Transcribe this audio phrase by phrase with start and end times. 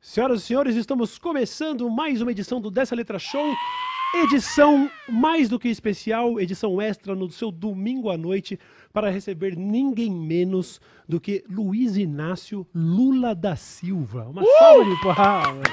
[0.00, 3.54] Senhoras e senhores, estamos começando mais uma edição do Dessa Letra Show.
[4.24, 8.58] Edição mais do que especial, edição extra no seu domingo à noite,
[8.92, 14.26] para receber ninguém menos do que Luiz Inácio Lula da Silva.
[14.26, 15.66] Uma salva de palmas.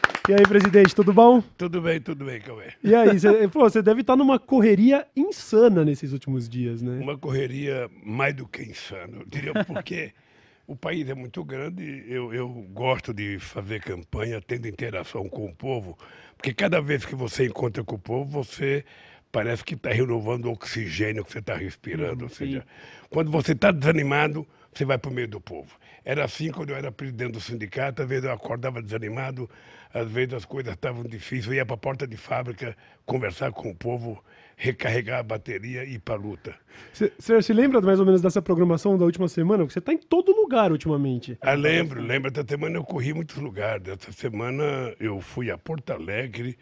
[0.26, 1.42] e aí, presidente, tudo bom?
[1.58, 2.68] Tudo bem, tudo bem, Cauê.
[2.82, 6.98] E aí, você, pô, você deve estar numa correria insana nesses últimos dias, né?
[6.98, 9.18] Uma correria mais do que insana.
[9.20, 10.12] Eu diria porque
[10.66, 15.54] o país é muito grande, eu, eu gosto de fazer campanha, tendo interação com o
[15.54, 15.98] povo,
[16.38, 18.82] porque cada vez que você encontra com o povo, você
[19.30, 22.24] parece que está renovando o oxigênio que você está respirando.
[22.24, 22.64] Ou seja,
[23.10, 24.46] quando você está desanimado,
[24.78, 25.78] você vai para o meio do povo.
[26.04, 29.48] Era assim quando eu era presidente do sindicato, às vezes eu acordava desanimado,
[29.92, 32.76] às vezes as coisas estavam difíceis, eu ia para a porta de fábrica
[33.06, 34.22] conversar com o povo,
[34.56, 36.54] recarregar a bateria e ir para a luta.
[36.92, 39.64] Você se lembra mais ou menos dessa programação da última semana?
[39.64, 41.38] Porque você está em todo lugar ultimamente.
[41.40, 42.30] Ah, lembro, lembro.
[42.30, 43.88] Essa semana eu corri muitos lugares.
[43.88, 46.58] Essa semana eu fui a Porto Alegre.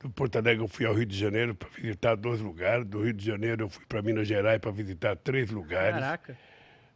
[0.00, 2.86] Do Porto Alegre eu fui ao Rio de Janeiro para visitar dois lugares.
[2.86, 6.00] Do Rio de Janeiro eu fui para Minas Gerais para visitar três lugares.
[6.00, 6.36] Caraca.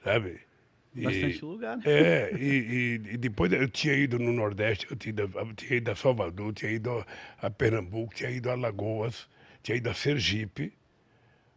[0.03, 0.48] Sabe?
[1.05, 1.83] Bastante lugar, né?
[1.87, 5.95] É, e, e, depois eu tinha ido no Nordeste, eu tinha, eu tinha ido a
[5.95, 7.05] Salvador, tinha ido
[7.41, 9.29] a Pernambuco, tinha ido a Alagoas,
[9.63, 10.73] tinha ido a Sergipe.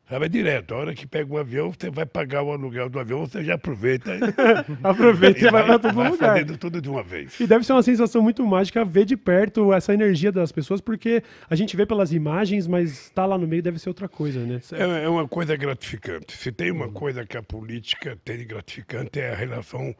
[0.09, 0.73] Sabe, é direto.
[0.73, 3.53] A hora que pega um avião, você vai pagar o aluguel do avião, você já
[3.55, 4.11] aproveita.
[4.83, 6.33] aproveita e, vai, vai para todo vai lugar.
[6.33, 7.39] fazendo tudo de uma vez.
[7.39, 11.23] E deve ser uma sensação muito mágica ver de perto essa energia das pessoas, porque
[11.49, 14.59] a gente vê pelas imagens, mas estar lá no meio deve ser outra coisa, né?
[14.73, 16.35] É, é uma coisa gratificante.
[16.35, 19.95] Se tem uma coisa que a política tem de gratificante, é a relação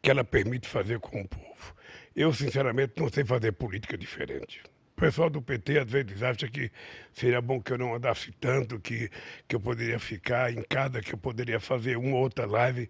[0.00, 1.74] que ela permite fazer com o povo.
[2.16, 4.62] Eu, sinceramente, não sei fazer política diferente.
[5.00, 6.70] O pessoal do PT às vezes acha que
[7.14, 9.08] seria bom que eu não andasse tanto, que,
[9.48, 12.86] que eu poderia ficar em casa, que eu poderia fazer uma ou outra live,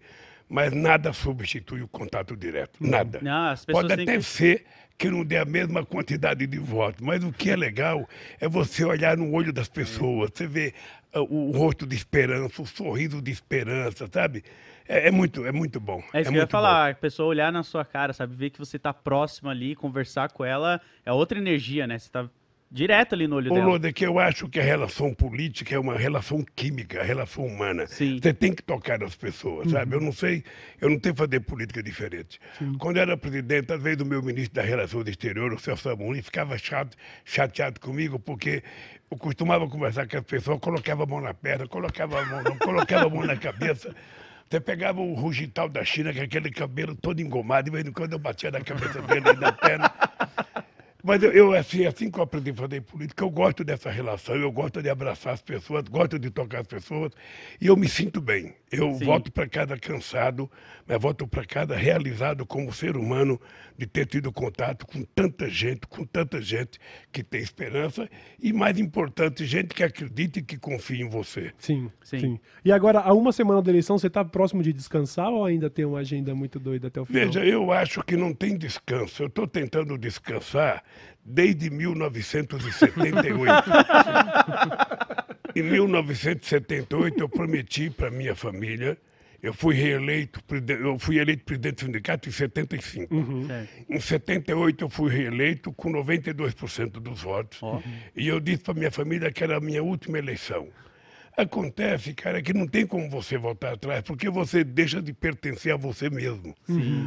[0.49, 2.79] mas nada substitui o contato direto.
[2.81, 3.19] Nada.
[3.21, 4.65] Não, Pode até que- ser
[4.97, 8.05] que não dê a mesma quantidade de votos, mas o que é legal
[8.41, 10.73] é você olhar no olho das pessoas, você vê
[11.13, 14.43] ah, o rosto de esperança, o sorriso de esperança, sabe?
[14.87, 16.03] É, é muito, é muito bom.
[16.13, 18.35] É isso que é eu ia falar, a pessoa olhar na sua cara, sabe?
[18.35, 21.97] Ver que você tá próximo ali, conversar com ela, é outra energia, né?
[21.97, 22.29] Você tá
[22.71, 23.67] direto ali no olho Ô, dela.
[23.67, 27.85] Loda, que eu acho que a relação política é uma relação química, a relação humana.
[27.85, 28.17] Sim.
[28.21, 29.95] Você tem que tocar nas pessoas, sabe?
[29.95, 30.43] Eu não sei,
[30.79, 32.39] eu não tenho que fazer política diferente.
[32.79, 36.21] Quando eu era presidente, às vezes o meu ministro da Relações Exteriores, o Celso Amorim,
[36.21, 36.95] ficava chato,
[37.25, 38.63] chateado comigo, porque
[39.09, 43.07] eu costumava conversar com as pessoas, colocava a mão na perna, colocava a mão, colocava
[43.07, 43.93] a mão na cabeça.
[44.51, 48.11] Você pegava o Rugital da China, com aquele cabelo todo engomado, de vez em quando
[48.11, 49.89] eu batia na cabeça dele e na perna.
[51.03, 54.35] Mas eu, eu, assim, assim que eu aprendi a fazer política, eu gosto dessa relação,
[54.35, 57.11] eu gosto de abraçar as pessoas, gosto de tocar as pessoas,
[57.59, 58.53] e eu me sinto bem.
[58.71, 59.05] Eu Sim.
[59.05, 60.49] volto para casa cansado,
[60.87, 63.39] mas volto para casa realizado como ser humano
[63.77, 66.79] de ter tido contato com tanta gente, com tanta gente
[67.11, 68.09] que tem esperança,
[68.41, 71.51] e mais importante, gente que acredita e que confia em você.
[71.57, 72.39] Sim, sim, Sim.
[72.63, 75.83] E agora, a uma semana da eleição, você está próximo de descansar ou ainda tem
[75.83, 77.25] uma agenda muito doida até o final?
[77.25, 79.23] Veja, eu acho que não tem descanso.
[79.23, 80.83] Eu estou tentando descansar
[81.23, 83.69] desde 1978.
[85.55, 88.97] em 1978, eu prometi para minha família.
[89.41, 90.39] Eu fui reeleito,
[90.69, 93.47] eu fui eleito presidente do sindicato em 75.
[93.47, 93.69] Certo.
[93.89, 97.57] Em 78 eu fui reeleito com 92% dos votos.
[97.63, 97.81] Ó.
[98.15, 100.67] E eu disse para minha família que era a minha última eleição.
[101.35, 105.77] Acontece, cara, que não tem como você voltar atrás, porque você deixa de pertencer a
[105.77, 106.55] você mesmo.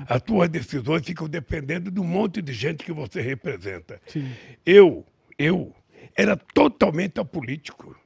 [0.08, 4.00] As tuas decisões ficam dependendo de um monte de gente que você representa.
[4.06, 4.30] Sim.
[4.64, 5.04] Eu,
[5.38, 5.74] eu,
[6.16, 7.96] era totalmente apolítico.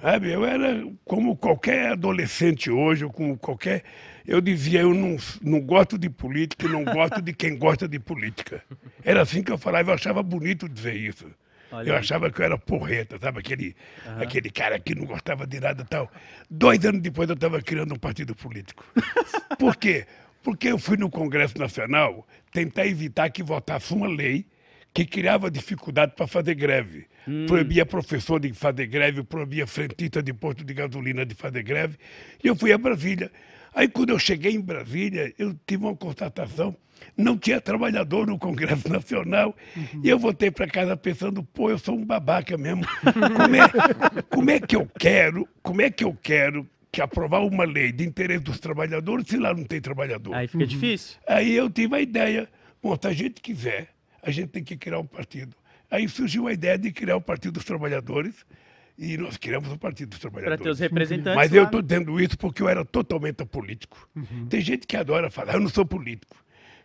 [0.00, 3.82] Sabe, eu era como qualquer adolescente hoje, ou como qualquer.
[4.24, 7.98] Eu dizia, eu não, não gosto de política e não gosto de quem gosta de
[7.98, 8.62] política.
[9.02, 11.26] Era assim que eu falava, eu achava bonito dizer isso.
[11.70, 12.00] Olha eu aí.
[12.00, 13.40] achava que eu era porreta, sabe?
[13.40, 13.76] Aquele,
[14.20, 16.10] aquele cara que não gostava de nada e tal.
[16.50, 18.84] Dois anos depois eu estava criando um partido político.
[19.58, 20.06] Por quê?
[20.42, 24.46] Porque eu fui no Congresso Nacional tentar evitar que votasse uma lei
[24.94, 27.06] que criava dificuldade para fazer greve.
[27.46, 31.98] Proibia professor de fazer greve, proibia frentista de posto de gasolina de fazer greve.
[32.42, 33.30] E eu fui a Brasília.
[33.78, 36.76] Aí, quando eu cheguei em Brasília, eu tive uma constatação.
[37.16, 39.54] Não tinha trabalhador no Congresso Nacional.
[40.02, 42.84] E eu voltei para casa pensando, pô, eu sou um babaca mesmo.
[43.36, 47.62] Como é, como é que eu quero, como é que eu quero que aprovar uma
[47.62, 50.34] lei de interesse dos trabalhadores se lá não tem trabalhador.
[50.34, 51.16] Aí fica difícil.
[51.24, 52.48] Aí eu tive a ideia,
[52.82, 53.90] bom, se a gente quiser,
[54.20, 55.54] a gente tem que criar um partido.
[55.88, 58.44] Aí surgiu a ideia de criar o Partido dos Trabalhadores
[58.98, 60.62] e nós criamos o Partido dos Para Trabalhadores.
[60.64, 61.36] ter os representantes.
[61.36, 64.08] Mas eu estou dizendo isso porque eu era totalmente apolítico.
[64.50, 66.36] Tem gente que adora falar, eu não sou político.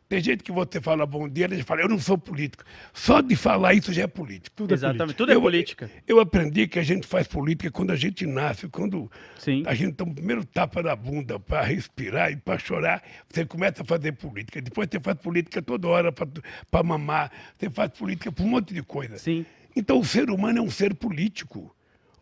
[0.09, 2.63] Tem gente que você fala bom dia, ele fala, eu não sou político.
[2.93, 4.55] Só de falar isso já é político.
[4.55, 4.99] Tudo é Exatamente.
[5.15, 5.17] política.
[5.17, 5.91] Tudo é Eu- política.
[6.07, 9.63] Eu aprendi que a gente faz política quando a gente nasce, quando Sim.
[9.65, 13.81] a gente toma o primeiro tapa na bunda para respirar e para chorar, você começa
[13.81, 14.61] a fazer política.
[14.61, 18.83] Depois você faz política toda hora para mamar, você faz política por um monte de
[18.83, 19.17] coisa.
[19.17, 19.43] Sim.
[19.75, 21.75] Então o ser humano é um ser político.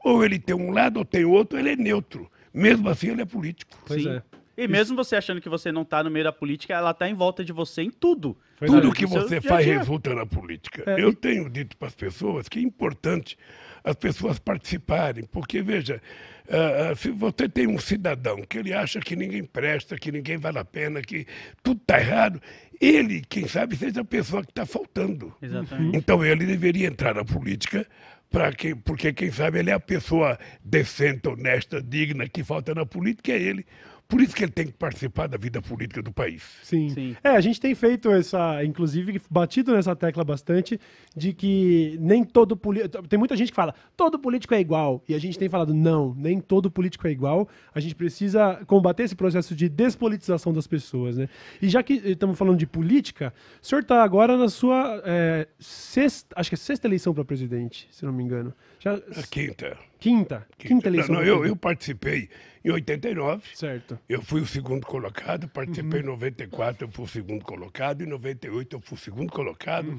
[0.03, 2.29] Ou ele tem um lado ou tem outro, ele é neutro.
[2.53, 3.77] Mesmo assim, ele é político.
[3.85, 4.09] Pois Sim.
[4.09, 4.21] é.
[4.57, 7.13] E mesmo você achando que você não tá no meio da política, ela tá em
[7.13, 8.37] volta de você em tudo.
[8.59, 8.91] Pois Tudo é.
[8.91, 9.79] que seu você dia faz dia.
[9.79, 10.83] resulta na política.
[10.85, 13.37] É, Eu tenho dito para as pessoas que é importante
[13.83, 15.99] as pessoas participarem, porque, veja,
[16.47, 20.59] ah, se você tem um cidadão que ele acha que ninguém presta, que ninguém vale
[20.59, 21.25] a pena, que
[21.63, 22.39] tudo está errado,
[22.79, 25.33] ele, quem sabe, seja a pessoa que está faltando.
[25.41, 25.97] Exatamente.
[25.97, 27.87] Então ele deveria entrar na política,
[28.31, 32.85] pra que, porque quem sabe ele é a pessoa decente, honesta, digna que falta na
[32.85, 33.65] política, é ele.
[34.11, 36.43] Por isso que ele tem que participar da vida política do país.
[36.63, 36.89] Sim.
[36.89, 37.15] Sim.
[37.23, 40.77] É, a gente tem feito essa, inclusive, batido nessa tecla bastante,
[41.15, 43.07] de que nem todo político.
[43.07, 45.01] Tem muita gente que fala, todo político é igual.
[45.07, 47.47] E a gente tem falado, não, nem todo político é igual.
[47.73, 51.29] A gente precisa combater esse processo de despolitização das pessoas, né?
[51.61, 53.33] E já que estamos falando de política,
[53.63, 57.87] o senhor está agora na sua é, sexta, acho que é sexta eleição para presidente,
[57.91, 58.53] se não me engano.
[58.77, 59.77] Já, A quinta.
[60.01, 61.13] Quinta, quinta eleição.
[61.15, 62.27] Não, pra eu, eu participei
[62.65, 63.97] em 89, Certo.
[64.09, 68.75] eu fui o segundo colocado, participei em 94, eu fui o segundo colocado, em 98
[68.75, 69.95] eu fui o segundo colocado,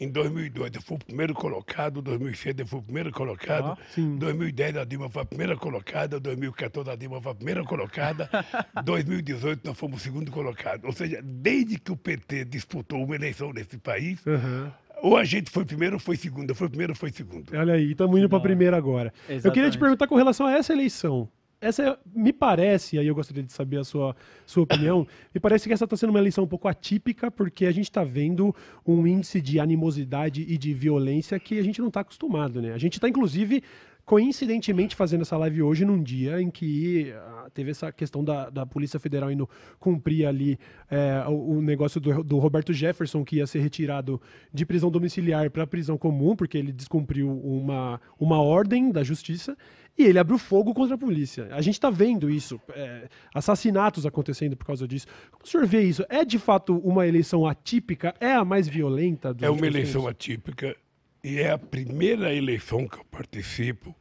[0.00, 4.16] em 2002 eu fui o primeiro colocado, em 2006 eu fui o primeiro colocado, em
[4.16, 8.28] 2010 a Dilma foi a primeira colocada, em 2014 a Dilma foi a primeira colocada,
[8.80, 10.86] em 2018 nós fomos o segundo colocado.
[10.86, 14.72] Ou seja, desde que o PT disputou uma eleição nesse país, Aham.
[15.02, 17.54] ou a gente foi primeiro ou foi segundo, foi primeiro ou foi segundo.
[17.54, 19.08] Olha aí, estamos indo para a primeira agora.
[19.08, 19.78] Eu queria te Exatamente.
[19.78, 21.28] perguntar com relação a essa eleição.
[21.60, 25.68] Essa é- me parece, aí eu gostaria de saber a sua, sua opinião, me parece
[25.68, 28.54] que essa está sendo uma eleição um pouco atípica, porque a gente está vendo
[28.86, 32.72] um índice de animosidade e de violência que a gente não está acostumado, né?
[32.72, 33.62] A gente está, inclusive,
[34.10, 38.66] coincidentemente fazendo essa live hoje num dia em que ah, teve essa questão da, da
[38.66, 39.48] Polícia Federal indo
[39.78, 40.58] cumprir ali
[40.90, 44.20] é, o, o negócio do, do Roberto Jefferson, que ia ser retirado
[44.52, 49.56] de prisão domiciliar para prisão comum, porque ele descumpriu uma, uma ordem da justiça,
[49.96, 51.46] e ele abriu fogo contra a polícia.
[51.52, 55.06] A gente está vendo isso, é, assassinatos acontecendo por causa disso.
[55.30, 56.04] Como o senhor vê isso?
[56.08, 58.12] É de fato uma eleição atípica?
[58.18, 60.76] É a mais violenta É uma eleição atípica
[61.22, 63.94] e é a primeira eleição que eu participo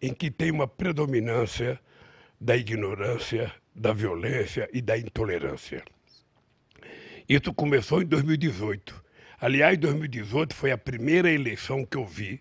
[0.00, 1.80] em que tem uma predominância
[2.40, 5.84] da ignorância, da violência e da intolerância.
[7.28, 9.04] Isso começou em 2018.
[9.40, 12.40] Aliás, 2018 foi a primeira eleição que eu vi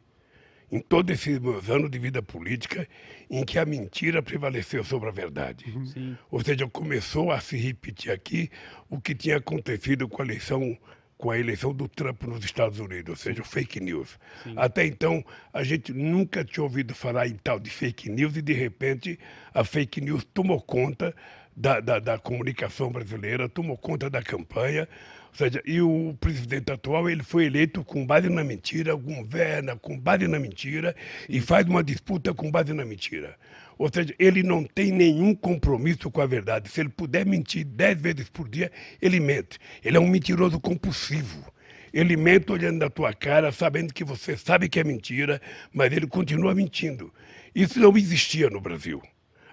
[0.72, 2.88] em todos esses meus anos de vida política
[3.30, 5.66] em que a mentira prevaleceu sobre a verdade.
[5.94, 6.18] Sim.
[6.30, 8.50] Ou seja, começou a se repetir aqui
[8.90, 10.78] o que tinha acontecido com a eleição
[11.18, 14.20] com a eleição do Trump nos Estados Unidos, ou seja, fake news.
[14.56, 18.54] Até então, a gente nunca tinha ouvido falar em tal de fake news e, de
[18.54, 19.20] repente,
[19.54, 21.16] a fake news tomou conta
[21.56, 24.88] da, da, da comunicação brasileira, tomou conta da campanha.
[25.30, 30.00] Ou seja, e o presidente atual ele foi eleito com base na mentira, governa com
[30.00, 30.96] base na mentira
[31.28, 33.36] e faz uma disputa com base na mentira.
[33.78, 36.70] Ou seja, ele não tem nenhum compromisso com a verdade.
[36.70, 39.60] Se ele puder mentir dez vezes por dia, ele mente.
[39.84, 41.46] Ele é um mentiroso compulsivo.
[41.94, 45.42] Ele mente olhando na tua cara, sabendo que você sabe que é mentira,
[45.74, 47.14] mas ele continua mentindo.
[47.56, 49.02] Isso não existia no Brasil.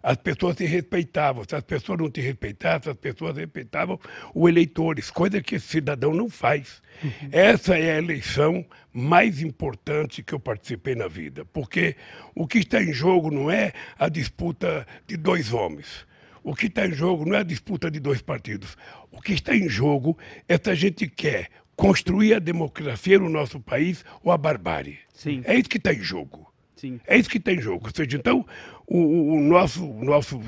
[0.04, 1.44] As pessoas se respeitavam.
[1.48, 3.98] Se as pessoas não te respeitassem, as pessoas respeitavam
[4.34, 6.82] os eleitores, coisa que esse cidadão não faz.
[7.32, 11.96] Essa é a eleição mais importante que eu participei na vida, porque
[12.34, 16.06] o que está em jogo não é a disputa de dois homens.
[16.42, 18.76] O que está em jogo não é a disputa de dois partidos.
[19.10, 23.58] O que está em jogo é se a gente quer construir a democracia no nosso
[23.58, 24.98] país ou a barbárie.
[25.14, 25.40] Sim.
[25.46, 26.52] É isso que está em jogo.
[26.76, 27.00] Sim.
[27.06, 27.86] É isso que está em jogo.
[27.86, 28.46] Ou seja, então,
[28.86, 30.40] o, o- nosso, o nosso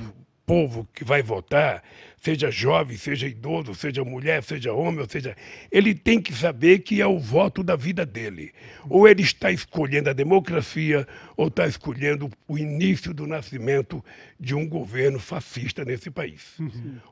[0.45, 1.83] povo que vai votar,
[2.23, 5.37] seja jovem, seja idoso, seja mulher, seja homem, ou seja,
[5.73, 8.53] ele tem que saber que é o voto da vida dele.
[8.89, 14.05] Ou ele está escolhendo a democracia, ou está escolhendo o início do nascimento
[14.39, 16.55] de um governo fascista nesse país.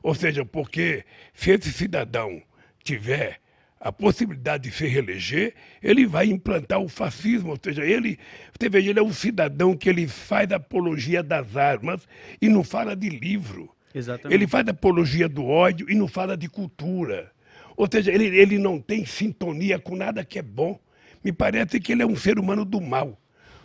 [0.01, 1.03] Ou seja, porque
[1.33, 2.41] se esse cidadão
[2.83, 3.39] tiver
[3.85, 8.17] a possibilidade de se reeleger, ele vai implantar o fascismo, ou seja, ele,
[8.51, 12.07] você veja, ele é um cidadão que ele faz apologia das armas
[12.41, 13.69] e não fala de livro.
[13.93, 14.33] Exatamente.
[14.33, 17.31] Ele faz apologia do ódio e não fala de cultura.
[17.77, 20.79] Ou seja, ele, ele não tem sintonia com nada que é bom.
[21.23, 23.21] Me parece que ele é um ser humano do mal.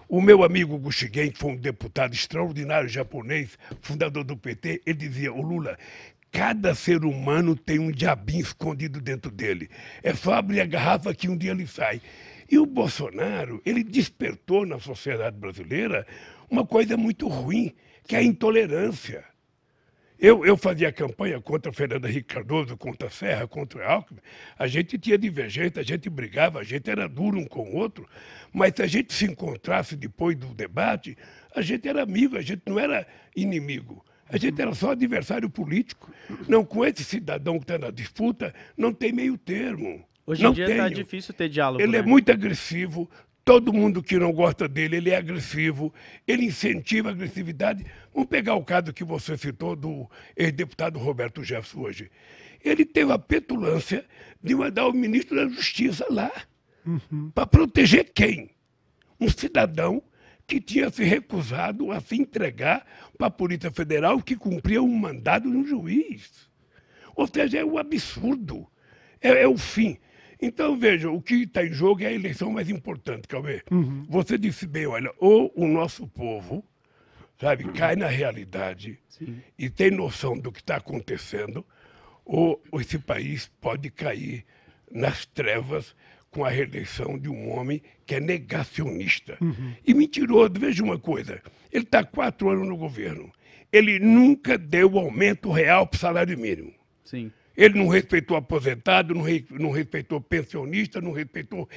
[0.07, 5.33] O meu amigo Guxigen, que foi um deputado extraordinário japonês, fundador do PT, ele dizia,
[5.33, 5.79] o Lula,
[6.31, 9.69] Cada ser humano tem um diabinho escondido dentro dele.
[10.03, 12.01] É só abrir a garrafa que um dia ele sai.
[12.49, 16.07] E o Bolsonaro, ele despertou na sociedade brasileira
[16.49, 17.75] uma coisa muito ruim,
[18.07, 19.25] que é a intolerância.
[20.19, 24.21] Eu, eu fazia campanha contra Fernando Henrique Cardoso, contra a Serra, contra a Alckmin.
[24.59, 28.07] A gente tinha divergência, a gente brigava, a gente era duro um com o outro,
[28.53, 31.17] mas se a gente se encontrasse depois do debate,
[31.57, 34.05] a gente era amigo, a gente não era inimigo.
[34.33, 36.11] A gente era só adversário político.
[36.49, 40.05] Não, com esse cidadão que está na disputa, não tem meio termo.
[40.27, 41.83] Hoje não em dia está difícil ter diálogo.
[41.83, 41.99] Ele né?
[41.99, 43.11] é muito agressivo.
[43.45, 45.93] Todo mundo que não gosta dele, ele é agressivo.
[46.29, 47.85] Ele incentiva a agressividade.
[48.15, 52.11] Vamos pegar o caso que você citou do ex-deputado Roberto Jefferson hoje.
[52.65, 54.05] Ele teve a petulância
[54.43, 56.31] de mandar o ministro da Justiça lá.
[57.35, 58.51] Para proteger quem?
[59.19, 60.03] Um cidadão
[60.51, 62.85] que tinha se recusado a se entregar
[63.17, 66.51] para a Polícia Federal que cumpria um mandado de um juiz.
[67.15, 68.67] Ou seja, é um absurdo.
[69.21, 69.97] É, é o fim.
[70.43, 73.63] Então, veja, o que está em jogo é a eleição mais importante, Cauê.
[74.09, 76.65] Você disse bem, olha, ou o nosso povo,
[77.39, 78.99] sabe, cai na realidade
[79.57, 81.65] e tem noção do que está acontecendo,
[82.25, 84.45] ou esse país pode cair
[84.91, 85.95] nas trevas
[86.31, 89.37] com a reeleição de um homem que é negacionista.
[89.87, 93.33] E mentiroso, veja uma coisa, ele está quatro anos no governo.
[93.73, 96.73] Ele nunca deu aumento real para o salário mínimo.
[97.05, 97.31] Sim.
[97.57, 101.69] Ele não respeitou aposentado, não, re- não respeitou pensionista, não respeitou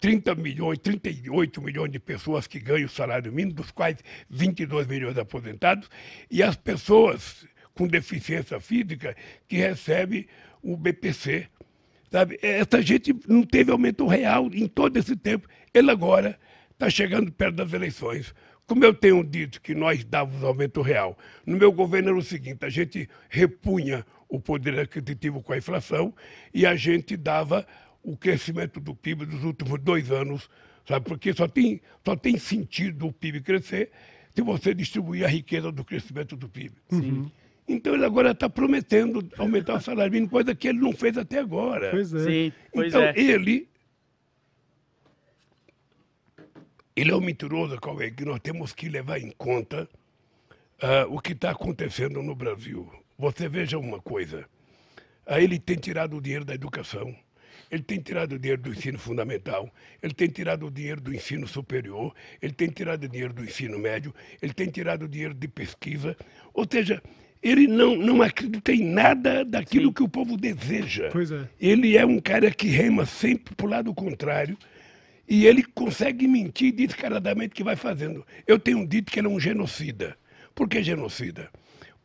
[0.00, 3.98] 30 milhões, 38 milhões de pessoas que ganham o salário mínimo, dos quais
[4.30, 5.88] 22 milhões aposentados,
[6.30, 9.14] e as pessoas com deficiência física
[9.46, 10.26] que recebem
[10.62, 11.46] o BPC.
[12.10, 12.38] Sabe?
[12.42, 15.48] Essa gente não teve aumento real em todo esse tempo.
[15.74, 16.38] Ele agora
[16.72, 18.34] está chegando perto das eleições.
[18.66, 22.64] Como eu tenho dito que nós dávamos aumento real, no meu governo era o seguinte:
[22.64, 26.14] a gente repunha o poder aquisitivo com a inflação
[26.52, 27.66] e a gente dava
[28.02, 30.48] o crescimento do PIB dos últimos dois anos,
[30.86, 31.06] sabe?
[31.06, 33.90] Porque só tem, só tem sentido o PIB crescer
[34.34, 36.74] se você distribuir a riqueza do crescimento do PIB.
[37.68, 41.38] Então ele agora está prometendo aumentar o salário mínimo, coisa que ele não fez até
[41.38, 41.90] agora.
[41.90, 42.24] Pois é.
[42.24, 43.12] Sim, pois então é.
[43.16, 43.68] ele.
[46.96, 49.88] Ele é um mentiroso, Cauê, que nós temos que levar em conta
[50.80, 52.90] ah, o que está acontecendo no Brasil.
[53.16, 54.48] Você veja uma coisa.
[55.26, 57.14] Ah, ele tem tirado o dinheiro da educação,
[57.70, 59.72] ele tem tirado o dinheiro do ensino fundamental,
[60.02, 63.78] ele tem tirado o dinheiro do ensino superior, ele tem tirado o dinheiro do ensino
[63.78, 66.16] médio, ele tem tirado o dinheiro de pesquisa.
[66.54, 67.02] Ou seja,
[67.42, 71.08] ele não, não acredita em nada daquilo que o povo deseja.
[71.10, 71.48] Pois é.
[71.60, 74.56] Ele é um cara que rema sempre para o lado contrário
[75.28, 78.26] e ele consegue mentir descaradamente que vai fazendo.
[78.46, 80.16] Eu tenho dito que ele é um genocida.
[80.54, 81.50] Por que genocida?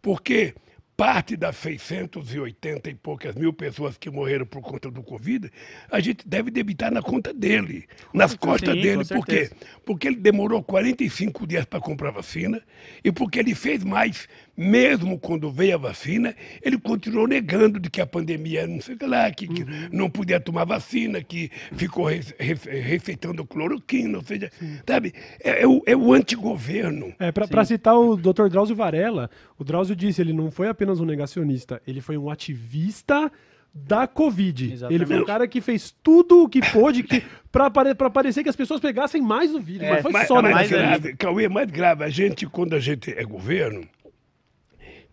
[0.02, 0.54] Porque
[0.96, 5.50] parte das 680 e poucas mil pessoas que morreram por conta do Covid,
[5.90, 9.06] a gente deve debitar na conta dele, nas costas Sim, dele.
[9.06, 9.50] Por quê?
[9.86, 12.62] Porque ele demorou 45 dias para comprar vacina
[13.04, 18.00] e porque ele fez mais, mesmo quando veio a vacina, ele continuou negando de que
[18.00, 22.06] a pandemia não sei o que lá, que, que não podia tomar vacina, que ficou
[22.06, 24.52] re- re- receitando cloroquina, ou seja,
[24.88, 27.14] sabe, é, é o, é o antigoverno.
[27.20, 28.48] É, pra, pra citar o Dr.
[28.50, 33.32] Drauzio Varela, o Drauzio disse, ele não foi apenas um negacionista, ele foi um ativista
[33.74, 34.72] da Covid.
[34.72, 34.96] Exatamente.
[35.02, 38.56] Ele foi um cara que fez tudo o que pôde que, pra parecer que as
[38.56, 39.82] pessoas pegassem mais o vírus.
[39.88, 42.80] É, mas foi mais, só mais mais grave, Cauê, mais grave, a gente, quando a
[42.80, 43.82] gente é governo,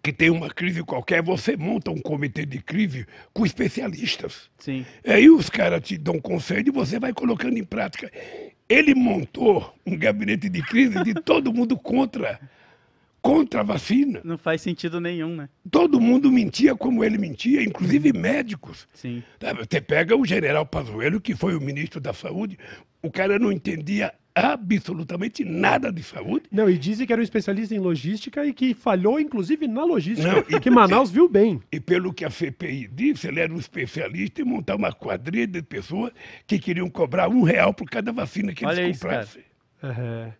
[0.02, 4.50] que tem uma crise qualquer, você monta um comitê de crise com especialistas.
[4.58, 4.84] Sim.
[5.06, 8.10] Aí os caras te dão conselho e você vai colocando em prática.
[8.68, 12.40] Ele montou um gabinete de crise de todo mundo contra,
[13.20, 14.20] contra a vacina.
[14.24, 15.48] Não faz sentido nenhum, né?
[15.70, 18.88] Todo mundo mentia como ele mentia, inclusive médicos.
[18.94, 19.22] Sim.
[19.58, 22.58] Você pega o general Pazuello, que foi o ministro da Saúde,
[23.02, 26.46] o cara não entendia absolutamente nada de saúde.
[26.50, 30.30] Não, e dizem que era um especialista em logística e que falhou, inclusive, na logística.
[30.32, 31.60] Não, e- que Manaus viu bem.
[31.72, 35.62] E pelo que a CPI disse, ele era um especialista em montar uma quadrilha de
[35.62, 36.12] pessoas
[36.46, 39.42] que queriam cobrar um real por cada vacina que Olha eles comprassem.
[39.82, 40.32] É.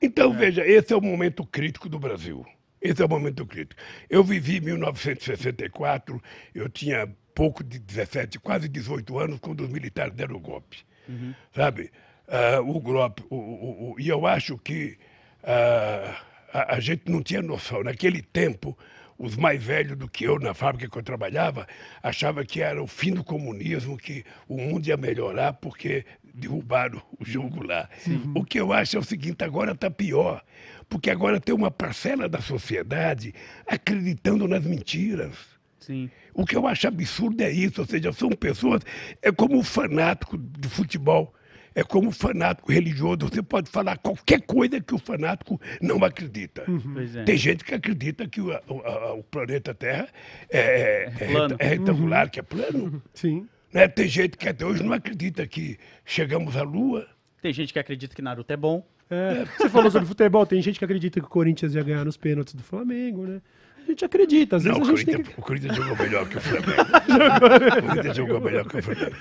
[0.00, 2.44] Então, veja, esse é o momento crítico do Brasil.
[2.80, 3.80] Esse é o momento crítico.
[4.10, 6.20] Eu vivi 1964,
[6.54, 10.78] eu tinha pouco de 17, quase 18 anos, quando os militares deram o golpe.
[11.08, 11.34] Uhum.
[11.54, 11.90] Sabe?
[12.26, 13.22] Uh, o golpe.
[13.28, 14.96] O, o, o, e eu acho que
[15.42, 16.14] uh,
[16.52, 17.82] a, a gente não tinha noção.
[17.82, 18.76] Naquele tempo,
[19.18, 21.66] os mais velhos do que eu na fábrica que eu trabalhava
[22.02, 26.04] achavam que era o fim do comunismo, que o mundo ia melhorar porque
[26.34, 27.88] derrubaram o jogo lá.
[27.98, 28.32] Sim.
[28.34, 30.42] O que eu acho é o seguinte, agora está pior,
[30.88, 33.32] porque agora tem uma parcela da sociedade
[33.66, 35.36] acreditando nas mentiras.
[35.78, 36.10] Sim.
[36.32, 38.82] O que eu acho absurdo é isso, ou seja, são pessoas,
[39.22, 41.32] é como o fanático de futebol
[41.74, 43.18] é como fanático religioso.
[43.22, 46.64] Você pode falar qualquer coisa que o fanático não acredita.
[46.70, 46.96] Uhum.
[47.16, 47.24] É.
[47.24, 50.08] Tem gente que acredita que o, o, o planeta Terra
[50.50, 52.30] é, é, é, é retangular, uhum.
[52.30, 53.02] que é plano.
[53.12, 53.48] Sim.
[53.72, 53.88] Né?
[53.88, 57.08] Tem gente que até hoje não acredita que chegamos à Lua.
[57.42, 58.86] Tem gente que acredita que Naruto é bom.
[59.10, 62.16] É, você falou sobre futebol, tem gente que acredita que o Corinthians ia ganhar nos
[62.16, 63.42] pênaltis do Flamengo, né?
[63.84, 64.56] A gente acredita.
[64.56, 65.40] Às não, vezes o, a gente Corinthians, que...
[65.40, 66.82] o Corinthians jogou melhor que o Flamengo.
[67.78, 69.16] o Corinthians jogou melhor que o Flamengo.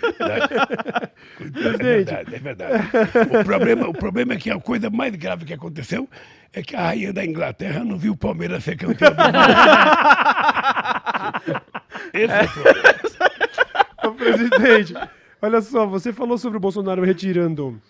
[1.55, 2.89] É verdade, é verdade.
[3.39, 6.09] O problema, o problema é que a coisa mais grave que aconteceu
[6.53, 9.37] é que a rainha da Inglaterra não viu o Palmeiras ser campeão do mundo.
[12.13, 12.93] Esse é o problema.
[14.03, 14.93] Ô, presidente,
[15.41, 17.81] olha só, você falou sobre o Bolsonaro retirando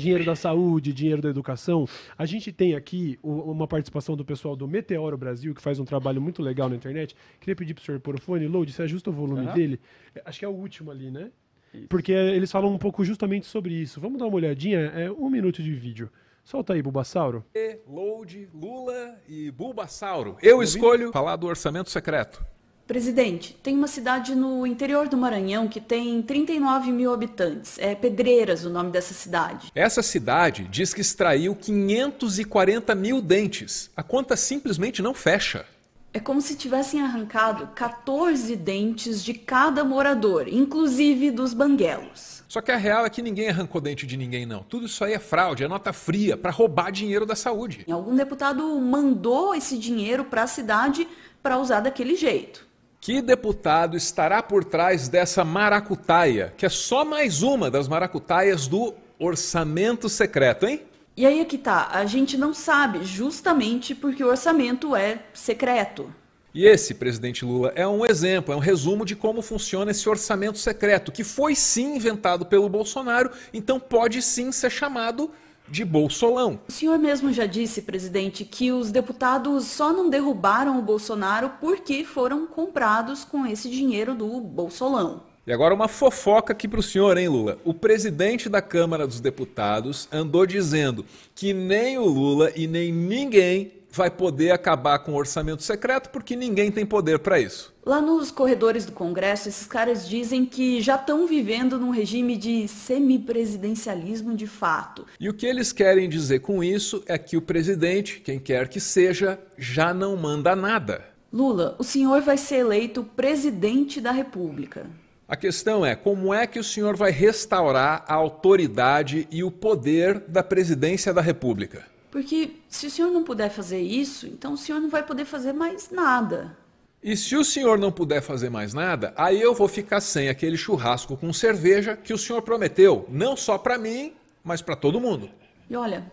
[0.00, 1.86] dinheiro da saúde, dinheiro da educação.
[2.16, 6.20] A gente tem aqui uma participação do pessoal do Meteoro Brasil, que faz um trabalho
[6.20, 7.14] muito legal na internet.
[7.38, 8.46] Queria pedir para o senhor pôr o fone.
[8.48, 9.54] Load, você ajusta o volume uhum.
[9.54, 9.80] dele?
[10.24, 11.30] Acho que é o último ali, né?
[11.72, 11.86] Isso.
[11.88, 14.00] Porque eles falam um pouco justamente sobre isso.
[14.00, 14.80] Vamos dar uma olhadinha?
[14.80, 16.10] É um minuto de vídeo.
[16.42, 17.44] Solta aí, Bulbasauro.
[17.86, 20.36] Load, Lula e Bulbasauro.
[20.42, 22.44] Eu escolho falar do orçamento secreto.
[22.90, 27.78] Presidente, tem uma cidade no interior do Maranhão que tem 39 mil habitantes.
[27.78, 29.70] É Pedreiras o nome dessa cidade.
[29.76, 33.92] Essa cidade diz que extraiu 540 mil dentes.
[33.96, 35.64] A conta simplesmente não fecha.
[36.12, 42.42] É como se tivessem arrancado 14 dentes de cada morador, inclusive dos banguelos.
[42.48, 44.64] Só que a real é que ninguém arrancou dente de ninguém, não.
[44.64, 47.86] Tudo isso aí é fraude, é nota fria para roubar dinheiro da saúde.
[47.88, 51.06] Algum deputado mandou esse dinheiro para a cidade
[51.40, 52.68] para usar daquele jeito.
[53.00, 58.92] Que deputado estará por trás dessa maracutaia, que é só mais uma das maracutaias do
[59.18, 60.82] orçamento secreto, hein?
[61.16, 66.12] E aí é que tá, a gente não sabe, justamente porque o orçamento é secreto.
[66.52, 70.58] E esse, presidente Lula, é um exemplo, é um resumo de como funciona esse orçamento
[70.58, 75.30] secreto, que foi sim inventado pelo Bolsonaro, então pode sim ser chamado
[75.70, 76.60] de Bolsolão.
[76.68, 82.04] O senhor mesmo já disse, presidente, que os deputados só não derrubaram o Bolsonaro porque
[82.04, 85.22] foram comprados com esse dinheiro do Bolsolão.
[85.46, 87.58] E agora uma fofoca aqui para o senhor, hein, Lula?
[87.64, 91.04] O presidente da Câmara dos Deputados andou dizendo
[91.34, 96.36] que nem o Lula e nem ninguém vai poder acabar com o orçamento secreto porque
[96.36, 97.74] ninguém tem poder para isso.
[97.84, 102.68] Lá nos corredores do Congresso, esses caras dizem que já estão vivendo num regime de
[102.68, 105.06] semipresidencialismo de fato.
[105.18, 108.80] E o que eles querem dizer com isso é que o presidente, quem quer que
[108.80, 111.04] seja, já não manda nada.
[111.32, 114.86] Lula, o senhor vai ser eleito presidente da República.
[115.28, 120.18] A questão é como é que o senhor vai restaurar a autoridade e o poder
[120.26, 121.84] da presidência da República?
[122.10, 125.52] Porque se o senhor não puder fazer isso, então o senhor não vai poder fazer
[125.52, 126.56] mais nada.
[127.02, 130.56] E se o senhor não puder fazer mais nada, aí eu vou ficar sem aquele
[130.56, 134.12] churrasco com cerveja que o senhor prometeu, não só para mim,
[134.44, 135.30] mas para todo mundo.
[135.68, 136.10] E olha,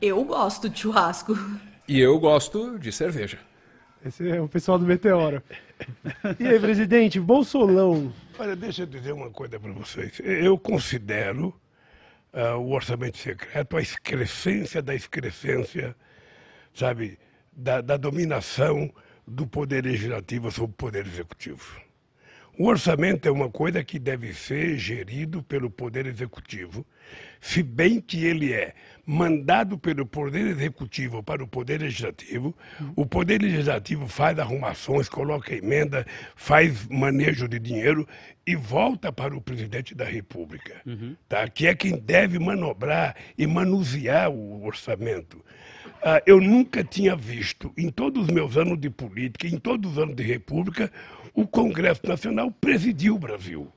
[0.00, 1.34] eu gosto de churrasco.
[1.86, 3.38] E eu gosto de cerveja.
[4.02, 5.42] Esse é o pessoal do Meteoro.
[6.40, 8.10] E aí, presidente, Bolsolão.
[8.38, 10.18] Olha, deixa eu dizer uma coisa para vocês.
[10.24, 11.54] Eu considero
[12.34, 15.96] uh, o orçamento secreto, a excrescência da excrescência,
[16.74, 17.18] sabe,
[17.52, 18.92] da, da dominação
[19.26, 21.80] do poder legislativo sobre o poder executivo.
[22.56, 26.86] O orçamento é uma coisa que deve ser gerido pelo Poder Executivo,
[27.40, 32.56] se bem que ele é mandado pelo Poder Executivo para o Poder Legislativo.
[32.94, 38.06] O Poder Legislativo faz arrumações, coloca emenda, faz manejo de dinheiro
[38.46, 41.16] e volta para o Presidente da República, uhum.
[41.28, 41.48] tá?
[41.48, 45.44] que é quem deve manobrar e manusear o orçamento.
[46.02, 49.98] Ah, eu nunca tinha visto, em todos os meus anos de política, em todos os
[49.98, 50.92] anos de República,
[51.34, 53.70] o Congresso Nacional presidiu o Brasil.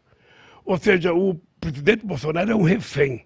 [0.63, 3.25] Ou seja, o presidente Bolsonaro é um refém.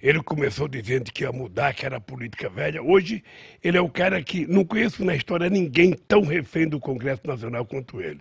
[0.00, 2.82] Ele começou dizendo que ia mudar, que era política velha.
[2.82, 3.22] Hoje,
[3.62, 7.64] ele é o cara que não conheço na história ninguém tão refém do Congresso Nacional
[7.64, 8.20] quanto ele.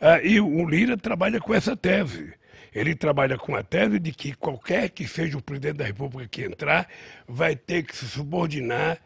[0.00, 2.32] Ah, e o Lira trabalha com essa tese.
[2.72, 6.44] Ele trabalha com a tese de que qualquer que seja o presidente da República que
[6.44, 6.88] entrar,
[7.26, 8.98] vai ter que se subordinar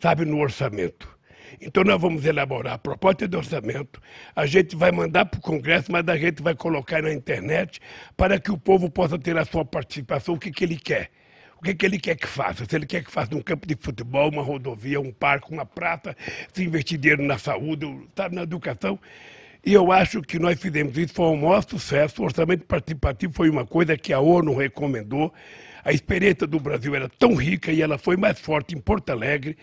[0.00, 1.08] sabe, no orçamento.
[1.60, 4.00] Então, nós vamos elaborar a proposta de orçamento,
[4.34, 7.80] a gente vai mandar para o Congresso, mas a gente vai colocar na internet
[8.16, 11.10] para que o povo possa ter a sua participação, o que, que ele quer.
[11.58, 12.64] O que, que ele quer que faça?
[12.64, 16.16] Se ele quer que faça um campo de futebol, uma rodovia, um parque, uma praça,
[16.54, 18.98] se investir dinheiro na saúde, sabe, na educação.
[19.62, 22.22] E eu acho que nós fizemos isso, foi um maior sucesso.
[22.22, 25.34] O orçamento participativo foi uma coisa que a ONU recomendou.
[25.84, 29.56] A experiência do Brasil era tão rica e ela foi mais forte em Porto Alegre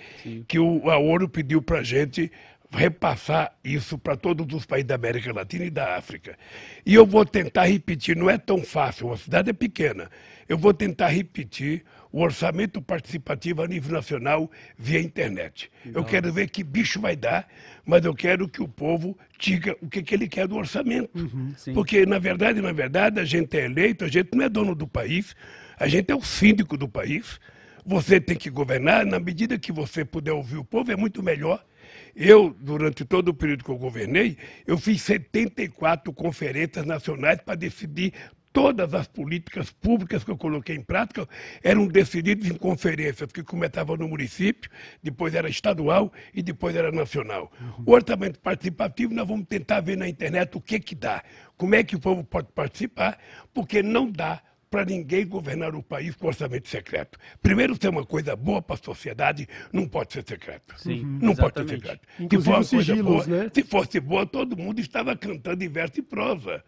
[0.47, 2.31] que o, a ONU pediu para a gente
[2.69, 6.37] repassar isso para todos os países da América Latina e da África.
[6.85, 10.09] E eu vou tentar repetir, não é tão fácil, a cidade é pequena.
[10.49, 15.69] Eu vou tentar repetir o orçamento participativo a nível nacional via internet.
[15.85, 17.47] Eu quero ver que bicho vai dar,
[17.85, 21.09] mas eu quero que o povo diga o que, que ele quer do orçamento.
[21.57, 21.73] sim.
[21.73, 24.87] Porque, na verdade, na verdade, a gente é eleito, a gente não é dono do
[24.87, 25.35] país,
[25.77, 27.39] a gente é o síndico do país.
[27.85, 31.63] Você tem que governar, na medida que você puder ouvir o povo, é muito melhor.
[32.15, 38.13] Eu, durante todo o período que eu governei, eu fiz 74 conferências nacionais para decidir
[38.51, 41.29] todas as políticas públicas que eu coloquei em prática
[41.63, 44.67] eram decididas em conferências que começavam no município,
[45.03, 47.51] depois era estadual e depois era nacional.
[47.85, 51.23] O orçamento participativo nós vamos tentar ver na internet o que que dá,
[51.55, 53.19] como é que o povo pode participar,
[53.53, 57.17] porque não dá para ninguém governar o país com orçamento secreto.
[57.41, 60.75] Primeiro, ser uma coisa boa para a sociedade, não pode ser secreto.
[60.77, 61.81] Sim, não pode ser exatamente.
[61.81, 62.07] secreto.
[62.19, 63.51] Inclusive se for uma os coisa sigilos, boa, né?
[63.53, 66.63] se fosse boa, todo mundo estava cantando em verso e prosa.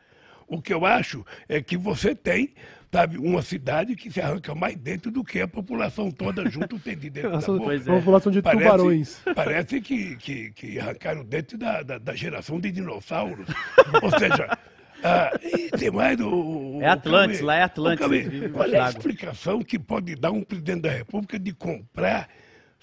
[0.50, 2.56] O que eu acho é que você tem,
[2.92, 6.98] sabe, uma cidade que se arranca mais dentro do que a população toda junto tem
[6.98, 7.76] de dentro da boca.
[7.76, 7.80] É.
[7.80, 9.22] população de tubarões.
[9.36, 13.48] Parece que, que, que arrancaram dentro da, da, da geração de dinossauros.
[14.02, 14.58] Ou seja,
[15.04, 16.80] ah, e tem mais o.
[16.82, 18.06] É Atlantis, lá é Atlantis,
[18.52, 22.30] Qual é a explicação que pode dar um presidente da República de comprar,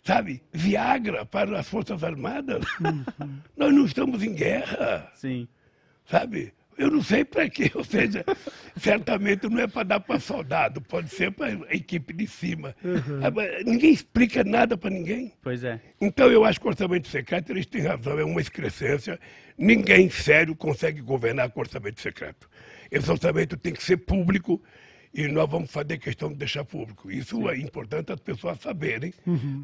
[0.04, 2.64] sabe, Viagra para as Forças Armadas?
[2.80, 3.04] Uhum.
[3.56, 5.46] Nós não estamos em guerra Sim.
[6.06, 6.52] sabe?
[6.78, 8.24] Eu não sei para quê, ou seja,
[8.76, 12.74] certamente não é para dar para soldado, pode ser para a equipe de cima.
[13.22, 15.32] Agora, Ninguém explica nada para ninguém.
[15.42, 15.80] Pois é.
[16.00, 19.18] Então eu acho que o orçamento secreto, eles têm razão, é uma excrescência.
[19.58, 22.48] Ninguém sério consegue governar com orçamento secreto.
[22.90, 24.62] Esse orçamento tem que ser público
[25.16, 27.10] e nós vamos fazer questão de deixar público.
[27.10, 29.14] Isso é importante as pessoas saberem,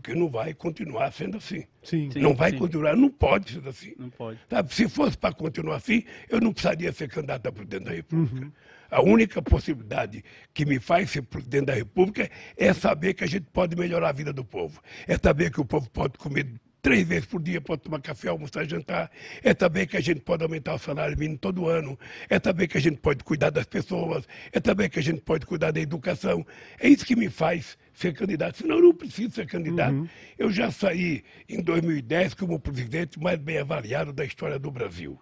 [0.02, 1.64] que não vai continuar sendo assim.
[1.82, 2.10] Sim.
[2.10, 2.20] Sim.
[2.20, 3.92] não vai continuar, não pode ser assim.
[3.98, 4.38] Não pode.
[4.48, 8.50] Sabe, se fosse para continuar assim, eu não precisaria ser candidato a presidente da República.
[8.90, 13.46] A única possibilidade que me faz ser presidente da República é saber que a gente
[13.52, 14.80] pode melhorar a vida do povo.
[15.06, 16.46] É saber que o povo pode comer
[16.82, 19.08] três vezes por dia, pode tomar café, almoçar, jantar.
[19.42, 21.96] É saber que a gente pode aumentar o salário mínimo todo ano.
[22.28, 24.26] É saber que a gente pode cuidar das pessoas.
[24.52, 26.44] É saber que a gente pode cuidar da educação.
[26.80, 28.58] É isso que me faz ser candidato.
[28.58, 29.94] Senão eu não preciso ser candidato.
[30.36, 35.18] Eu já saí em 2010 como o presidente mais bem avaliado da história do Brasil.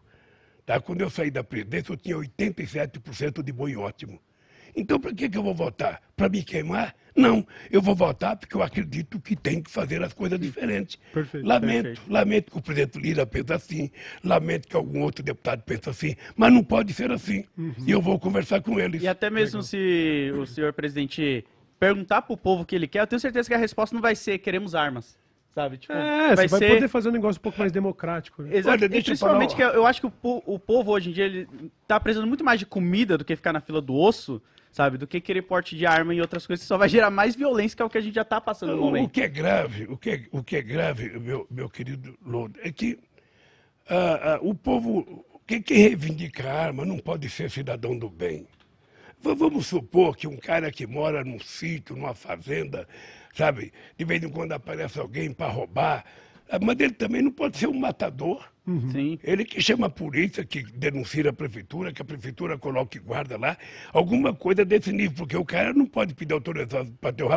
[0.65, 0.81] Tá?
[0.81, 4.19] Quando eu saí da presidência, eu tinha 87% de bom e ótimo.
[4.75, 6.01] Então, para que, que eu vou votar?
[6.17, 6.95] Para me queimar?
[7.21, 10.99] Não, eu vou votar porque eu acredito que tem que fazer as coisas diferentes.
[11.13, 12.13] Perfeito, lamento, perfeito.
[12.13, 13.91] lamento que o presidente Lira pensa assim,
[14.25, 17.45] lamento que algum outro deputado pensa assim, mas não pode ser assim.
[17.87, 19.03] E eu vou conversar com eles.
[19.03, 21.45] E até mesmo se o senhor presidente
[21.79, 24.15] perguntar pro povo o que ele quer, eu tenho certeza que a resposta não vai
[24.15, 25.19] ser queremos armas.
[25.53, 25.79] Sabe?
[25.79, 26.75] Tipo, É, vai você vai ser...
[26.75, 28.43] poder fazer um negócio um pouco mais democrático.
[28.43, 28.57] Né?
[28.57, 28.77] Exato.
[28.77, 30.13] Olha, E deixa eu principalmente que eu, eu acho que o,
[30.47, 31.49] o povo hoje em dia ele
[31.89, 34.41] tá precisando muito mais de comida do que ficar na fila do osso,
[34.73, 34.97] sabe?
[34.99, 37.83] Do que querer porte de arma e outras coisas só vai gerar mais violência, que
[37.83, 39.11] é o que a gente já tá passando no O, o momento.
[39.11, 42.71] que é grave, o que é, o que é grave, meu, meu querido Lodo, é
[42.71, 42.99] que
[43.89, 48.47] ah, ah, o povo, quem, quem reivindica a arma não pode ser cidadão do bem.
[49.21, 52.87] V- Vamos supor que um cara que mora num sítio, numa fazenda,
[53.35, 56.05] sabe, de vez em quando aparece alguém para roubar,
[56.59, 58.49] mas ele também não pode ser um matador.
[58.93, 59.19] Sim.
[59.23, 63.57] Ele que chama a polícia, que denuncia a prefeitura, que a prefeitura coloque guarda lá,
[63.93, 67.29] alguma coisa desse nível, porque o cara não pode pedir autorização para ter um,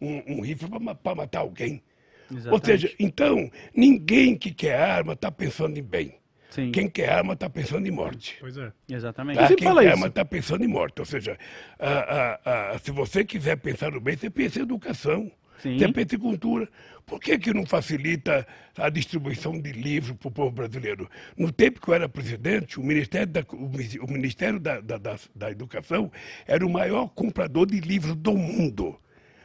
[0.00, 0.68] um, um rifle
[1.02, 1.82] para matar alguém.
[2.30, 2.66] Ou Exatamente.
[2.66, 6.20] seja, então, ninguém que quer arma está pensando em bem.
[6.50, 6.72] Sim.
[6.72, 8.36] Quem quer arma está pensando em morte.
[8.40, 8.72] Pois é.
[8.88, 9.38] Exatamente.
[9.38, 9.48] Tá?
[9.48, 9.96] Quem fala quer isso.
[9.96, 11.00] arma está pensando em morte.
[11.00, 11.38] Ou seja,
[11.78, 15.30] ah, ah, ah, se você quiser pensar no bem, você pensa em educação.
[15.62, 15.78] Sim.
[15.78, 16.68] Você pensa em cultura.
[17.06, 18.46] Por que, que não facilita
[18.76, 21.10] a distribuição de livros para o povo brasileiro?
[21.36, 25.50] No tempo que eu era presidente, o Ministério da, o Ministério da, da- da- da
[25.50, 26.10] Educação
[26.46, 28.96] era o maior comprador de livros do mundo.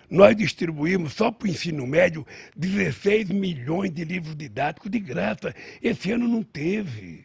[0.08, 2.26] Nós distribuímos só para o ensino médio
[2.56, 5.54] 16 milhões de livros didáticos de graça.
[5.82, 7.25] Esse ano não teve.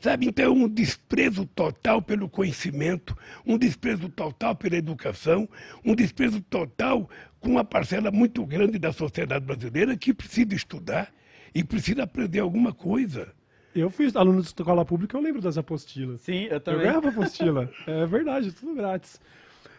[0.00, 5.48] Sabe, então é um desprezo total pelo conhecimento, um desprezo total pela educação,
[5.84, 7.08] um desprezo total
[7.40, 11.12] com uma parcela muito grande da sociedade brasileira que precisa estudar
[11.54, 13.32] e precisa aprender alguma coisa.
[13.74, 16.20] Eu fui aluno de escola pública, eu lembro das apostilas.
[16.22, 16.82] Sim, eu Eu também.
[16.82, 17.70] ganhava apostila.
[17.86, 19.20] é verdade, tudo grátis.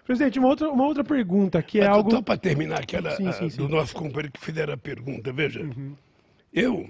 [0.05, 2.11] Presidente, uma outra, uma outra pergunta, que é Mas algo...
[2.11, 3.57] Só para terminar aquela Sim, sim, sim.
[3.57, 5.95] do nosso companheiro que fizeram a pergunta, veja, Uhum.
[6.53, 6.87] eu,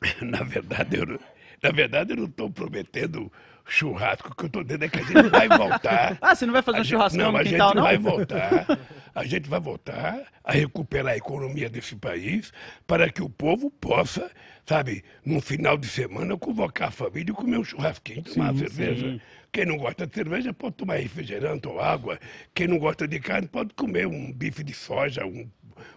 [0.22, 1.18] na verdade, eu,
[1.62, 3.30] na verdade, eu não estou prometendo
[3.66, 6.16] churrasco, o que eu estou dizendo é que a gente vai voltar.
[6.22, 7.82] Ah, você não vai fazer A um gente- churrascão não, no a gente quintal, não?
[7.82, 8.78] vai voltar.
[9.14, 12.52] A gente vai voltar a recuperar a economia desse país
[12.86, 14.30] para que o povo possa,
[14.64, 19.06] sabe, num final de semana, convocar a família e comer um churrasquinho, tomar uma cerveja.
[19.06, 19.20] sim.
[19.52, 22.18] Quem não gosta de cerveja pode tomar refrigerante ou água.
[22.54, 25.48] Quem não gosta de carne pode comer um bife de soja, um,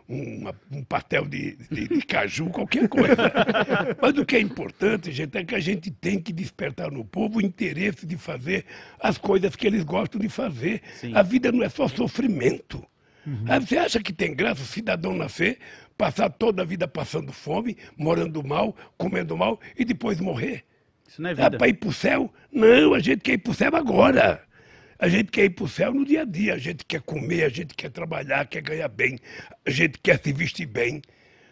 [0.07, 3.15] uma- um pastel de, de- de caju, qualquer coisa.
[4.01, 7.39] Mas o que é importante, gente, é que a gente tem que despertar no povo
[7.39, 8.65] o interesse de fazer
[8.99, 10.81] as coisas que eles gostam de fazer.
[10.95, 11.13] Sim.
[11.15, 12.85] A vida não é só sofrimento.
[13.47, 15.59] Ah, Você acha que tem graça o cidadão nascer,
[15.97, 20.63] passar toda a vida passando fome, morando mal, comendo mal e depois morrer?
[21.07, 21.57] Isso não é Dá vida.
[21.59, 22.33] para ir para o céu?
[22.51, 24.41] Não, a gente quer ir para o céu agora.
[25.01, 26.53] A gente quer ir para o céu no dia a dia.
[26.53, 29.17] A gente quer comer, a gente quer trabalhar, quer ganhar bem.
[29.65, 31.01] A gente quer se vestir bem.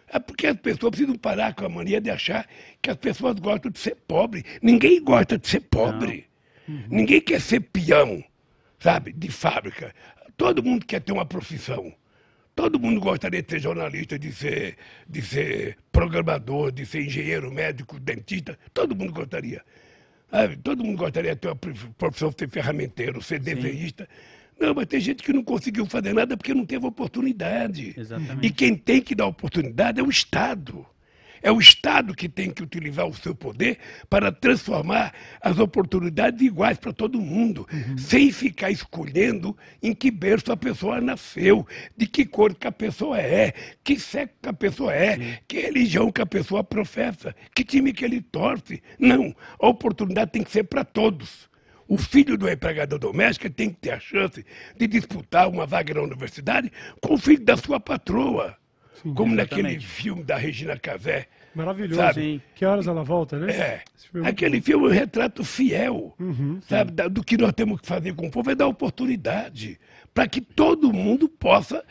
[0.08, 2.48] É porque as pessoas precisam parar com a mania de achar
[2.80, 4.46] que as pessoas gostam de ser pobre.
[4.62, 6.28] Ninguém gosta de ser pobre.
[6.88, 8.24] Ninguém quer ser peão,
[8.80, 9.96] sabe, de fábrica.
[10.38, 11.92] Todo mundo quer ter uma profissão.
[12.56, 18.00] Todo mundo gostaria de ser jornalista, de ser, de ser programador, de ser engenheiro, médico,
[18.00, 18.60] dentista.
[18.76, 19.64] Todo mundo gostaria.
[20.32, 20.58] Sabe?
[20.58, 24.08] Todo mundo gostaria de ter uma prof- profissão de ser ferramenteiro, ser desenhista.
[24.60, 27.96] Não, mas tem gente que não conseguiu fazer nada porque não teve oportunidade.
[27.98, 28.46] Exatamente.
[28.46, 30.86] E quem tem que dar oportunidade é o Estado.
[31.42, 33.78] É o Estado que tem que utilizar o seu poder
[34.10, 40.58] para transformar as oportunidades iguais para todo mundo, sem ficar escolhendo em que berço a
[40.58, 45.40] pessoa nasceu, de que cor que a pessoa é, que sexo que a pessoa é,
[45.48, 48.82] que religião que a pessoa professa, que time que ele torce.
[48.98, 51.50] Não, a oportunidade tem que ser para todos.
[51.90, 54.46] O filho do empregado doméstico tem que ter a chance
[54.78, 56.72] de disputar uma vaga na universidade
[57.02, 58.59] com o filho da sua patroa.
[59.16, 59.86] Como naquele exatamente.
[59.88, 61.28] filme da Regina Casé.
[61.56, 61.96] Maravilhoso.
[62.00, 62.14] Sabe?
[62.22, 62.42] Sim.
[62.56, 63.52] Que horas ela volta, né?
[63.52, 63.82] É.
[64.24, 67.88] É Aquele filme é um retrato fiel Uhum, sabe, da- do que nós temos que
[67.88, 69.80] fazer com o povo é dar oportunidade
[70.14, 71.84] para que todo mundo possa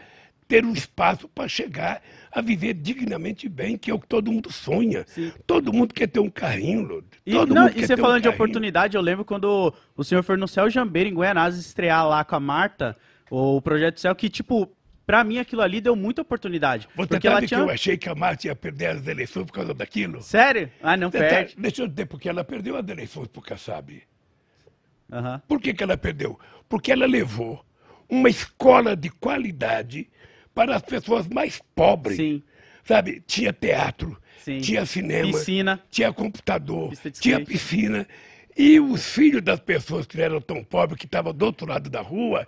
[0.46, 2.00] ter um espaço para chegar
[2.32, 5.04] a viver dignamente bem, que é o que todo mundo sonha.
[5.46, 7.06] Todo mundo quer ter um carrinho, Lud.
[7.26, 10.02] E, Todo não, mundo e você ter um falando de oportunidade, eu lembro quando o
[10.04, 12.96] senhor foi no Céu Jambeiro, em Goianás, estrear lá com a Marta,
[13.30, 14.70] o Projeto Céu, que, tipo,
[15.08, 16.86] pra mim aquilo ali deu muita oportunidade.
[16.94, 17.60] Você porque sabe ela que tinha...
[17.60, 20.20] eu achei que a Marta ia perder as eleições por causa daquilo?
[20.20, 20.70] Sério?
[20.82, 21.54] Ah, não Você tá- perde.
[21.56, 24.02] Deixa eu dizer, porque ela perdeu as eleições por Kassab.
[25.10, 25.40] Aham.
[25.48, 26.38] Por que, que ela perdeu?
[26.68, 27.64] Porque ela levou
[28.06, 30.10] uma escola de qualidade
[30.54, 32.18] para as pessoas mais pobres.
[32.18, 32.42] Sim.
[32.84, 33.22] Sabe?
[33.26, 34.58] Tinha teatro, Sim.
[34.58, 35.80] tinha cinema, Piscina.
[35.90, 38.06] tinha computador, tinha piscina.
[38.54, 42.02] E os filhos das pessoas que eram tão pobres, que estavam do outro lado da
[42.02, 42.46] rua,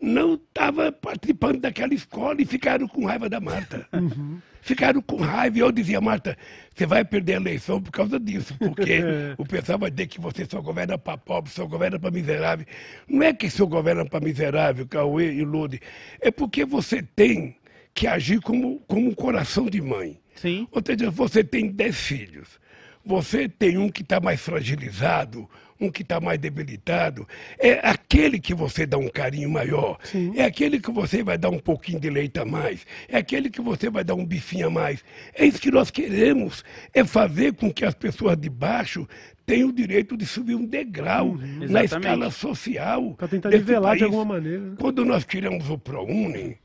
[0.00, 3.86] não estavam participando daquela escola e ficaram com raiva da Marta.
[3.96, 4.40] Uhum.
[4.60, 5.58] Ficaram com raiva.
[5.58, 6.36] E eu dizia, Marta,
[6.74, 9.00] você vai perder a eleição por causa disso, porque
[9.38, 12.66] o pessoal vai dizer que você só governa para pobre, só governa para miserável.
[13.08, 15.80] Não é que só governa para miserável, Cauê e Lude,
[16.20, 17.56] é porque você tem
[17.94, 20.18] que agir como, como um coração de mãe.
[20.34, 20.66] Sim.
[20.72, 22.58] Ou seja, você tem dez filhos.
[23.04, 25.48] Você tem um que está mais fragilizado,
[25.80, 27.26] um que está mais debilitado.
[27.58, 29.98] É aquele que você dá um carinho maior.
[30.34, 32.86] É aquele que você vai dar um pouquinho de leite a mais.
[33.08, 35.04] É aquele que você vai dar um bifinho a mais.
[35.34, 36.64] É isso que nós queremos.
[36.92, 39.06] É fazer com que as pessoas de baixo
[39.44, 41.84] tenham o direito de subir um degrau na Exatamente.
[41.84, 43.14] escala social.
[43.14, 44.02] Pra tentar nivelar de país.
[44.02, 44.76] alguma maneira, né?
[44.78, 46.58] Quando nós tiramos o ProUni,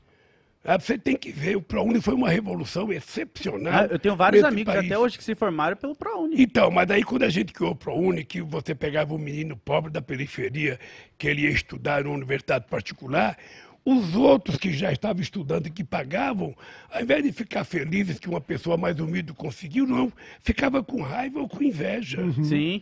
[0.78, 3.72] você tem que ver, o ProUni foi uma revolução excepcional.
[3.72, 4.86] Ah, eu tenho vários amigos país.
[4.86, 6.40] até hoje que se formaram pelo ProUni.
[6.40, 9.90] Então, mas daí quando a gente criou o ProUni, que você pegava um menino pobre
[9.90, 10.78] da periferia,
[11.18, 13.36] que ele ia estudar numa universidade particular,
[13.84, 16.54] Os outros que já estavam estudando e que pagavam,
[16.88, 21.40] ao invés de ficar felizes que uma pessoa mais humilde conseguiu, não, ficava com raiva
[21.40, 22.18] ou com inveja.
[22.44, 22.80] Sim.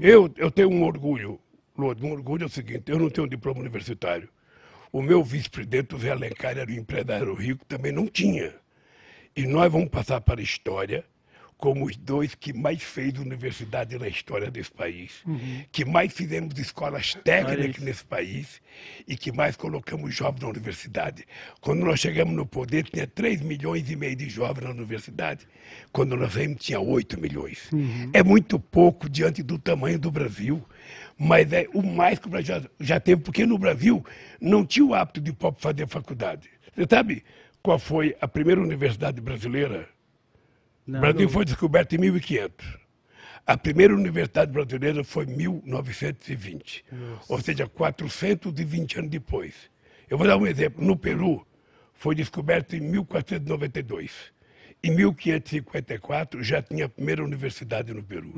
[0.00, 1.40] Eu, eu tenho um orgulho,
[1.76, 4.28] Lodi, um orgulho é o seguinte, eu não tenho um diploma universitário.
[4.92, 8.54] O meu vice-presidente, o Zé Alencar, era um empresário rico, também não tinha.
[9.34, 11.02] E nós vamos passar para a história
[11.62, 15.22] como os dois que mais fez universidade na história desse país,
[15.70, 18.60] que mais fizemos escolas técnicas nesse país
[19.06, 21.24] e que mais colocamos jovens na universidade.
[21.60, 25.46] Quando nós chegamos no poder, tinha 3 milhões e meio de jovens na universidade.
[25.92, 27.70] Quando nós saímos, tinha 8 milhões.
[28.12, 30.60] É muito pouco diante do tamanho do Brasil,
[31.16, 34.04] mas é o mais que o Brasil já, já teve, porque no Brasil
[34.40, 36.50] não tinha o hábito de fazer faculdade.
[36.74, 37.22] Você sabe
[37.62, 39.88] qual foi a primeira universidade brasileira?
[40.86, 42.82] Não, o Brasil foi descoberto em 1500.
[43.46, 46.84] A primeira universidade brasileira foi em 1920.
[47.28, 49.54] Ou seja, 420 anos depois.
[50.08, 50.84] Eu vou dar um exemplo.
[50.84, 51.44] No Peru,
[51.94, 54.10] foi descoberto em 1492.
[54.84, 58.32] Em 1554 já tinha a primeira universidade no Peru.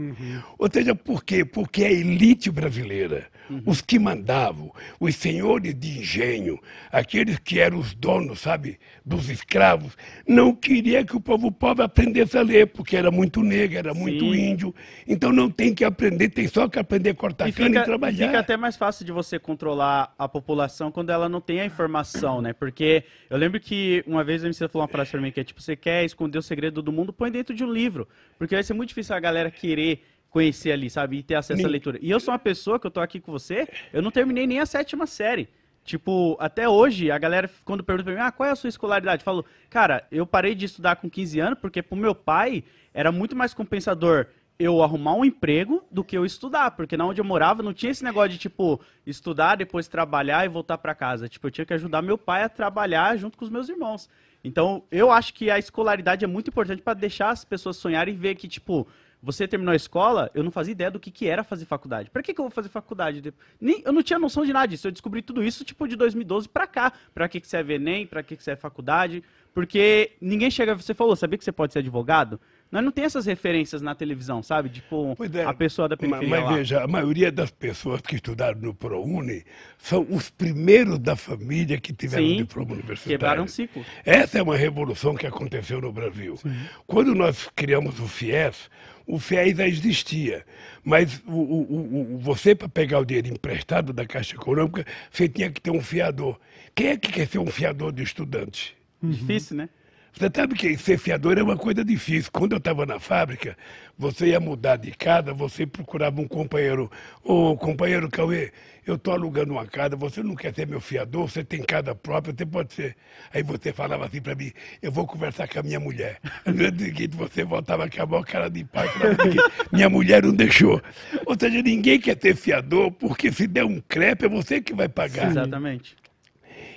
[0.59, 1.45] Ou seja, por quê?
[1.45, 3.31] Porque a elite brasileira,
[3.67, 6.59] os que mandavam, os senhores de engenho,
[6.91, 12.37] aqueles que eram os donos, sabe, dos escravos, não queria que o povo pobre aprendesse
[12.39, 14.51] a ler, porque era muito negro, era muito Sim.
[14.51, 14.75] índio.
[15.07, 17.85] Então não tem que aprender, tem só que aprender a cortar E cana fica, e
[17.85, 18.27] trabalhar.
[18.27, 22.41] fica até mais fácil de você controlar a população quando ela não tem a informação,
[22.41, 22.53] né?
[22.53, 25.45] Porque eu lembro que uma vez a MC falou uma frase pra mim que é
[25.45, 28.09] tipo, você quer esconder o segredo do mundo, põe dentro de um livro.
[28.39, 30.03] Porque vai ser muito difícil a galera querer
[30.35, 31.19] conhecer ali, sabe?
[31.19, 31.97] E ter acesso à leitura.
[32.03, 34.59] E eu sou uma pessoa que eu tô aqui com você, eu não terminei nem
[34.59, 35.49] a sétima série.
[35.85, 39.21] Tipo, até hoje, a galera, quando pergunta pra mim, ah, qual é a sua escolaridade?
[39.21, 43.13] Eu falo, cara, eu parei de estudar com 15 anos porque pro meu pai era
[43.13, 44.27] muito mais compensador
[44.59, 47.93] eu arrumar um emprego do que eu estudar, porque na onde eu morava não tinha
[47.93, 51.29] esse negócio de, tipo, estudar, depois trabalhar e voltar pra casa.
[51.29, 54.09] Tipo, eu tinha que ajudar meu pai a trabalhar junto com os meus irmãos.
[54.43, 58.17] Então, eu acho que a escolaridade é muito importante pra deixar as pessoas sonharem e
[58.17, 58.87] ver que, tipo,
[59.25, 62.11] você terminou a escola, eu não fazia ideia do que, que era fazer faculdade.
[62.11, 63.21] Pra que, que eu vou fazer faculdade?
[63.21, 64.87] De- Nem, eu não tinha noção de nada disso.
[64.87, 66.93] Eu descobri tudo isso, tipo, de 2012 pra cá.
[67.15, 69.23] Pra que, que serve Enem, pra que, que serve faculdade.
[69.55, 70.75] Porque ninguém chega...
[70.75, 72.41] Você falou, sabia que você pode ser advogado?
[72.73, 74.69] Nós não tem essas referências na televisão, sabe?
[74.69, 76.53] Tipo, é, a pessoa da periferia Mas, lá.
[76.57, 79.45] veja, a maioria das pessoas que estudaram no ProUni
[79.79, 83.17] são os primeiros da família que tiveram Sim, diploma universitário.
[83.17, 83.85] quebraram um ciclo.
[84.05, 86.37] Essa é uma revolução que aconteceu no Brasil.
[86.85, 88.69] Quando nós criamos o FIES,
[89.07, 90.45] o FIES já existia,
[90.83, 95.51] mas o, o- o- você, para pegar o dinheiro emprestado da Caixa Econômica, você tinha
[95.51, 96.39] que ter um fiador.
[96.75, 98.77] Quem é que quer ser um fiador de estudante?
[99.03, 99.69] Difícil, né?
[100.17, 102.31] Você sabe que ser fiador é uma coisa difícil.
[102.33, 103.57] Quando eu estava na fábrica,
[103.99, 106.89] você ia mudar de casa, você procurava um companheiro.
[107.25, 108.53] Ô, companheiro Cauê,
[108.87, 112.33] eu estou alugando uma casa, você não quer ser meu fiador, você tem casa própria,
[112.33, 112.97] você pode ser.
[113.33, 116.21] Aí você falava assim para mim, eu vou conversar com a minha mulher.
[116.47, 119.37] No dia seguinte, você voltava com a maior cara de falava que
[119.73, 120.81] minha mulher não deixou.
[121.27, 124.89] Ou seja, ninguém quer ter fiador, porque se der um crepe, é você que vai
[124.89, 125.29] pagar.
[125.31, 125.97] Exatamente.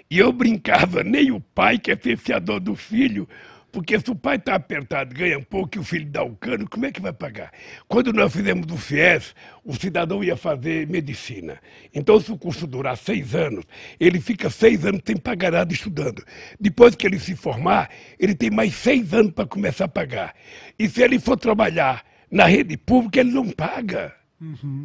[0.09, 3.27] E eu brincava, nem o pai quer ser fiador do filho,
[3.71, 6.85] porque se o pai está apertado, ganha pouco e o filho dá o cano, como
[6.85, 7.51] é que vai pagar?
[7.87, 11.59] Quando nós fizemos o FIES, o cidadão ia fazer medicina.
[11.93, 13.65] Então, se o curso durar seis anos,
[13.99, 16.23] ele fica seis anos sem pagar nada estudando.
[16.59, 20.33] Depois que ele se formar, ele tem mais seis anos para começar a pagar.
[20.79, 24.15] E se ele for trabalhar na rede pública, ele não paga.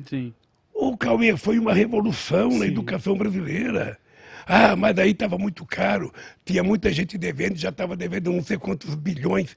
[0.09, 0.35] Sim.
[0.75, 3.99] O Cauê foi uma revolução na educação brasileira.
[4.47, 6.12] Ah, mas aí estava muito caro,
[6.45, 9.57] tinha muita gente devendo, já estava devendo não sei quantos bilhões.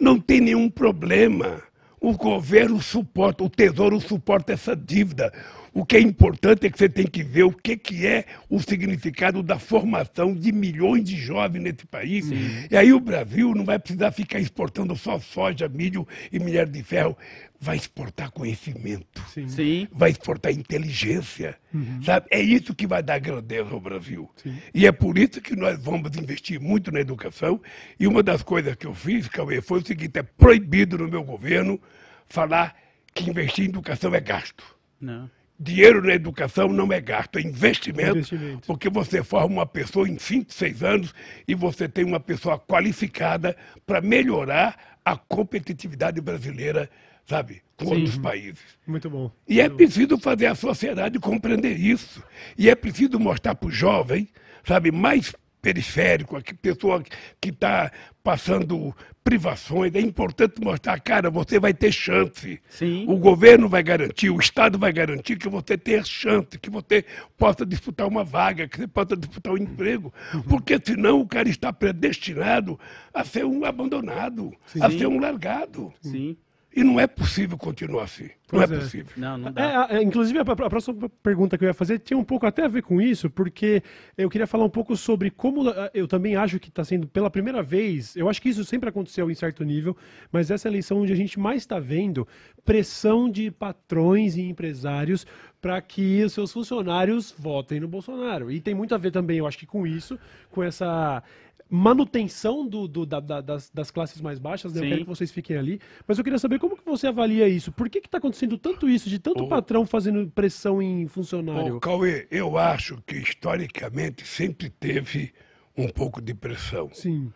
[0.00, 1.62] Não tem nenhum problema.
[2.00, 5.32] O governo suporta, o tesouro suporta essa dívida.
[5.72, 8.60] O que é importante é que você tem que ver o que, que é o
[8.60, 12.26] significado da formação de milhões de jovens nesse país.
[12.70, 16.82] E aí o Brasil não vai precisar ficar exportando só soja, milho e minério de
[16.82, 17.16] ferro.
[17.60, 19.48] Vai exportar conhecimento Sim.
[19.90, 21.58] vai exportar inteligência,
[22.04, 22.26] sabe?
[22.30, 24.30] É isso que vai dar grandeza ao Brasil.
[24.72, 27.60] E é por isso que nós vamos investir muito na educação.
[27.98, 31.24] E uma das coisas que eu fiz, Cauê, foi o seguinte: é proibido no meu
[31.24, 31.80] governo
[32.28, 32.76] falar
[33.12, 34.64] que investir em educação é gasto.
[35.00, 35.28] Não.
[35.60, 38.66] Dinheiro na educação não é gasto, é investimento, Investimento.
[38.66, 41.14] porque você forma uma pessoa em 5, 6 anos
[41.48, 46.88] e você tem uma pessoa qualificada para melhorar a competitividade brasileira,
[47.26, 48.60] sabe, com outros países.
[48.86, 49.32] Muito bom.
[49.48, 52.22] E é preciso fazer a sociedade compreender isso.
[52.56, 54.28] E é preciso mostrar para o jovem,
[54.64, 57.02] sabe, mais periférico, a pessoa
[57.40, 57.90] que está
[58.22, 58.94] passando
[59.24, 59.94] privações.
[59.94, 62.60] É importante mostrar, cara, você vai ter chance.
[62.68, 63.04] Sim.
[63.06, 67.04] O governo vai garantir, o Estado vai garantir que você tenha chance, que você
[67.36, 70.12] possa disputar uma vaga, que você possa disputar um emprego.
[70.48, 72.78] Porque senão o cara está predestinado
[73.12, 75.92] a ser um abandonado, a ser um largado.
[76.00, 76.36] Sim.
[76.78, 78.28] E não é possível continuar assim.
[78.52, 78.78] Não Pois é é.
[78.78, 79.12] possível.
[79.16, 79.88] Não, não dá.
[79.90, 82.64] É, é, inclusive, a, a próxima pergunta que eu ia fazer tinha um pouco até
[82.64, 83.82] a ver com isso, porque
[84.16, 87.28] eu queria falar um pouco sobre como ah, eu também acho que está sendo pela
[87.30, 89.96] primeira vez, eu acho que isso sempre aconteceu em certo nível,
[90.30, 92.28] mas essa eleição onde a gente mais está vendo
[92.64, 95.26] pressão de patrões e empresários
[95.60, 98.52] para que os seus funcionários votem no Bolsonaro.
[98.52, 100.16] E tem muito a ver também, eu acho que com isso,
[100.48, 101.22] com essa
[101.70, 104.80] manutenção do, do- da- da- das, das classes mais baixas, né?
[104.80, 105.80] Eu quero que vocês fiquem ali.
[106.06, 107.70] Mas eu queria saber como que você avalia isso.
[107.72, 111.78] Por que está acontecendo tanto isso, de tanto patrão fazendo pressão em funcionário?
[111.80, 115.32] Cauê, eu acho que historicamente sempre teve
[115.76, 117.32] um pouco de pressão, Sim.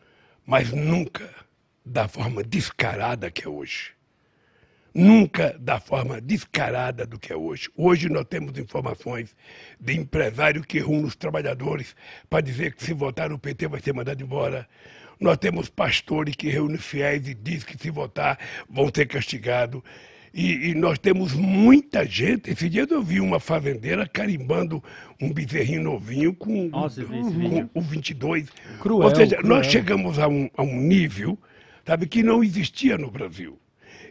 [0.46, 1.28] mas nunca
[1.84, 3.92] da forma descarada que é hoje.
[4.94, 7.70] Nunca da forma descarada do que é hoje.
[7.76, 9.34] Hoje nós temos informações
[9.80, 11.96] de empresário que reúne os trabalhadores
[12.28, 14.68] para dizer que se votar no PT vai ser mandado embora.
[15.18, 18.38] Nós temos pastores que reúnem fiéis e diz que se votar
[18.68, 19.80] vão ser castigados.
[20.34, 22.50] E, e nós temos muita gente.
[22.50, 24.82] Esse dia eu vi uma fazendeira carimbando
[25.20, 28.48] um bezerrinho novinho com, Nossa, com o 22.
[28.80, 29.48] Cruel, Ou seja, cruel.
[29.48, 31.38] nós chegamos a um, a um nível
[31.84, 33.58] sabe, que não existia no Brasil.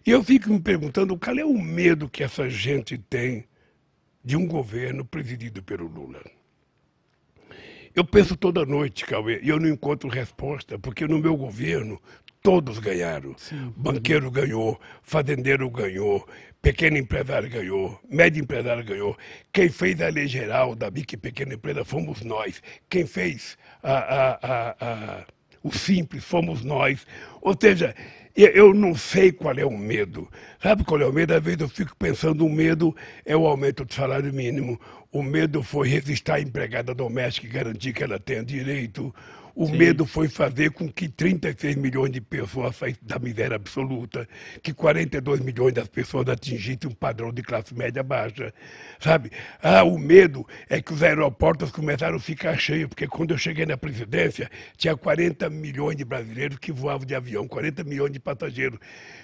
[0.06, 3.46] E eu fico me perguntando qual é o medo que essa gente tem
[4.24, 6.22] de um governo presidido pelo Lula.
[7.94, 12.02] Eu penso toda noite, Cauê, e eu não encontro resposta, porque no meu governo
[12.42, 13.36] todos ganharam.
[13.76, 16.28] Banqueiro ganhou, fazendeiro ganhou,
[16.62, 19.18] pequeno empresário ganhou, médio empresário ganhou.
[19.52, 22.62] Quem fez a lei geral da e pequena empresa fomos nós.
[22.90, 25.26] Quem fez a- a- a-
[25.62, 27.06] o simples fomos nós.
[27.42, 27.94] Ou seja,
[28.36, 30.28] eu- não sei qual é o medo.
[30.62, 31.34] Sabe qual é o medo?
[31.34, 34.80] Às vezes eu fico pensando, o medo é o aumento do salário mínimo.
[35.12, 39.14] O medo foi resistir à empregada doméstica e garantir que ela tenha direito.
[39.56, 44.28] O medo foi fazer com que 36 milhões de pessoas saíssem da miséria absoluta,
[44.64, 48.54] que 42 milhões das pessoas atingissem um padrão de classe média baixa,
[49.00, 49.32] sabe?
[49.62, 53.66] Ah, o medo é que os aeroportos começaram a ficar cheios, porque quando eu cheguei
[53.66, 58.80] na presidência, tinha 40 milhões de brasileiros que voavam de avião, 40 milhões de passageiros.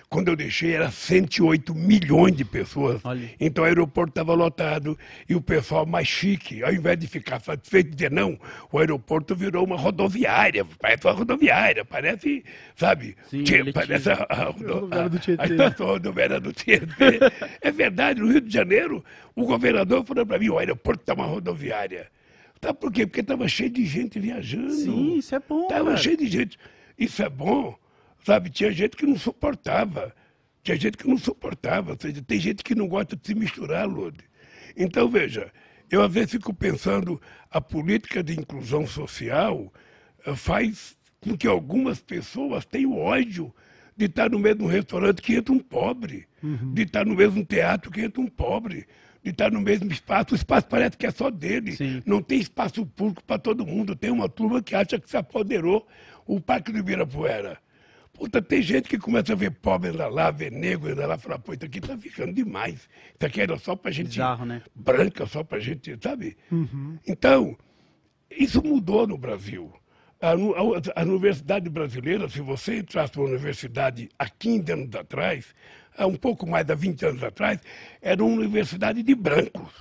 [0.10, 3.04] Quando eu deixei, era 108 milhões de pessoas.
[3.04, 3.30] Olha.
[3.40, 4.98] Então o aeroporto estava lotado
[5.28, 8.40] e o pessoal mais chique, ao invés de ficar satisfeito e dizer não,
[8.72, 12.44] o aeroporto virou uma rodoviária, parece uma rodoviária, parece,
[12.76, 15.42] sabe, Sim, Tchê, ele parece a, a, Rodoviária do Tietê.
[15.42, 17.20] a estação rodoviária do Tietê.
[17.62, 19.04] é verdade, no Rio de Janeiro,
[19.36, 22.08] o governador falou para mim, o aeroporto está uma rodoviária.
[22.62, 23.06] Sabe por quê?
[23.06, 24.72] Porque estava cheio de gente viajando.
[24.72, 26.58] Sim, isso é bom, Estava cheio de gente.
[26.98, 27.78] Isso é bom.
[28.28, 30.14] Sabe, tinha gente que não suportava.
[30.62, 31.92] Tinha gente que não suportava.
[31.92, 34.20] Ou seja, tem gente que não gosta de se misturar, Lode.
[34.76, 35.50] Então, veja,
[35.90, 39.72] eu às vezes fico pensando, a política de inclusão social
[40.26, 43.56] eh, faz com que algumas pessoas tenham ódio
[43.96, 46.28] de estar no mesmo restaurante que entra um pobre,
[46.74, 48.88] de estar no mesmo teatro que entra um pobre,
[49.24, 50.34] de estar no mesmo espaço.
[50.34, 51.78] O espaço parece que é só dele.
[51.78, 52.04] Sim.
[52.06, 53.96] Não tem espaço público para todo mundo.
[53.96, 55.88] Tem uma turma que acha que se apoderou
[56.26, 57.58] o Parque do Ibirapuera.
[58.18, 61.38] Puta, tem gente que começa a ver pobre lá, lá ver negro lá, lá fala,
[61.38, 62.74] pô, isso aqui tá ficando demais.
[63.16, 64.62] Isso aqui era só pra gente Bizarro, né?
[64.74, 66.36] branca, só pra gente, sabe?
[67.08, 67.56] Então,
[68.30, 69.72] isso mudou no Brasil.
[70.20, 75.46] A, a- a universidade brasileira, se você entrasse numa universidade há 15 anos atrás,
[75.96, 77.60] há um pouco mais de 20 anos atrás,
[78.02, 79.72] era uma universidade de brancos.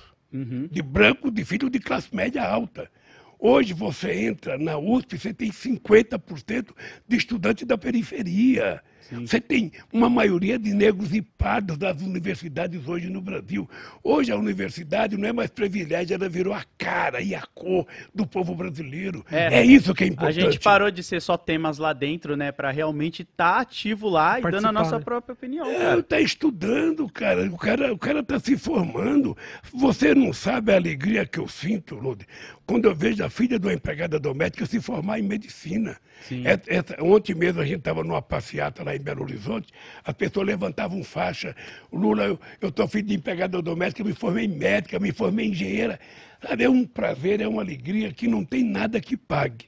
[0.71, 2.91] De brancos, de filhos de classe média alta.
[3.39, 6.69] Hoje você entra na USP, você tem 50%
[7.07, 8.81] de estudantes da periferia.
[9.11, 13.69] Você tem uma maioria de negros e pardos das universidades hoje no Brasil.
[14.03, 18.27] Hoje a universidade não é mais privilégio, ela virou a cara e a cor do
[18.27, 19.25] povo brasileiro.
[19.31, 19.65] É, É.
[19.65, 20.41] isso que é A importante.
[20.41, 22.51] gente parou de ser só temas lá dentro, né?
[22.51, 25.03] Pra realmente estar ativo lá e dando a nossa né?
[25.05, 27.45] própria opinião, É, tá estudando, cara.
[27.47, 29.37] O cara o cara tá se formando.
[29.73, 32.25] Você não sabe a alegria que eu sinto, Lode,
[32.65, 35.97] quando eu vejo a filha de uma empregada doméstica se formar em medicina.
[36.27, 36.45] Sim.
[36.47, 39.73] É- essa- ontem mesmo a gente estava numa passeata lá em Belo Horizonte,
[40.03, 41.55] as pessoas levantavam faixa.
[41.91, 45.99] Lula, eu, sou filho de empregada doméstica, me formei em médica, me formei engenheira.
[46.41, 49.65] Sabe, é um prazer, é uma alegria que não tem nada que pague.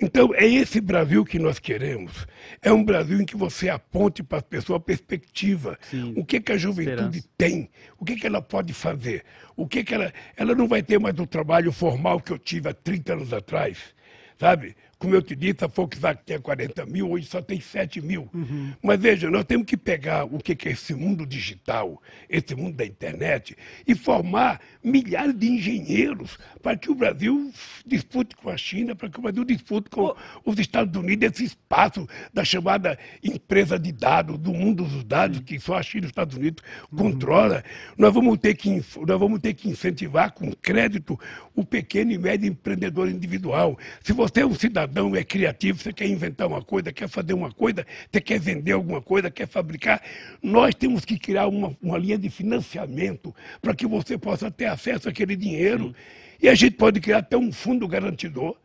[0.00, 2.24] Então, é esse Brasil que nós queremos.
[2.62, 5.76] É um Brasil em que você aponte para as pessoas a perspectiva.
[5.90, 6.14] Sim.
[6.16, 7.28] O que, que a juventude Esperança.
[7.36, 7.68] tem?
[7.98, 9.24] O que, que ela pode fazer?
[9.56, 10.12] O que, que ela.
[10.36, 13.78] Ela não vai ter mais o trabalho formal que eu tive há 30 anos atrás.
[14.38, 14.76] sabe?
[14.98, 18.28] Como eu te disse, a Volkswagen tinha 40 mil, hoje só tem 7 mil.
[18.82, 22.84] Mas veja, nós temos que pegar o que é esse mundo digital, esse mundo da
[22.84, 27.52] internet, e formar milhares de engenheiros para que o Brasil
[27.86, 32.08] dispute com a China, para que o Brasil dispute com os Estados Unidos esse espaço
[32.34, 36.10] da chamada empresa de dados, do mundo dos dados, que só a China e os
[36.10, 36.62] Estados Unidos
[36.96, 37.62] controla.
[37.96, 41.18] Nós vamos ter que, nós vamos ter que incentivar com crédito
[41.54, 43.78] o pequeno e médio empreendedor individual.
[44.02, 47.50] Se você é um cidadão, é criativo, você quer inventar uma coisa, quer fazer uma
[47.50, 50.02] coisa, você quer vender alguma coisa, quer fabricar,
[50.42, 55.08] nós temos que criar uma, uma linha de financiamento para que você possa ter acesso
[55.08, 55.94] àquele dinheiro.
[56.40, 58.56] E a gente pode criar até um fundo garantidor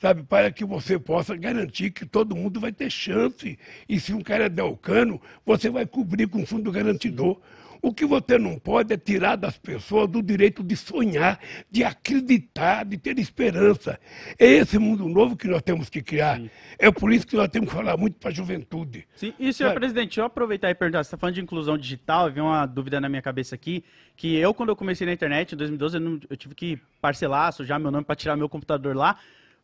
[0.00, 3.58] sabe, para que você possa garantir que todo mundo vai ter chance.
[3.88, 7.40] E se um cara der o cano, você vai cobrir com fundo garantidor.
[7.86, 11.38] O que você não pode é tirar das pessoas do direito de sonhar,
[11.70, 13.96] de acreditar, de ter esperança.
[14.36, 16.40] É esse mundo novo que nós temos que criar.
[16.80, 19.06] É por isso que nós temos que falar muito para a juventude.
[19.14, 19.32] Sim.
[19.38, 19.78] E, senhor Sabe?
[19.78, 23.00] presidente, deixa eu aproveitar e perguntar, você está falando de inclusão digital, veio uma dúvida
[23.00, 23.84] na minha cabeça aqui,
[24.16, 27.52] que eu, quando eu comecei na internet, em 2012, eu, não- eu tive que parcelar,
[27.52, 29.16] sujar meu nome para tirar meu computador lá.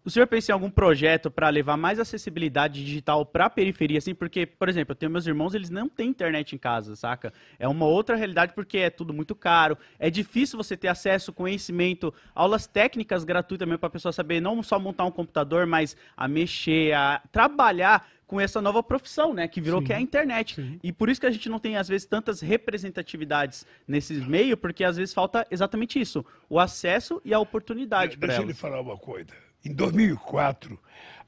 [0.05, 4.15] O senhor pensa em algum projeto para levar mais acessibilidade digital para a periferia, assim?
[4.15, 7.33] Porque, por exemplo, eu tenho meus irmãos, eles não têm internet em casa, saca?
[7.57, 9.79] É uma outra realidade porque é tudo muito caro.
[10.01, 14.61] É difícil você ter acesso, conhecimento, aulas técnicas gratuitas mesmo para a pessoa saber não
[14.61, 19.47] só montar um computador, mas a mexer, a trabalhar com essa nova profissão, né?
[19.47, 19.87] Que virou Sim.
[19.87, 20.57] que é a internet.
[20.57, 20.81] Sim.
[20.83, 24.83] E por isso que a gente não tem, às vezes, tantas representatividades nesses meios, porque
[24.83, 28.61] às vezes falta exatamente isso: o acesso e a oportunidade para Deixa eu lhe elas.
[28.61, 29.33] falar uma coisa.
[29.65, 30.79] Em 2004,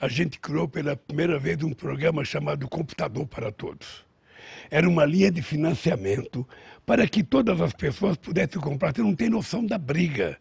[0.01, 4.05] a gente criou pela primeira vez um programa chamado Computador para Todos.
[4.70, 6.47] Era uma linha de financiamento
[6.85, 8.95] para que todas as pessoas pudessem comprar.
[8.95, 10.37] Você não tem noção da briga.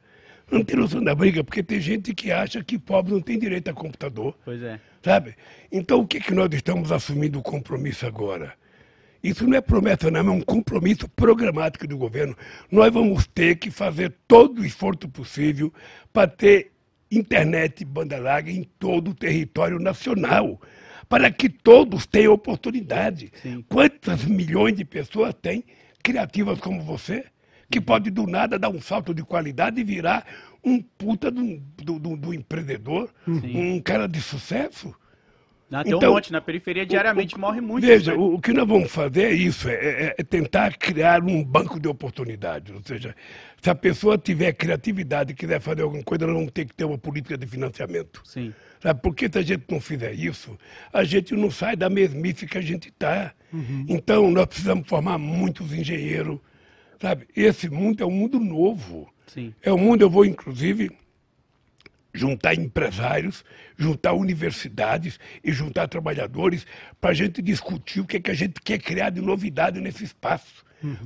[0.51, 3.69] Não tem noção da briga, porque tem gente que acha que pobre não tem direito
[3.69, 4.35] a computador.
[4.43, 4.79] Pois é.
[5.01, 5.35] Sabe?
[5.71, 8.53] Então, o que, que nós estamos assumindo o compromisso agora?
[9.23, 12.35] Isso não é promessa, não, é um compromisso programático do governo.
[12.69, 15.71] Nós vamos ter que fazer todo o esforço possível
[16.11, 16.72] para ter
[17.18, 20.61] internet banda larga em todo o território nacional,
[21.09, 23.32] para que todos tenham oportunidade.
[23.41, 23.64] Sim.
[23.70, 25.64] Quantas milhões de pessoas tem
[26.01, 27.26] criativas como você,
[27.70, 30.26] que pode do nada dar um salto de qualidade e virar
[30.64, 34.93] um puta do, do, do- do empreendedor, um cara de sucesso?
[35.74, 37.86] Ah, tem um Então, monte na periferia, diariamente O- o- morre muito.
[37.88, 38.17] Veja, né?
[38.17, 41.80] o, o que nós vamos fazer é isso, é, é- é tentar criar um banco
[41.80, 42.74] de oportunidades.
[42.74, 43.15] Ou seja,
[43.61, 46.86] se a pessoa tiver criatividade e quiser fazer alguma coisa, nós vamos ter que ter
[46.86, 48.21] uma política de financiamento.
[48.24, 48.53] Sim.
[48.82, 49.01] Sabe?
[49.01, 50.57] Porque se a gente não fizer isso,
[50.91, 53.34] a gente não sai da mesmice que a gente está.
[53.88, 56.38] Então, nós precisamos formar muitos engenheiros.
[57.01, 57.26] Sabe?
[57.36, 59.11] Esse mundo é um mundo novo.
[59.28, 59.53] Sim.
[59.61, 60.91] É um mundo, eu vou, inclusive,
[62.14, 63.43] juntar empresários,
[63.78, 66.66] juntar universidades e juntar trabalhadores
[67.01, 70.03] para a gente discutir o que, é que a gente quer criar de novidade nesse
[70.03, 70.64] espaço.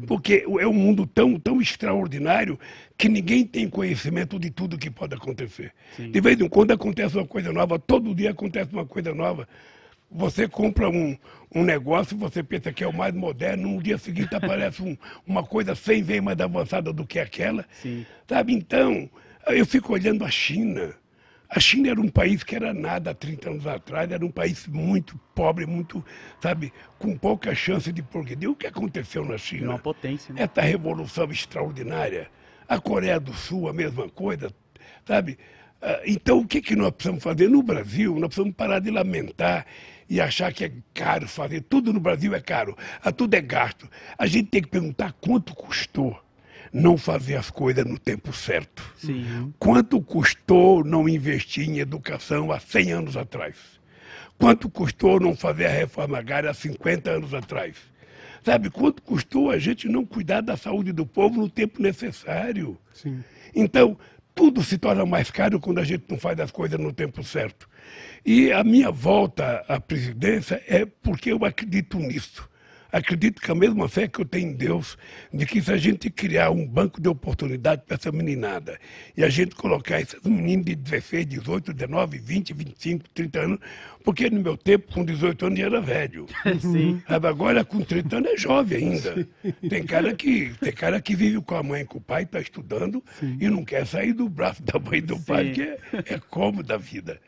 [0.07, 2.59] Porque é um mundo tão, tão extraordinário
[2.97, 5.71] que ninguém tem conhecimento de tudo que pode acontecer.
[6.11, 9.47] De vez em quando acontece uma coisa nova, todo dia acontece uma coisa nova.
[10.09, 11.15] Você compra um,
[11.53, 14.97] um negócio, você pensa que é o mais moderno, no dia seguinte aparece um-
[15.27, 17.63] uma coisa 100 vezes mais avançada do que aquela.
[17.81, 18.03] Sim.
[18.27, 19.07] Sabe, então,
[19.49, 20.93] eu fico olhando a China.
[21.49, 24.67] A China era um país que era nada há 30 anos atrás, era um país
[24.67, 26.03] muito pobre, muito,
[26.41, 28.49] sabe, com pouca chance de progredir.
[28.49, 29.69] O que aconteceu na China?
[29.71, 30.43] uma potência, né?
[30.43, 32.29] Essa revolução extraordinária.
[32.67, 34.51] A Coreia do Sul, a mesma coisa,
[35.05, 35.37] sabe?
[35.81, 38.13] Ah, Então, o que, que nós precisamos fazer no Brasil?
[38.15, 39.65] Nós precisamos parar de lamentar
[40.09, 41.61] e achar que é caro fazer.
[41.61, 43.89] Tudo no Brasil é caro, ah, tudo é gasto.
[44.17, 46.19] A gente tem que perguntar quanto custou
[46.71, 48.83] não fazer as coisas no tempo certo.
[48.97, 49.53] Sim.
[49.59, 53.55] Quanto custou não investir em educação há 100 anos atrás?
[54.37, 57.75] Quanto custou não fazer a reforma agrária há 50 anos atrás?
[58.43, 62.77] Sabe, quanto custou a gente não cuidar da saúde do povo no tempo necessário?
[62.93, 63.23] Sim.
[63.53, 63.97] Então,
[64.33, 67.67] tudo se torna mais caro quando a gente não faz as coisas no tempo certo.
[68.23, 72.47] E a minha volta à presidência é porque eu acredito nisso.
[72.91, 74.97] Acredito que a mesma fé que eu tenho em Deus,
[75.33, 78.79] de que se a gente criar um banco de oportunidade para essa meninada,
[79.15, 83.59] e a gente colocar esses meninos de 16, 18, 19, 20, 25, 30 anos,
[84.03, 86.25] porque no meu tempo, com 18 anos, eu era velho.
[86.61, 87.01] Sim.
[87.07, 89.27] Agora, com 30 anos, é jovem ainda.
[89.69, 92.39] Tem cara que, tem cara que vive com a mãe e com o pai, está
[92.39, 95.51] estudando e não quer sair do braço da mãe e do pai, Sim.
[95.53, 95.77] que é,
[96.13, 97.19] é cômodo da vida.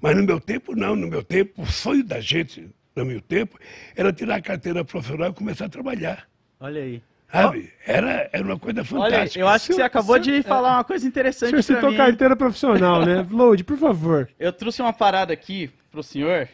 [0.00, 0.94] Mas no meu tempo, não.
[0.94, 3.58] No meu tempo, o sonho da gente, no meu tempo,
[3.96, 6.28] era tirar a carteira profissional e começar a trabalhar.
[6.60, 7.02] Olha aí.
[7.30, 7.72] Sabe?
[7.84, 9.40] Era, era uma coisa Olha, fantástica.
[9.40, 11.74] eu acho que você Senhor- acabou senhor- de falar uma coisa O interessante senhor pra
[11.74, 11.96] citou mim.
[11.96, 13.26] carteira profissional, né?
[13.30, 14.30] Load, por favor.
[14.38, 16.48] Eu trouxe uma parada aqui pro senhor,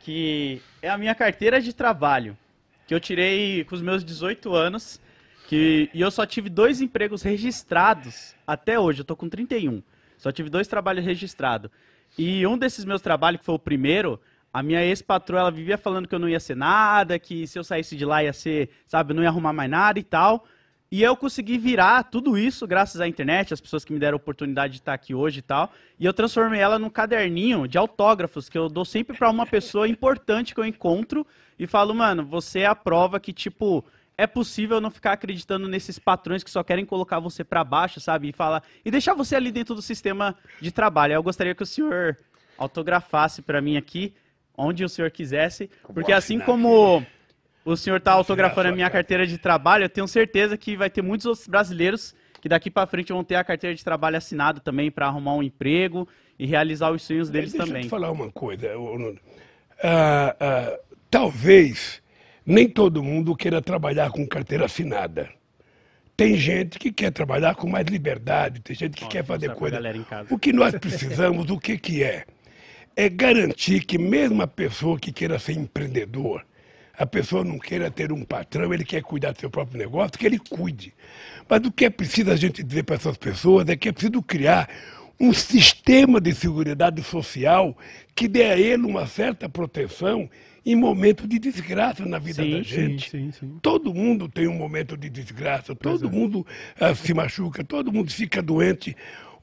[0.00, 2.36] que é a minha carteira de trabalho,
[2.86, 5.00] que eu tirei com os meus 18 anos,
[5.46, 9.82] que, e eu só tive dois empregos registrados até hoje, eu tô com 31.
[10.18, 11.70] Só tive dois trabalhos registrados.
[12.18, 14.20] E um desses meus trabalhos, que foi o primeiro,
[14.58, 17.62] a minha ex-patroa, ela vivia falando que eu não ia ser nada, que se eu
[17.62, 20.44] saísse de lá ia ser, sabe, não ia arrumar mais nada e tal.
[20.90, 24.16] E eu consegui virar tudo isso graças à internet, as pessoas que me deram a
[24.16, 25.70] oportunidade de estar aqui hoje e tal.
[25.98, 29.86] E eu transformei ela num caderninho de autógrafos que eu dou sempre para uma pessoa
[29.86, 31.26] importante que eu encontro
[31.58, 33.84] e falo, mano, você é a prova que, tipo,
[34.16, 38.30] é possível não ficar acreditando nesses patrões que só querem colocar você para baixo, sabe?
[38.30, 41.12] E falar e deixar você ali dentro do sistema de trabalho.
[41.12, 42.16] Eu gostaria que o senhor
[42.58, 44.12] autografasse para mim aqui,
[44.58, 47.02] onde o senhor quisesse, porque assim como
[47.64, 51.02] o senhor está autografando a minha carteira de trabalho, eu tenho certeza que vai ter
[51.02, 54.90] muitos outros brasileiros que daqui para frente vão ter a carteira de trabalho assinada também
[54.90, 57.82] para arrumar um emprego e realizar os sonhos deles Deixa eu também.
[57.82, 59.18] te falar uma coisa, Nuno.
[59.82, 60.78] Ah, ah,
[61.10, 62.02] talvez
[62.46, 65.28] nem todo mundo queira trabalhar com carteira assinada.
[66.16, 69.78] Tem gente que quer trabalhar com mais liberdade, tem gente que quer fazer coisa.
[70.30, 72.24] O que nós precisamos, o que, que é?
[72.98, 76.44] É garantir que mesmo a pessoa que queira ser empreendedor,
[76.98, 80.26] a pessoa não queira ter um patrão, ele quer cuidar do seu próprio negócio, que
[80.26, 80.92] ele cuide.
[81.48, 84.20] Mas o que é preciso a gente dizer para essas pessoas é que é preciso
[84.20, 84.68] criar
[85.20, 87.78] um sistema de seguridade social
[88.16, 90.28] que dê a ele uma certa proteção
[90.66, 93.10] em momentos de desgraça na vida Sim, da gente.
[93.10, 93.58] sim, sim.
[93.62, 96.44] Todo mundo tem um momento de desgraça, todo mundo
[96.80, 98.96] ah, se machuca, todo mundo fica doente.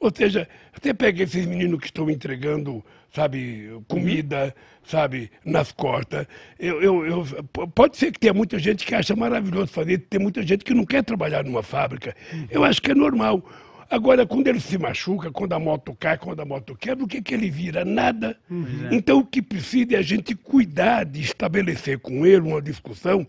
[0.05, 0.47] Ou seja,
[0.79, 4.53] você pega esses meninos que estão entregando, sabe, comida,
[4.83, 6.27] sabe, nas costas.
[6.59, 10.43] Eu, eu, eu- pode ser que tenha muita gente que acha maravilhoso fazer, tem muita
[10.43, 12.15] gente que não quer trabalhar numa fábrica.
[12.51, 13.43] Eu acho que é normal.
[13.89, 17.19] Agora, quando ele se machuca, quando a moto cai, quando a moto quebra, o que,
[17.21, 17.83] que ele vira?
[17.83, 18.37] Nada.
[18.91, 23.25] Então, o que precisa é a gente cuidar de estabelecer com ele uma discussão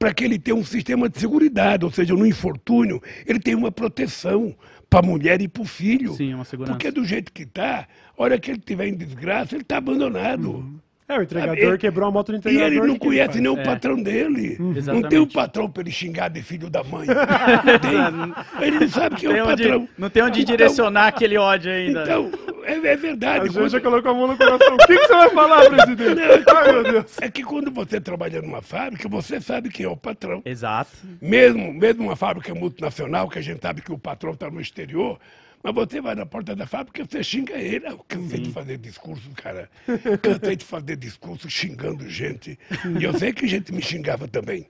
[0.00, 3.70] para que ele tenha um sistema de segurança, ou seja, no infortúnio, ele tem uma
[3.72, 4.54] proteção
[4.90, 6.12] para a mulher e para o filho.
[6.14, 6.72] Sim, uma segurança.
[6.74, 7.86] Porque do jeito que está,
[8.16, 10.64] a hora que ele estiver em desgraça, ele está abandonado.
[11.10, 12.66] É, o entregador Ele- quebrou a moto do E entregador.
[12.66, 13.40] ele o não ele conhece faz?
[13.40, 13.64] nem o É.
[13.64, 14.56] patrão dele.
[14.58, 15.16] Não tem Exatamente.
[15.18, 17.06] um patrão para ele xingar de filho da mãe.
[17.80, 18.66] Tem.
[18.66, 19.88] Ele não sabe quem é o onde- patrão.
[19.96, 22.02] não tem onde Então- direcionar aquele ódio ainda.
[22.02, 22.30] Então,
[22.68, 23.44] é, é A verdade.
[23.46, 24.74] gente Quando- já colocou a mão no coração.
[24.74, 26.14] O que, que você vai falar, presidente?
[26.14, 27.16] Não, é que Ai, meu quando- Deus.
[27.20, 30.42] É que quando você trabalha numa fábrica, você sabe quem é o patrão.
[30.44, 30.90] Exato.
[31.20, 35.18] Mesmo, mesmo uma fábrica multinacional, que a gente sabe que o patrão está no exterior,
[35.62, 37.86] mas você vai na porta da fábrica e você xinga ele.
[37.86, 39.68] Eu cansei de fazer discurso, cara.
[40.22, 42.58] Cansei de fazer discurso xingando gente.
[42.98, 44.68] E eu sei que gente me xingava também.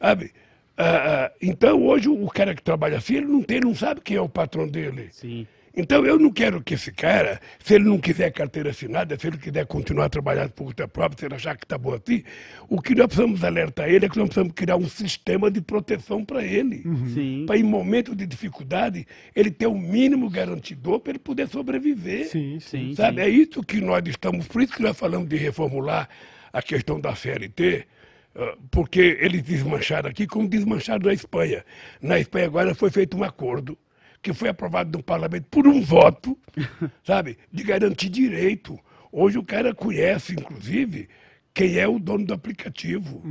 [0.00, 0.32] Sabe?
[0.78, 4.00] Ah, ah, então, hoje, o cara que trabalha assim, ele não, tem, ele não sabe
[4.00, 5.08] quem é o patrão dele.
[5.10, 5.46] Sim.
[5.76, 9.38] Então eu não quero que esse cara, se ele não quiser carteira assinada, se ele
[9.38, 12.24] quiser continuar trabalhando por conta própria, se ele achar que está bom assim,
[12.68, 16.24] o que nós precisamos alertar ele é que nós precisamos criar um sistema de proteção
[16.24, 16.82] para ele.
[17.14, 17.44] Sim.
[17.46, 22.26] Para em momento de dificuldade, ele ter o mínimo garantidor para ele poder sobreviver.
[22.26, 22.80] Sim, sim.
[22.80, 23.28] Sim, Sabe, sim.
[23.28, 26.08] é isso que nós estamos, por isso que nós falamos de reformular
[26.52, 27.86] a questão da CLT,
[28.34, 31.64] ah, porque eles desmancharam aqui como desmancharam na Espanha.
[32.00, 33.78] Na Espanha agora foi feito um acordo
[34.22, 36.38] que foi aprovado no parlamento por um voto,
[37.04, 38.78] sabe, de garantir direito.
[39.12, 41.08] Hoje o cara conhece, inclusive,
[41.52, 43.22] quem é o dono do aplicativo,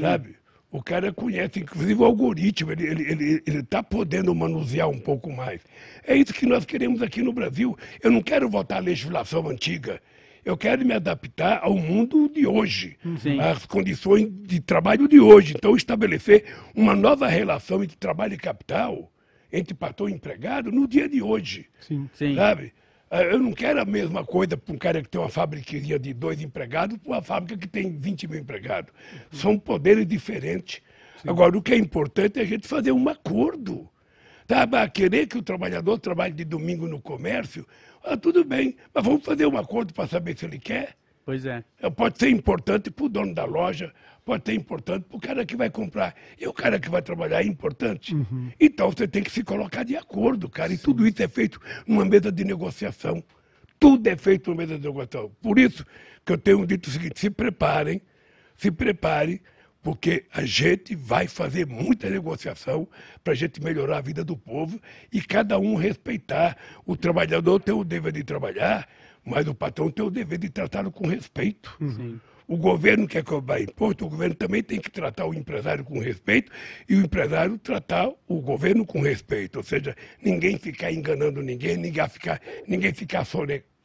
[0.00, 0.36] sabe?
[0.70, 5.32] O cara conhece, inclusive, o algoritmo, ele está ele, ele, tá podendo manusear um pouco
[5.32, 5.60] mais.
[6.04, 7.78] É isso que nós queremos aqui no Brasil.
[8.02, 10.02] Eu não quero votar a legislação antiga.
[10.44, 13.38] Eu quero me adaptar ao mundo de hoje, Sim.
[13.38, 15.54] às condições de trabalho de hoje.
[15.56, 19.10] Então, estabelecer uma nova relação entre trabalho e capital,
[19.54, 21.66] entre patrão e empregado, no dia de hoje.
[21.80, 22.08] Sim.
[22.12, 22.34] Sim.
[22.34, 22.72] Sabe?
[23.10, 26.12] Ah, Eu não quero a mesma coisa para um cara que tem uma fabriqueria de
[26.12, 28.92] dois empregados para uma fábrica que tem 20 mil empregados.
[29.30, 30.82] São poderes diferentes.
[31.26, 33.88] Agora, o que é importante é a gente fazer um acordo.
[34.46, 34.66] Tá?
[34.88, 37.66] Querer que o trabalhador trabalhe de domingo no comércio,
[38.02, 40.96] ah, tudo bem, mas vamos fazer um acordo para saber se ele quer.
[41.24, 41.64] Pois é.
[41.80, 43.92] É, Pode ser importante para o dono da loja,
[44.24, 46.14] pode ser importante para o cara que vai comprar.
[46.40, 48.14] E o cara que vai trabalhar é importante.
[48.58, 50.72] Então você tem que se colocar de acordo, cara.
[50.72, 53.22] E tudo isso é feito numa mesa de negociação.
[53.78, 55.30] Tudo é feito numa mesa de negociação.
[55.42, 55.84] Por isso
[56.24, 58.00] que eu tenho dito o seguinte: se preparem,
[58.56, 59.40] se preparem,
[59.82, 62.88] porque a gente vai fazer muita negociação
[63.22, 64.80] para a gente melhorar a vida do povo
[65.12, 66.56] e cada um respeitar.
[66.86, 68.88] O trabalhador tem o dever de trabalhar,
[69.22, 71.76] mas o patrão tem o dever de tratá-lo com respeito.
[71.78, 72.18] Sim.
[72.46, 76.52] O governo quer cobrar imposto, o governo também tem que tratar o empresário com respeito
[76.88, 79.56] e o empresário tratar o governo com respeito.
[79.56, 83.26] Ou seja, ninguém ficar enganando ninguém, ninguém ficar, ninguém ficar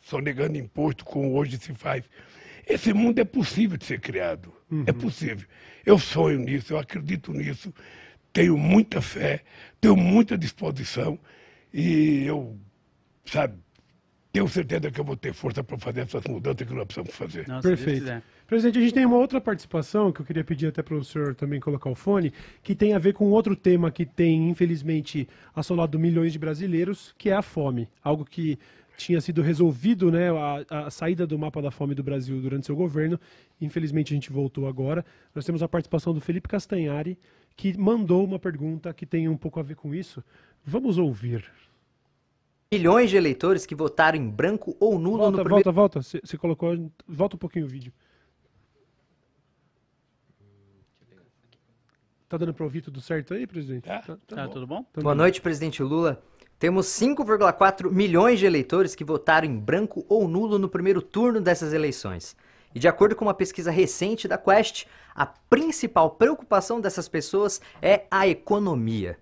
[0.02, 2.04] sonegando imposto como hoje se faz.
[2.68, 4.54] Esse mundo é possível de ser criado.
[4.70, 4.84] Uhum.
[4.86, 5.48] É possível.
[5.86, 7.74] Eu sonho nisso, eu acredito nisso,
[8.32, 9.44] tenho muita fé,
[9.80, 11.18] tenho muita disposição
[11.74, 12.56] e eu,
[13.26, 13.58] sabe,
[14.32, 17.48] tenho certeza que eu vou ter força para fazer essas mudanças que nós precisamos fazer.
[17.48, 18.22] Nossa, Perfeito.
[18.50, 21.36] Presidente, a gente tem uma outra participação que eu queria pedir até para o senhor
[21.36, 22.34] também colocar o fone,
[22.64, 27.30] que tem a ver com outro tema que tem, infelizmente, assolado milhões de brasileiros, que
[27.30, 27.88] é a fome.
[28.04, 28.58] Algo que
[28.98, 32.76] tinha sido resolvido, né, a, a, saída do mapa da fome do Brasil durante seu
[32.76, 33.20] governo.
[33.62, 35.06] Infelizmente a gente voltou agora.
[35.36, 37.20] Nós temos a participação do Felipe Castanhari,
[37.56, 40.24] que mandou uma pergunta que tem um pouco a ver com isso.
[40.66, 41.46] Vamos ouvir
[42.74, 45.72] milhões de eleitores que votaram em branco ou nulo volta, no primeiro...
[45.72, 46.92] Volta, volta, você colocou...
[47.08, 47.94] Volta um pouquinho o vídeo.
[52.30, 53.86] Tá dando para ouvir tudo certo aí, presidente?
[53.86, 54.54] Tá, tá, tá bom.
[54.54, 54.84] tudo bom?
[54.94, 56.22] Tá Boa noite, presidente Lula.
[56.60, 61.74] Temos 5,4 milhões de eleitores que votaram em branco ou nulo no primeiro turno dessas
[61.74, 62.38] eleições.
[62.76, 68.06] E de acordo com uma pesquisa recente da Quest, a principal preocupação dessas pessoas é
[68.12, 69.18] a economia.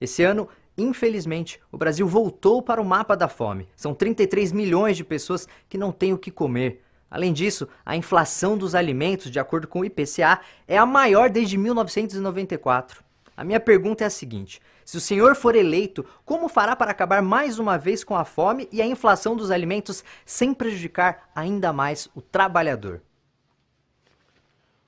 [0.00, 0.48] Esse ano,
[0.78, 3.68] Infelizmente, o Brasil voltou para o mapa da fome.
[3.76, 6.82] São 33 milhões de pessoas que não têm o que comer.
[7.10, 11.58] Além disso, a inflação dos alimentos, de acordo com o IPCA, é a maior desde
[11.58, 13.02] 1994.
[13.36, 17.20] A minha pergunta é a seguinte: se o senhor for eleito, como fará para acabar
[17.20, 22.08] mais uma vez com a fome e a inflação dos alimentos sem prejudicar ainda mais
[22.14, 23.02] o trabalhador?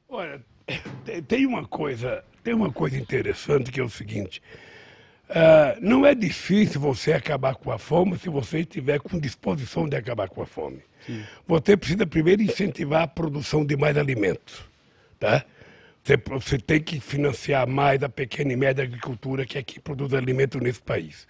[0.09, 0.45] Olha,
[1.27, 4.41] tem uma coisa, tem uma coisa interessante que é o seguinte:
[5.33, 9.97] Uh, não é difícil você acabar com a fome se você estiver com disposição de
[9.97, 10.81] acabar com a fome.
[11.07, 11.23] Sim.
[11.49, 14.63] Você precisa primeiro incentivar a produção de mais alimentos.
[15.19, 15.43] Tá?
[16.05, 20.61] Você, você, tem que financiar mais a pequena e média agricultura que aqui produz alimento
[20.61, 21.27] nesse país.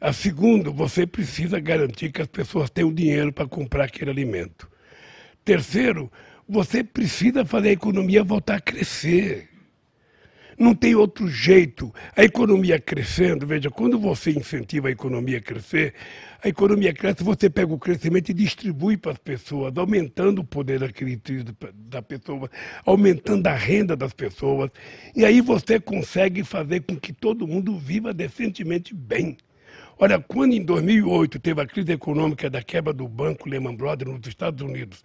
[0.00, 4.70] A segundo, você precisa garantir que as pessoas tenham dinheiro para comprar aquele alimento.
[5.44, 6.12] Terceiro,
[6.48, 9.48] você precisa fazer a economia voltar a crescer.
[10.62, 11.92] Não tem outro jeito.
[12.16, 15.92] A economia crescendo, veja, quando você incentiva a economia a crescer,
[16.40, 20.84] a economia cresce, você pega o crescimento e distribui para as pessoas, aumentando o poder
[20.84, 22.48] aquisitivo da pessoa,
[22.86, 24.70] aumentando a renda das pessoas.
[25.16, 29.36] E aí você consegue fazer com que todo mundo viva decentemente bem.
[29.98, 34.28] Olha, quando em 2008 teve a crise econômica da quebra do banco Lehman Brothers nos
[34.28, 35.02] Estados Unidos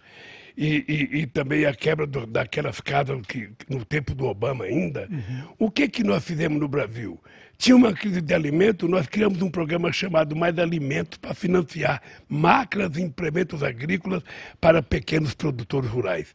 [0.60, 5.08] e, e, e também a quebra do, daquelas casas que, no tempo do Obama ainda,
[5.08, 5.54] uhum.
[5.56, 7.16] o que, que nós fizemos no Brasil?
[7.56, 12.96] Tinha uma crise de alimento, nós criamos um programa chamado Mais Alimentos para financiar máquinas
[12.96, 14.24] e implementos agrícolas
[14.60, 16.34] para pequenos produtores rurais.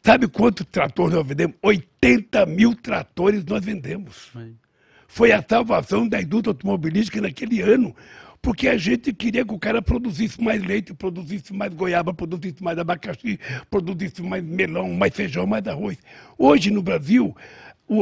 [0.00, 1.56] Sabe quantos tratores nós vendemos?
[1.60, 4.30] 80 mil tratores nós vendemos.
[5.08, 7.96] Foi a salvação da indústria automobilística naquele ano
[8.40, 12.78] porque a gente queria que o cara produzisse mais leite, produzisse mais goiaba, produzisse mais
[12.78, 13.38] abacaxi,
[13.70, 15.98] produzisse mais melão, mais feijão, mais arroz.
[16.38, 17.34] Hoje no Brasil,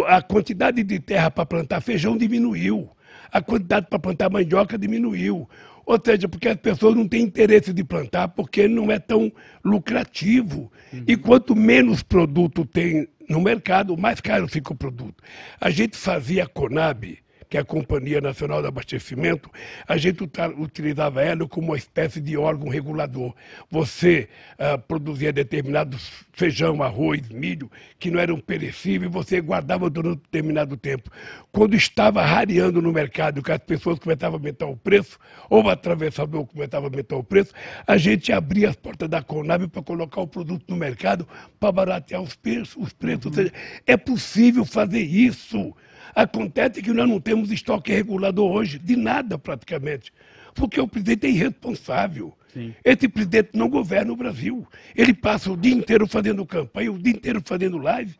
[0.07, 2.89] a quantidade de terra para plantar feijão diminuiu,
[3.31, 5.49] a quantidade para plantar mandioca diminuiu.
[5.87, 9.31] Ou seja, porque as pessoas não têm interesse de plantar porque não é tão
[9.63, 10.73] lucrativo.
[10.93, 11.05] Uhum.
[11.07, 15.23] E quanto menos produto tem no mercado, mais caro fica o produto.
[15.61, 17.19] A gente fazia a Conab,
[17.55, 19.49] que é a Companhia Nacional de Abastecimento,
[19.87, 20.29] a gente
[20.59, 23.33] utilizava ela como uma espécie de órgão regulador.
[23.71, 30.21] Você uh, produzia determinados feijão, arroz, milho, que não eram perecíveis, você guardava durante um
[30.21, 31.09] determinado tempo.
[31.53, 35.17] Quando estava rareando no mercado, que as pessoas começavam a aumentar o preço,
[35.49, 37.53] ou o atravessador começava a aumentar o preço,
[37.87, 41.25] a gente abria as portas da Conab para colocar o produto no mercado
[41.61, 42.75] para baratear os preços.
[42.77, 43.27] Os preços.
[43.27, 43.31] Uhum.
[43.31, 43.53] Ou seja,
[43.87, 45.73] é possível fazer isso.
[46.15, 50.13] Acontece que nós não temos estoque regulador hoje, de nada praticamente,
[50.55, 52.33] porque o presidente é irresponsável.
[52.53, 52.73] Sim.
[52.85, 54.67] Esse presidente não governa o Brasil.
[54.95, 58.15] Ele passa o dia inteiro fazendo campanha, o dia inteiro fazendo live.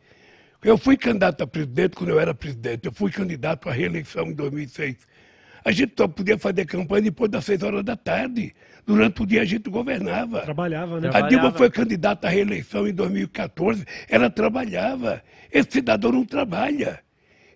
[0.61, 4.33] Eu fui candidato a presidente quando eu era presidente, eu fui candidato à reeleição em
[4.33, 4.97] 2006.
[5.63, 8.53] A gente só podia fazer campanha depois das seis horas da tarde.
[8.85, 10.41] Durante o dia a gente governava.
[10.41, 11.09] Trabalhava, né?
[11.13, 15.23] A Dilma foi candidata à reeleição em 2014, ela trabalhava.
[15.51, 17.04] Esse cidadão não trabalha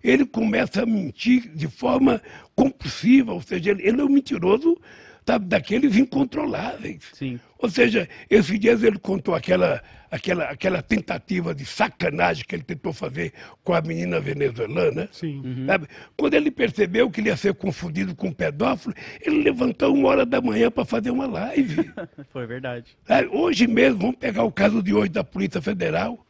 [0.04, 2.22] ele começa a mentir de forma
[2.56, 4.78] compulsiva, ou seja, ele, ele é um mentiroso,
[5.26, 7.04] sabe, daqueles incontroláveis.
[7.14, 7.40] Sim.
[7.58, 12.94] Ou seja, esses dias ele contou aquela, aquela, aquela tentativa de sacanagem que ele tentou
[12.94, 13.34] fazer
[13.64, 15.10] com a menina venezuelana.
[15.12, 15.66] Sim.
[15.68, 15.88] Sabe?
[16.18, 20.26] Quando ele percebeu que ele ia ser confundido com um pedófilo, ele levantou uma hora
[20.26, 21.92] da manhã para fazer uma live.
[22.32, 22.98] Foi verdade.
[23.06, 23.28] Sabe?
[23.28, 26.26] Hoje mesmo, vamos pegar o caso de hoje da Polícia Federal.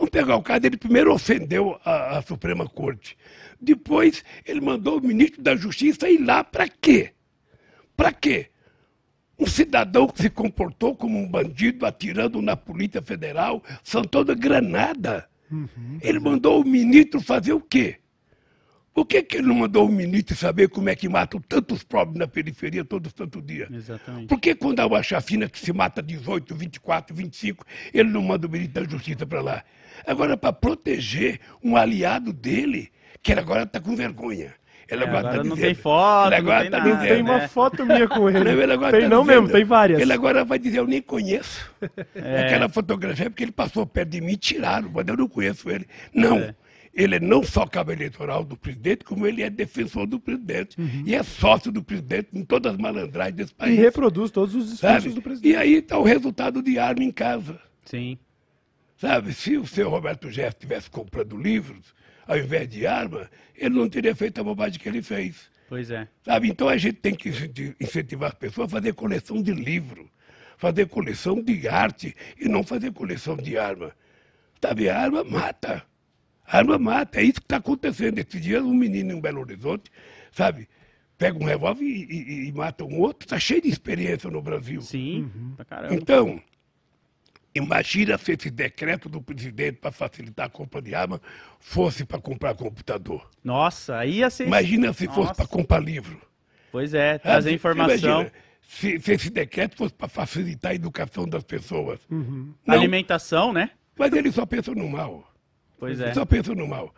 [0.00, 3.18] Vamos pegar o caso, ele primeiro ofendeu a, a Suprema Corte.
[3.60, 7.10] Depois, ele mandou o ministro da Justiça ir lá para quê?
[7.94, 8.46] Para quê?
[9.38, 15.28] Um cidadão que se comportou como um bandido atirando na Polícia Federal, são toda granada.
[16.00, 17.96] Ele mandou o ministro fazer o quê?
[18.92, 22.18] Por que, que ele não mandou o ministro saber como é que matam tantos pobres
[22.18, 23.68] na periferia todo santo dia?
[23.72, 24.26] Exatamente.
[24.26, 27.64] Por que quando há uma chacina que se mata 18, 24, 25,
[27.94, 29.62] ele não manda o ministro da Justiça para lá?
[30.06, 32.90] Agora, para proteger um aliado dele,
[33.22, 34.54] que ele agora está com vergonha.
[34.88, 37.22] Ele É, agora tá não dizendo- tem foto, ele agora não tem tá nada, Tem
[37.22, 37.48] uma né?
[37.48, 38.42] foto minha com ele.
[38.42, 40.00] Não, ele agora tem tá não dizendo- mesmo, tem várias.
[40.00, 41.70] Ele agora vai dizer, eu nem conheço.
[42.12, 42.46] É.
[42.46, 45.70] Aquela fotografia é porque ele passou perto de mim e tiraram, mas eu não conheço
[45.70, 45.86] ele.
[46.12, 46.38] Não.
[46.38, 46.54] É.
[46.92, 50.76] Ele é não só cabo eleitoral do presidente, como ele é defensor do presidente.
[51.06, 53.78] E é sócio do presidente em todas as malandragens desse E país.
[53.78, 55.14] reproduz todos os discursos sabe?
[55.14, 55.52] do presidente.
[55.52, 57.60] E aí está o resultado de arma em casa.
[57.84, 58.18] Sim.
[58.96, 61.94] Sabe, se o seu Roberto Jefferson estivesse comprando livros,
[62.26, 65.48] ao invés de arma, ele não teria feito a bobagem que ele fez.
[65.68, 66.08] Pois é.
[66.24, 66.48] Sabe?
[66.48, 70.10] Então a gente tem que incenti- incentivar as pessoas a fazer coleção de livro,
[70.58, 73.92] fazer coleção de arte e não fazer coleção de arma.
[74.60, 75.82] Sabe, a arma mata.
[76.50, 77.20] Arma mata.
[77.20, 78.18] É isso que está acontecendo.
[78.18, 79.90] Esses dias um menino em Belo Horizonte,
[80.32, 80.68] sabe,
[81.16, 83.24] pega um revólver e, e- e mata um outro.
[83.26, 84.80] Está cheio de experiência no Brasil.
[84.82, 85.30] Sim.
[85.56, 85.94] Pra caramba.
[85.94, 86.40] Então,
[87.54, 91.20] imagina se esse decreto do presidente para facilitar a compra de arma
[91.58, 93.28] fosse para comprar computador.
[93.42, 94.46] Nossa, aí ia ser.
[94.46, 96.20] Imagina se fosse para comprar livro.
[96.72, 98.20] Pois é, Ah, trazer você informação.
[98.20, 98.32] imagina,
[98.62, 101.98] se, se esse decreto fosse para facilitar a educação das pessoas.
[102.08, 103.70] Não, Alimentação, né?
[103.98, 105.29] Mas ele só pensa no mal.
[105.80, 106.14] Pois é.
[106.14, 106.94] só pensa no mal.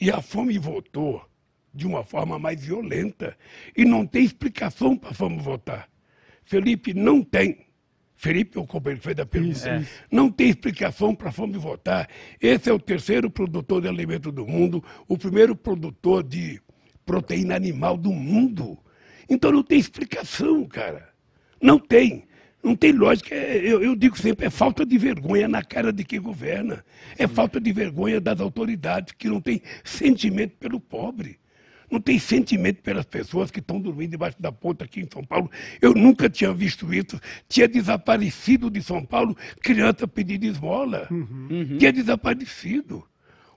[0.00, 1.24] E a fome voltou
[1.72, 3.36] de uma forma mais violenta.
[3.76, 5.88] E não tem explicação para a fome voltar.
[6.44, 7.66] Felipe não tem.
[8.16, 9.84] Felipe, o companheiro fez a pergunta, Isso, É.
[10.10, 12.08] não tem explicação para a fome voltar.
[12.40, 16.60] Esse é o terceiro produtor de alimento do mundo, o primeiro produtor de
[17.04, 18.78] proteína animal do mundo.
[19.28, 21.08] Então não tem explicação, cara.
[21.60, 22.24] Não tem.
[22.62, 23.34] Não tem lógica.
[23.34, 26.84] É- Eu, eu digo sempre, é falta de vergonha na cara de quem governa.
[27.18, 31.38] É falta de vergonha das autoridades que não têm sentimento pelo pobre.
[31.90, 35.50] Não tem sentimento pelas pessoas que estão dormindo debaixo da ponta aqui em São Paulo.
[35.80, 37.20] Eu nunca tinha visto isso.
[37.48, 41.06] Tinha desaparecido de São Paulo criança pedindo esmola.
[41.78, 43.04] Tinha desaparecido.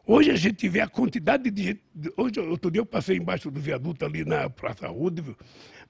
[0.05, 1.81] Hoje a gente vê a quantidade de gente.
[2.17, 5.37] Hoje, outro dia eu passei embaixo do viaduto ali na Praça Roosevelt.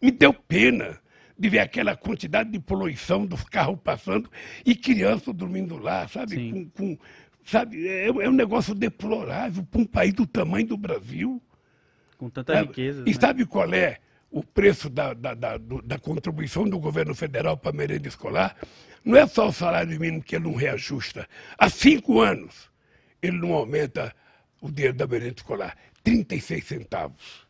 [0.01, 0.99] Me deu pena
[1.38, 4.30] de ver aquela quantidade de poluição dos carros passando
[4.66, 6.52] e crianças dormindo lá, sabe?
[6.52, 6.98] Com, com-
[7.44, 7.88] sabe?
[7.88, 11.42] É, é um negócio deplorável para um país do tamanho do Brasil.
[12.18, 13.04] Com tanta É, riqueza.
[13.06, 13.18] E né?
[13.20, 13.98] sabe qual é
[14.32, 18.56] o preço da, da, da, da contribuição do governo federal para a merenda escolar?
[19.04, 21.28] Não é só o salário mínimo que ele não reajusta.
[21.58, 22.70] Há cinco anos
[23.22, 24.16] ele não aumenta
[24.62, 25.76] o dinheiro da merenda escolar.
[26.04, 27.45] 36 centavos.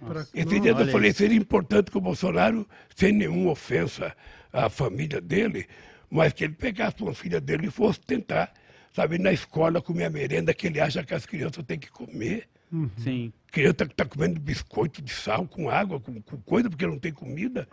[0.00, 1.18] Não, dia eu falei, isso.
[1.18, 4.14] seria importante que o Bolsonaro, sem nenhuma ofensa
[4.52, 5.66] à família dele,
[6.10, 8.52] mas que ele pegasse uma filha dele e fosse tentar,
[8.92, 12.48] sabe, na escola comer a merenda que ele acha que as crianças têm que comer.
[12.98, 13.32] Sim.
[13.50, 17.12] Criança que está comendo biscoito de sal com água, com, com coisa, porque não tem
[17.12, 17.68] comida.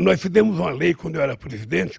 [0.00, 1.98] Nós fizemos uma lei, quando eu era presidente,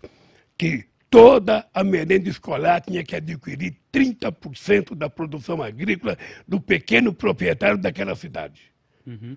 [0.57, 6.17] que toda a merenda escolar tinha que adquirir 30% da produção agrícola
[6.47, 8.68] do pequeno proprietário daquela cidade.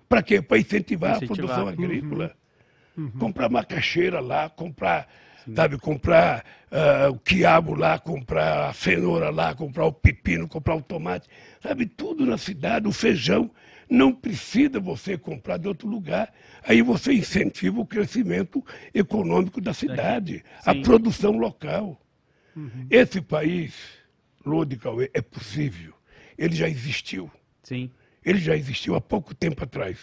[0.07, 0.41] Para quê?
[0.41, 1.33] Para incentivar, Incentivar.
[1.33, 2.35] a produção agrícola.
[3.17, 5.07] Comprar macaxeira lá, comprar,
[5.55, 10.81] sabe, comprar ah, o quiabo lá, comprar a cenoura lá, comprar o pepino, comprar o
[10.81, 11.27] tomate,
[11.59, 13.49] sabe, tudo na cidade, o feijão.
[13.89, 16.31] Não precisa você comprar de outro lugar.
[16.63, 18.63] Aí você incentiva o crescimento
[18.93, 20.81] econômico da cidade, a Sim.
[20.83, 21.99] produção local.
[22.89, 23.73] Esse país,
[24.45, 25.93] Lodi Cauê, é possível.
[26.37, 27.29] Ele já existiu.
[27.63, 27.89] Sim.
[28.25, 29.97] Ele já existiu há pouco tempo atrás.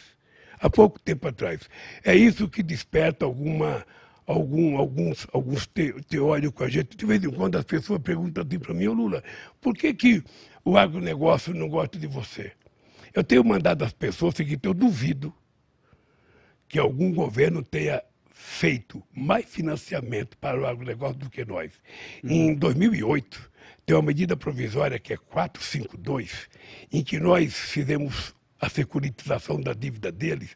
[0.60, 1.60] Há pouco tempo atrás.
[2.04, 3.86] É isso que desperta alguma,
[4.26, 6.66] algum, alguns, alguns te, teóricos.
[6.66, 9.24] A gente, de vez em quando, as pessoas perguntam assim para mim, ô Lula,
[9.60, 10.22] por que, que
[10.64, 12.52] o agronegócio não gosta de você?
[13.14, 15.34] Eu tenho mandado às pessoas o seguinte, eu duvido
[16.68, 18.02] que algum governo tenha
[18.32, 21.72] feito mais financiamento para o agronegócio do que nós.
[22.22, 23.49] Em 2008,
[23.86, 26.48] tem uma medida provisória que é 452,
[26.92, 30.54] em que nós fizemos a securitização da dívida deles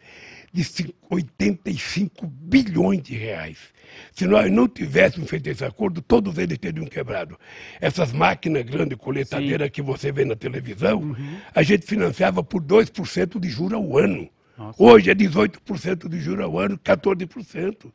[0.53, 3.59] de 85 bilhões de reais.
[4.13, 7.39] Se nós não tivéssemos feito esse acordo, todos eles teriam quebrado.
[7.81, 11.39] Essas máquinas grandes, coletadeiras que você vê na televisão, uhum.
[11.53, 14.29] a gente financiava por 2% de juros ao ano.
[14.57, 14.81] Nossa.
[14.81, 17.93] Hoje é 18% de juros ao ano, 14%.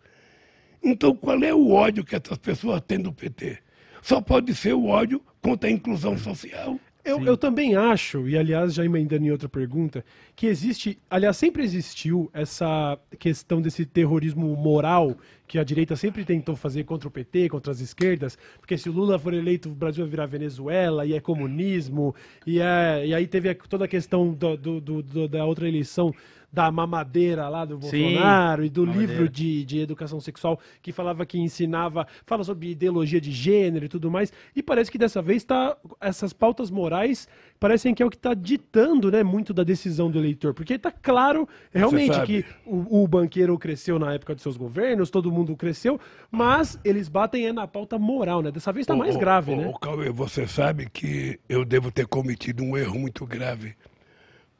[0.83, 3.59] Então, qual é o ódio que essas pessoas têm do PT?
[4.01, 6.79] Só pode ser o ódio contra a inclusão social.
[7.03, 10.03] Eu, eu, também acho, e aliás, já emendando em outra pergunta,
[10.39, 16.55] que existe, aliás, sempre existiu essa questão desse terrorismo moral que a direita sempre tentou
[16.55, 20.05] fazer contra o PT, contra as esquerdas, porque se o Lula for eleito, o Brasil
[20.05, 22.15] vai virar Venezuela, e é comunismo,
[22.47, 26.13] e, é, e aí teve toda a questão do, do, do, da outra eleição
[26.51, 29.11] da mamadeira lá do Bolsonaro Sim, e do mamadeira.
[29.11, 33.89] livro de, de educação sexual que falava que ensinava, fala sobre ideologia de gênero e
[33.89, 34.33] tudo mais.
[34.55, 37.27] E parece que dessa vez tá, essas pautas morais
[37.59, 40.53] parecem que é o que está ditando né, muito da decisão do eleitor.
[40.53, 45.31] Porque está claro realmente que o, o, banqueiro cresceu na época de seus governos, todo
[45.31, 45.99] mundo cresceu,
[46.31, 48.51] mas eles batem é na pauta moral, né?
[48.51, 49.73] Dessa vez está mais grave, né?
[49.81, 53.75] Cauê, você sabe que eu devo ter cometido um erro muito grave.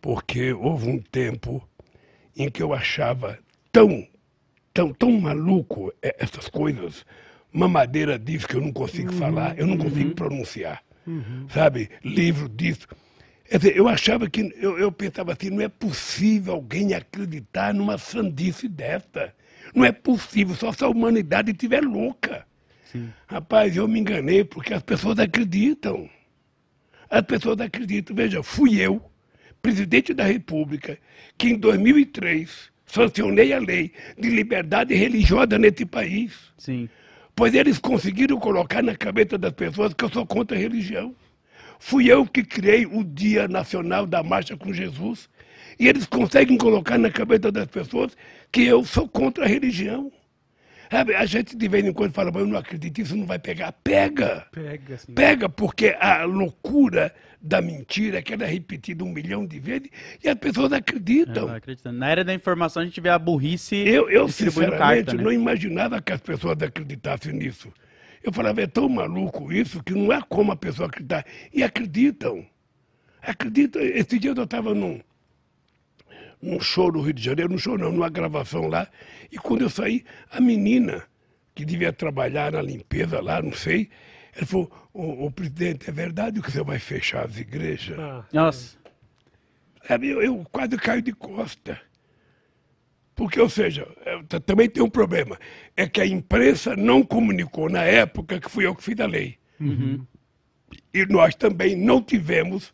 [0.02, 1.62] Porque houve um tempo
[2.36, 3.38] em que eu achava
[3.72, 4.08] tão,
[4.74, 7.06] tão, tão maluco essas coisas.
[7.52, 9.84] Mamadeira diz que eu não consigo uhum, falar, eu não uhum.
[9.84, 10.82] consigo pronunciar.
[11.06, 11.47] Uhum.
[11.50, 11.89] Sabe?
[12.04, 12.88] Livro disso.
[13.50, 17.97] Quer dizer, eu achava que, eu, eu pensava assim, não é possível alguém acreditar numa
[17.97, 19.34] sandice dessa.
[19.74, 22.45] Não é possível, só se a humanidade estiver louca.
[22.91, 23.12] Sim.
[23.28, 26.10] Rapaz, eu me enganei porque as pessoas acreditam.
[27.10, 28.16] As pessoas acreditam.
[28.16, 29.02] Veja, fui eu,
[29.62, 30.97] presidente da República,
[31.38, 36.34] que em 2003 sancionei a lei de liberdade religiosa nesse país.
[36.58, 36.89] Sim.
[37.40, 41.16] Pois eles conseguiram colocar na cabeça das pessoas que eu sou contra a religião.
[41.80, 45.30] Fui eu que criei o Dia Nacional da Marcha com Jesus.
[45.80, 48.12] E eles conseguem colocar na cabeça das pessoas
[48.52, 50.12] que eu sou contra a religião.
[50.92, 53.72] A gente de vez em quando fala, mas eu não acredito, isso não vai pegar.
[53.72, 54.48] Pega!
[54.52, 55.14] Pega, sim.
[55.14, 59.90] Pega, porque a loucura da mentira, que ela é repetida um milhão de vezes,
[60.24, 61.48] e as pessoas acreditam.
[61.50, 65.24] É, Na era da informação a gente vê a burrice Eu, eu sinceramente, carta, né?
[65.24, 67.72] não imaginava que as pessoas acreditassem nisso.
[68.24, 71.26] Eu falava, é tão maluco isso que não é como a pessoa acreditar.
[71.54, 72.46] E acreditam.
[73.22, 73.82] Acreditam.
[73.82, 75.00] Esse dia eu estava num,
[76.42, 78.88] num show no Rio de Janeiro, num show não, numa gravação lá.
[79.32, 81.04] E quando eu saí, a menina,
[81.54, 83.90] que devia trabalhar na limpeza lá, não sei,
[84.36, 87.98] ela falou, ô, ô presidente, é verdade que você vai fechar as igrejas?
[88.00, 88.78] Ah, Nossa.
[89.90, 91.80] É, eu, eu quase caio de costa.
[93.16, 93.86] Porque, ou seja,
[94.46, 95.38] também tem um problema.
[95.76, 99.38] É que a imprensa não comunicou na época que fui eu que fiz a lei.
[99.60, 100.06] Uhum.
[100.94, 102.74] E nós também não tivemos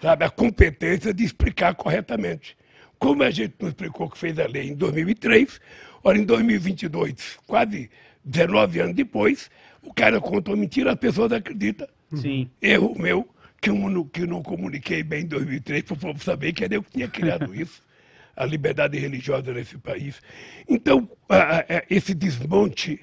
[0.00, 2.56] sabe, a competência de explicar corretamente.
[2.98, 5.60] Como a gente não explicou que fez a lei em 2003,
[6.02, 7.90] ora, em 2022, quase
[8.24, 9.50] 19 anos depois,
[9.82, 11.86] o cara contou mentira, as pessoas acreditam.
[12.14, 12.48] Sim.
[12.60, 13.28] Erro meu,
[13.60, 16.64] que eu não, que eu não comuniquei bem em 2003, para o povo saber que
[16.64, 17.82] era eu que tinha criado isso,
[18.36, 20.20] a liberdade religiosa nesse país.
[20.68, 23.00] Então, a, a, esse desmonte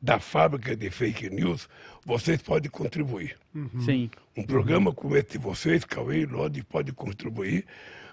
[0.00, 1.68] da fábrica de fake news,
[2.04, 3.36] vocês podem contribuir.
[3.54, 3.80] Uhum.
[3.80, 4.10] Sim.
[4.36, 7.64] Um programa como esse de vocês, Cauê e Lodi, pode contribuir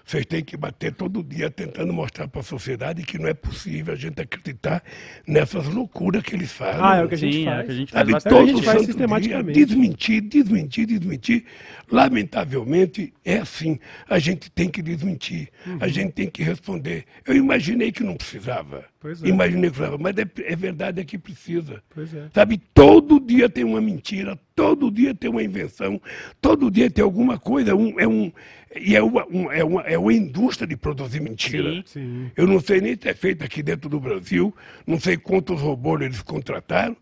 [0.04, 3.94] vocês têm que bater todo dia tentando mostrar para a sociedade que não é possível
[3.94, 4.82] a gente acreditar
[5.26, 6.80] nessas loucuras que eles fazem.
[6.82, 7.60] Ah, é o que a gente Sim, faz.
[7.60, 9.52] É que a gente faz, Sabe, todo a gente faz sistematicamente.
[9.52, 11.44] Dia, desmentir, desmentir, desmentir.
[11.90, 13.78] Lamentavelmente, é assim.
[14.08, 15.48] A gente tem que desmentir.
[15.66, 15.78] Uhum.
[15.80, 17.04] A gente tem que responder.
[17.26, 18.91] Eu imaginei que não precisava.
[19.04, 19.28] É.
[19.28, 21.82] Imaginei que precisava, mas é, é verdade é que precisa.
[21.96, 22.28] É.
[22.32, 26.00] Sabe, todo dia tem uma mentira, todo dia tem uma invenção,
[26.40, 27.74] todo dia tem alguma coisa.
[27.74, 28.32] Um, é um,
[28.76, 31.72] e é uma, um, é, uma, é uma indústria de produzir mentira.
[31.72, 32.30] Sim, sim.
[32.36, 34.54] Eu não sei nem se é feito aqui dentro do Brasil,
[34.86, 36.96] não sei quantos robôs eles contrataram,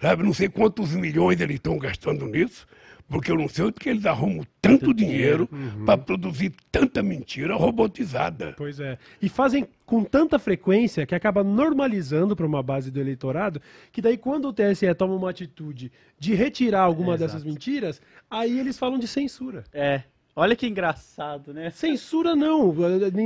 [0.00, 0.22] sabe?
[0.22, 2.66] não sei quantos milhões eles estão gastando nisso,
[3.08, 5.84] porque eu não sei onde que eles arrumam tanto dinheiro uhum.
[5.84, 8.54] para produzir tanta mentira robotizada.
[8.56, 8.98] Pois é.
[9.20, 13.60] E fazem com tanta frequência que acaba normalizando para uma base do eleitorado,
[13.92, 18.58] que daí quando o TSE toma uma atitude de retirar alguma é, dessas mentiras, aí
[18.58, 19.64] eles falam de censura.
[19.72, 20.02] É.
[20.36, 21.70] Olha que engraçado, né?
[21.70, 22.74] Censura não.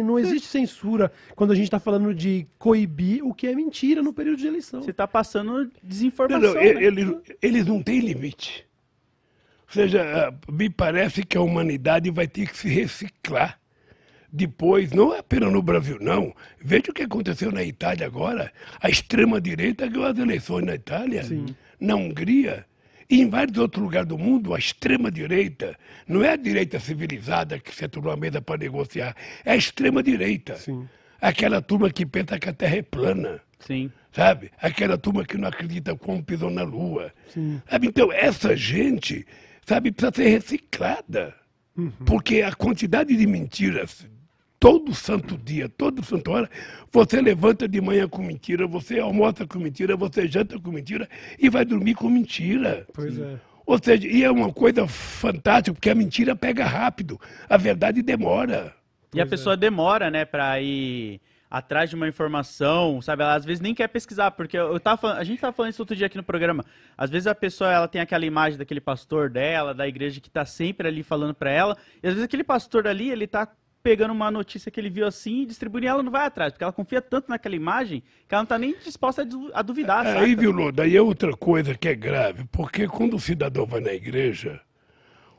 [0.04, 4.12] Não existe censura quando a gente está falando de coibir o que é mentira no
[4.12, 4.82] período de eleição.
[4.82, 6.52] Você está passando desinformação.
[6.52, 6.84] Não, não, né?
[6.84, 8.66] eles, eles não têm limite.
[9.68, 13.59] Ou seja, ah, me parece que a humanidade vai ter que se reciclar.
[14.31, 16.35] Depois, não é apenas no Brasil, não.
[16.61, 18.53] Veja o que aconteceu na Itália agora.
[18.81, 21.47] A extrema-direita ganhou as eleições na Itália, Sim.
[21.81, 22.66] na Hungria.
[23.09, 27.74] E em vários outros lugares do mundo, a extrema-direita não é a direita civilizada que
[27.74, 29.16] senta numa mesa para negociar,
[29.47, 30.57] é a extrema-direita.
[30.57, 30.87] Sim.
[31.20, 33.91] Aquela turma que pensa que a Terra é plana, Sim.
[34.12, 34.51] sabe?
[34.61, 37.12] Aquela turma que não acredita como pisou na Lua.
[37.68, 37.89] Sabe?
[37.89, 39.26] Então, essa gente,
[39.66, 41.35] sabe, precisa ser reciclada.
[42.05, 44.07] Porque a quantidade de mentiras,
[44.61, 46.50] todo santo dia, todo santo hora,
[46.92, 51.48] você levanta de manhã com mentira, você almoça com mentira, você janta com mentira e
[51.48, 52.86] vai dormir com mentira.
[52.92, 53.38] Pois é.
[53.64, 58.74] Ou seja, e é uma coisa fantástica, porque a mentira pega rápido, a verdade demora.
[59.14, 59.30] E a Pois é.
[59.30, 63.22] pessoa demora, né, pra ir atrás de uma informação, sabe?
[63.22, 65.80] Ela às vezes nem quer pesquisar, porque eu tava falando- a gente tava falando isso
[65.82, 66.64] outro dia aqui no programa.
[66.96, 70.44] Às vezes a pessoa ela tem aquela imagem daquele pastor dela, da igreja que tá
[70.44, 73.48] sempre ali falando pra ela, e às vezes aquele pastor ali, ele tá
[73.83, 76.64] pegando uma notícia que ele viu assim e distribuindo e ela não vai atrás, porque
[76.64, 80.07] ela confia tanto naquela imagem que ela não tá nem disposta a, du- a duvidar,
[80.07, 80.37] Aí, sabe?
[80.37, 83.93] viu, Lô, daí é outra coisa que é grave, porque quando o cidadão vai na
[83.93, 84.61] igreja,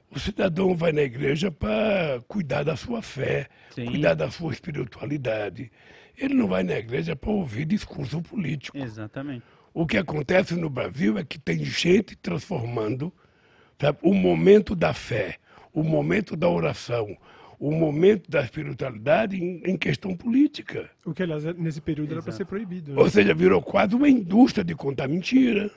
[0.10, 3.86] o cidadão vai na igreja para cuidar da sua fé, Sim.
[3.86, 5.72] cuidar da sua espiritualidade.
[6.18, 8.78] Ele não vai na igreja para ouvir discurso político.
[8.78, 9.44] Exatamente.
[9.74, 13.14] O que acontece no Brasil é que tem gente transformando
[13.80, 15.38] sabe, o momento da fé,
[15.72, 17.16] o momento da oração,
[17.60, 20.89] o momento da espiritualidade em, em questão política.
[21.05, 22.93] O que, aliás, nesse período era para ser proibido.
[22.93, 22.99] né?
[23.01, 25.70] Ou seja, virou quase uma indústria de contar mentira.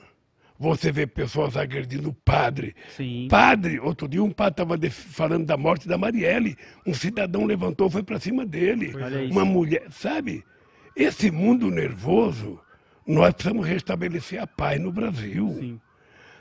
[0.57, 2.73] Você vê pessoas agredindo o padre.
[2.95, 3.27] Sim.
[3.29, 6.55] Padre, outro dia um padre estava falando da morte da Marielle.
[6.87, 8.93] Um cidadão levantou, foi para cima dele.
[8.95, 9.33] Olha isso.
[9.33, 10.43] Uma mulher, sabe?
[10.95, 12.59] Esse mundo nervoso,
[13.05, 15.49] nós precisamos restabelecer a paz no Brasil.
[15.59, 15.81] Sim.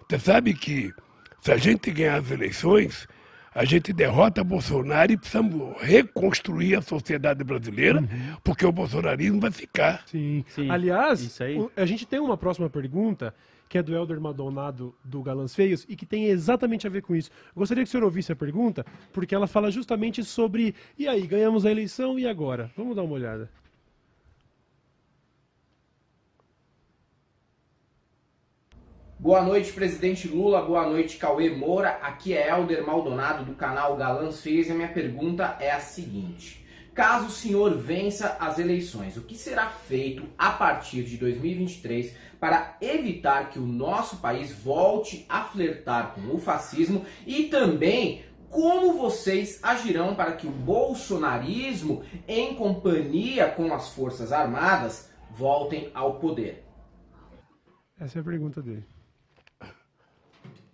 [0.09, 0.93] Você sabe que
[1.41, 3.09] se a gente ganhar as eleições,
[3.55, 8.37] a gente derrota Bolsonaro e precisamos reconstruir a sociedade brasileira, Uhum.
[8.43, 10.03] porque o bolsonarismo vai ficar.
[10.07, 10.45] Sim.
[10.49, 11.39] Sim, Aliás,
[11.77, 13.35] a gente tem uma próxima pergunta,
[13.69, 17.15] que é do Helder Madonado, do Galãs Feios, e que tem exatamente a ver com
[17.17, 17.31] isso.
[17.55, 21.27] Eu gostaria que o senhor ouvisse a pergunta, porque ela fala justamente sobre, e aí,
[21.27, 22.71] ganhamos a eleição, e agora?
[22.77, 23.51] Vamos dar uma olhada.
[29.23, 30.61] Boa noite, presidente Lula.
[30.63, 31.91] Boa noite, Cauê Moura.
[32.03, 36.67] Aqui é Helder Maldonado do canal Galãs Fez e a minha pergunta é a seguinte:
[36.93, 42.77] caso o senhor vença as eleições, o que será feito a partir de 2023 para
[42.81, 49.61] evitar que o nosso país volte a flertar com o fascismo e também como vocês
[49.63, 56.65] agirão para que o bolsonarismo, em companhia com as Forças Armadas, voltem ao poder?
[58.01, 58.85] Essa é a pergunta dele.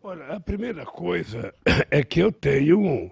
[0.03, 1.53] Olha, a primeira coisa
[1.91, 3.11] é que eu tenho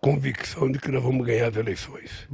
[0.00, 2.28] convicção de que nós vamos ganhar as eleições.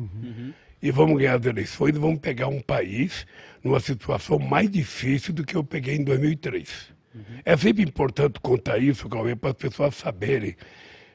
[0.83, 3.27] E vamos ganhar as eleições e vamos pegar um país
[3.63, 6.93] numa situação mais difícil do que eu peguei em 2003.
[7.45, 10.57] É sempre importante contar isso, Cauê, para as pessoas saberem.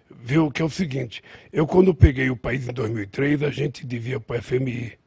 [0.09, 1.21] Viu que é o seguinte,
[1.51, 4.97] eu quando peguei o país em 2003, a gente devia para o FMI.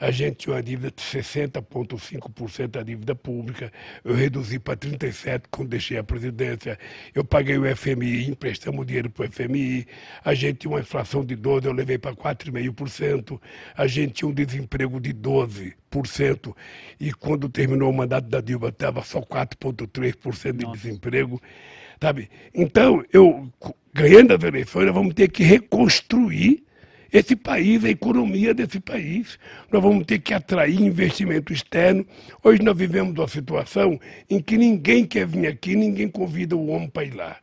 [0.00, 3.72] A gente tinha uma dívida de 60,5% da dívida pública.
[4.04, 6.78] Eu reduzi para 37% quando deixei a presidência.
[7.14, 9.86] Eu paguei o FMI, emprestamos dinheiro para o FMI.
[10.24, 13.40] A gente tinha uma inflação de 12%, eu levei para 4,5%.
[13.76, 16.54] A gente tinha um desemprego de 12%.
[17.00, 21.40] E quando terminou o mandato da Dilma, estava só 4,3% de desemprego.
[22.00, 22.30] Sabe?
[22.54, 23.50] Então, eu,
[23.92, 26.67] ganhando as eleições, nós vamos ter que reconstruir
[27.12, 29.38] esse país, a economia desse país.
[29.72, 32.06] Nós vamos ter que atrair investimento externo.
[32.42, 33.98] Hoje nós vivemos uma situação
[34.28, 37.36] em que ninguém quer vir aqui, ninguém convida o homem para ir lá.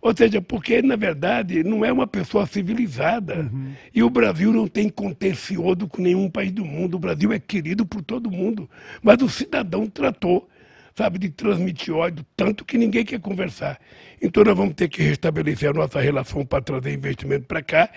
[0.00, 3.48] Ou seja, porque, na verdade, não é uma pessoa civilizada.
[3.94, 6.96] E o Brasil não tem contencioso com nenhum país do mundo.
[6.96, 8.68] O Brasil é querido por todo mundo.
[9.00, 10.48] Mas o cidadão tratou,
[10.96, 13.78] sabe, de transmitir ódio, tanto que ninguém quer conversar.
[14.20, 17.90] Então nós vamos ter que restabelecer a nossa relação para trazer investimento para cá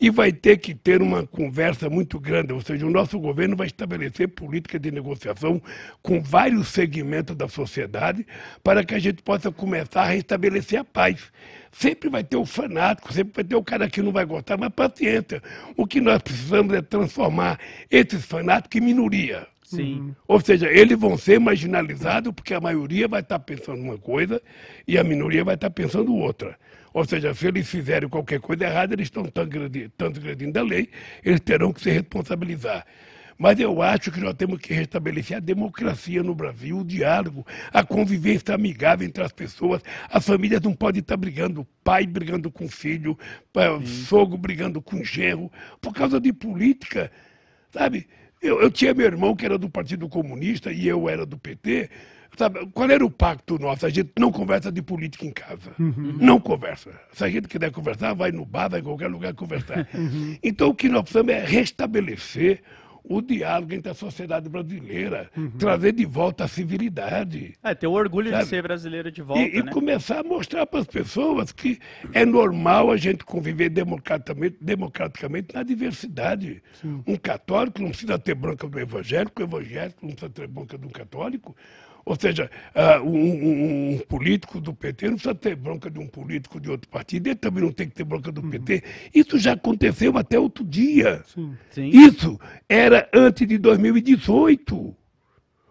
[0.00, 2.52] e vai ter que ter uma conversa muito grande.
[2.52, 5.60] Ou seja, o nosso governo vai estabelecer política de negociação
[6.00, 8.24] com vários segmentos da sociedade
[8.62, 11.32] para que a gente possa começar a restabelecer a paz.
[11.72, 14.68] Sempre vai ter o fanático, sempre vai ter o cara que não vai gostar, mas
[14.68, 15.42] paciência.
[15.76, 17.58] O que nós precisamos é transformar
[17.90, 19.48] esses fanáticos em minoria.
[19.76, 20.14] Sim.
[20.26, 24.40] Ou seja, eles vão ser marginalizados porque a maioria vai estar pensando uma coisa
[24.86, 26.58] e a minoria vai estar pensando outra.
[26.94, 30.90] Ou seja, se eles fizerem qualquer coisa errada, eles estão transgredi- transgredindo a lei,
[31.24, 32.84] eles terão que se responsabilizar.
[33.38, 37.82] Mas eu acho que nós temos que restabelecer a democracia no Brasil, o diálogo, a
[37.82, 39.82] convivência amigável entre as pessoas.
[40.08, 43.18] As famílias não podem estar brigando, pai brigando com filho,
[43.52, 45.50] pa- sogro brigando com genro,
[45.80, 47.10] por causa de política,
[47.72, 48.06] sabe?
[48.42, 51.88] Eu, eu tinha meu irmão que era do Partido Comunista e eu era do PT.
[52.36, 53.84] Sabe, qual era o pacto nosso?
[53.84, 55.70] A gente não conversa de política em casa.
[55.78, 56.90] Não conversa.
[57.12, 59.86] Se a gente quiser conversar, vai no bar, vai em qualquer lugar conversar.
[60.42, 62.62] Então, o que nós precisamos é restabelecer
[63.04, 67.54] o diálogo entre a sociedade brasileira, trazer de volta a civilidade.
[67.62, 68.42] É, ter o orgulho Sabe?
[68.44, 69.72] de ser brasileiro de volta, E, e né?
[69.72, 71.78] começar a mostrar para as pessoas que
[72.12, 76.62] é normal a gente conviver democraticamente, democraticamente na diversidade.
[77.06, 80.88] Um católico não precisa ter bronca do evangélico, o evangélico não precisa ter bronca do
[80.88, 81.56] católico.
[82.04, 86.06] Ou seja, ah, um, um- um político do PT não precisa ter bronca de um
[86.06, 88.82] político de outro partido, ele também não tem que ter bronca do PT.
[89.14, 91.22] Isso já aconteceu até outro dia.
[91.26, 91.54] Sim.
[91.88, 94.96] Isso era antes de 2018.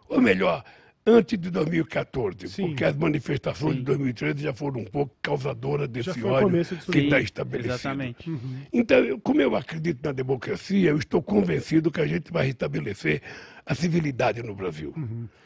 [0.09, 0.63] Ou melhor,
[1.05, 2.67] antes de 2014, Sim.
[2.67, 3.79] porque as manifestações Sim.
[3.79, 7.73] de 2013 já foram um pouco causadoras desse ódio que está estabelecido.
[7.73, 8.29] Exatamente.
[8.71, 13.21] Então, eu- como eu acredito na democracia, eu estou convencido que a gente vai restabelecer
[13.65, 14.93] a civilidade no Brasil.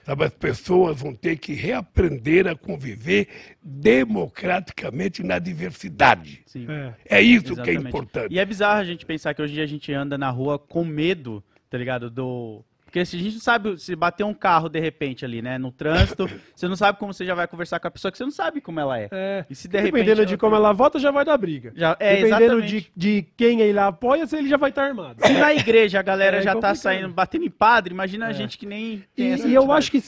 [0.06, 3.27] Sabe, as pessoas vão ter que reaprender a conviver
[3.64, 6.41] democraticamente na diversidade.
[6.45, 6.65] Sim.
[6.69, 6.94] É.
[7.18, 7.88] É isso que é Exatamente.
[7.88, 8.34] importante.
[8.34, 10.57] E é bizarro a gente pensar que hoje em dia a gente anda na rua
[10.60, 12.10] com medo, tá ligado?
[12.10, 12.64] Do.
[12.95, 15.57] Porque se a gente não sabe se bater um carro de repente ali, né?
[15.57, 18.23] No trânsito, você não sabe como você já vai conversar com a pessoa que você
[18.23, 19.09] não sabe como ela é.
[19.11, 19.45] É.
[19.49, 21.73] E se de Dependendo repente de como ela vota, já vai dar briga.
[21.76, 22.91] Já, é, Dependendo exatamente.
[22.95, 25.27] de, de quem ele apoia, ele já vai estar armado.
[25.27, 26.76] Se na igreja a galera É já tá complicado.
[26.77, 28.34] saindo batendo em padre, imagina a É.
[28.34, 30.01] gente que nem E, e eu acho que,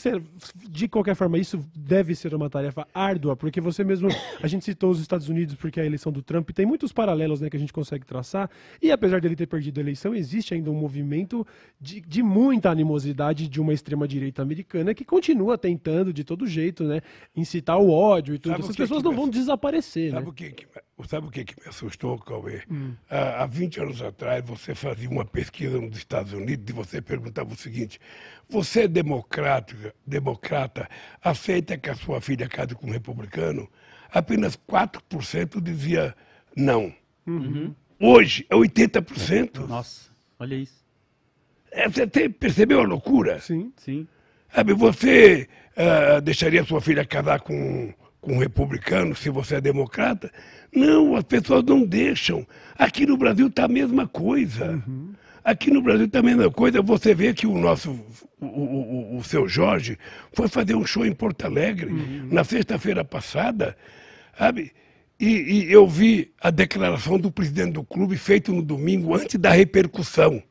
[0.70, 4.08] de qualquer forma, isso deve ser uma tarefa árdua, porque você mesmo.
[4.42, 7.50] A gente citou os Estados Unidos porque a eleição do Trump tem muitos paralelos né,
[7.50, 8.50] que a gente consegue traçar.
[8.82, 11.46] E apesar dele ter perdido a eleição, existe ainda um movimento
[11.82, 17.02] de, de muita animosidade de uma extrema-direita americana que continua tentando, de todo jeito, né,
[17.36, 18.52] incitar o ódio e tudo.
[18.54, 20.30] Sabe Essas pessoas não me- vão desaparecer, Sabe né?
[20.30, 22.62] o que, que me- sabe o que, que me assustou, Cauê?
[22.70, 22.94] Hum.
[23.10, 27.52] Há, há 20 anos atrás, você fazia uma pesquisa nos Estados Unidos e você perguntava
[27.54, 28.00] o seguinte:
[28.50, 30.90] você é democrática, democrata,
[31.22, 33.68] aceita que a sua filha case com um republicano?
[34.12, 36.16] Apenas 4% dizia
[36.56, 36.94] não.
[37.26, 37.74] Uhum.
[38.00, 39.68] Hoje é 80%.
[39.68, 40.10] Nossa,
[40.40, 40.77] olha isso.
[41.78, 43.40] É, você tem- percebeu a loucura?
[43.40, 43.72] Sim.
[43.78, 44.08] Sim.
[44.54, 50.32] Sabe, você ah, deixaria sua filha casar com, com um republicano se você é democrata?
[50.74, 52.46] Não, as pessoas não deixam.
[52.78, 54.82] Aqui no Brasil está a mesma coisa.
[55.44, 56.82] Aqui no Brasil está a mesma coisa.
[56.82, 57.92] Você vê que o nosso,
[58.40, 59.98] o, o, o- seu Jorge,
[60.34, 61.90] foi fazer um show em Porto Alegre
[62.32, 63.78] na sexta-feira passada,
[64.38, 64.72] sabe?
[65.20, 69.52] E, e eu vi a declaração do presidente do clube feita no domingo antes da
[69.52, 70.44] repercussão.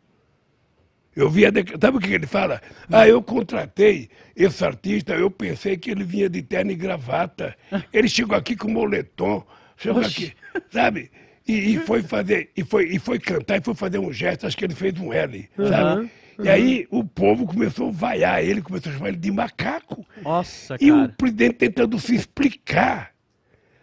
[1.17, 2.61] Eu vi a dec- Sabe o que ele fala?
[2.93, 7.57] Ah, eu contratei esse artista, eu pensei que ele vinha de terno e gravata.
[7.93, 9.43] Ele chegou aqui com moletom,
[9.79, 10.35] chegou Oxi.
[10.53, 11.11] aqui, sabe?
[11.49, 14.57] E, e foi fazer, e foi, e foi cantar e foi fazer um gesto, acho
[14.57, 16.11] que ele fez um L, sabe?
[16.43, 20.05] E aí o povo começou a vaiar ele, começou a chamar ele de macaco.
[20.23, 21.15] Nossa, E o cara.
[21.17, 23.13] presidente tentando se explicar.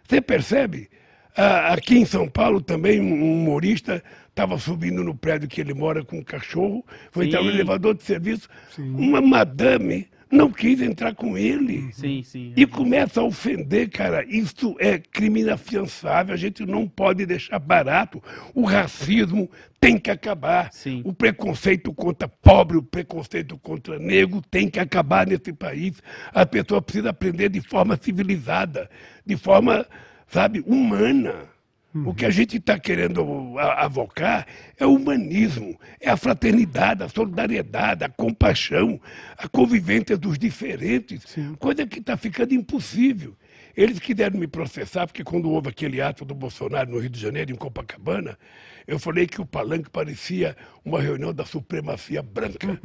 [0.06, 0.88] Você percebe?
[1.36, 4.04] Ah, aqui em São Paulo também um humorista
[4.34, 7.54] estava subindo no prédio que ele mora com um cachorro, foi entrar no Sim.
[7.54, 11.92] elevador de serviço, uma madame não quis entrar com ele.
[11.92, 12.52] Sim, sim.
[12.56, 14.24] E começa a ofender, cara.
[14.26, 16.34] Isso é crime inafiançável.
[16.34, 18.20] A gente não pode deixar barato.
[18.52, 19.48] O racismo
[19.80, 20.72] tem que acabar.
[20.72, 21.02] Sim.
[21.04, 26.02] O preconceito contra pobre, o preconceito contra negro tem que acabar nesse país.
[26.32, 28.90] A pessoa precisa aprender de forma civilizada,
[29.24, 29.86] de forma,
[30.26, 31.53] sabe, humana.
[31.94, 34.46] O que a gente está querendo avocar
[34.76, 39.00] é o humanismo, é a fraternidade, a solidariedade, a compaixão,
[39.38, 41.24] a convivência dos diferentes,
[41.58, 43.36] coisa que está ficando impossível.
[43.76, 47.52] Eles quiseram me processar, porque quando houve aquele ato do Bolsonaro no Rio de Janeiro,
[47.52, 48.38] em Copacabana,
[48.86, 52.80] eu falei que o palanque parecia uma reunião da supremacia branca,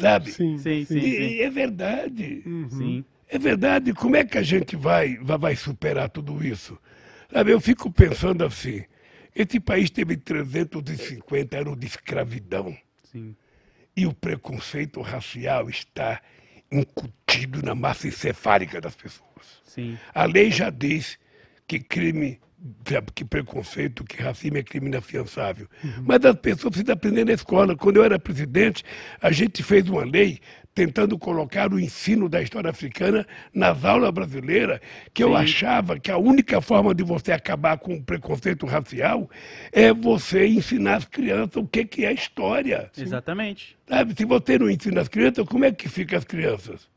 [0.00, 0.32] sabe?
[0.32, 1.06] Sim, Sim, sim, E, sim.
[1.36, 2.42] e é verdade.
[2.70, 3.04] Sim.
[3.28, 3.92] É verdade.
[3.92, 6.78] Como é que a gente vai, vai, vai superar tudo isso?
[7.32, 8.84] Sabe, eu fico pensando assim:
[9.34, 13.36] esse país teve 350 anos de escravidão Sim.
[13.96, 16.20] e o preconceito racial está
[16.70, 19.62] incutido na massa encefálica das pessoas.
[19.64, 19.98] Sim.
[20.14, 21.18] A lei já diz
[21.66, 22.40] que crime,
[23.14, 25.68] que preconceito, que racismo é crime inafiançável.
[26.02, 27.76] Mas as pessoas precisam aprender na escola.
[27.76, 28.82] Quando eu era presidente,
[29.20, 30.40] a gente fez uma lei
[30.78, 34.78] tentando colocar o ensino da história africana nas aulas brasileiras,
[35.12, 35.34] que eu Sim.
[35.34, 39.28] achava que a única forma de você acabar com o preconceito racial
[39.72, 42.88] é você ensinar as crianças o que, que é história.
[42.96, 43.76] Exatamente.
[43.88, 44.14] Sabe?
[44.16, 46.88] Se você não ensina as crianças, como é que ficam as crianças?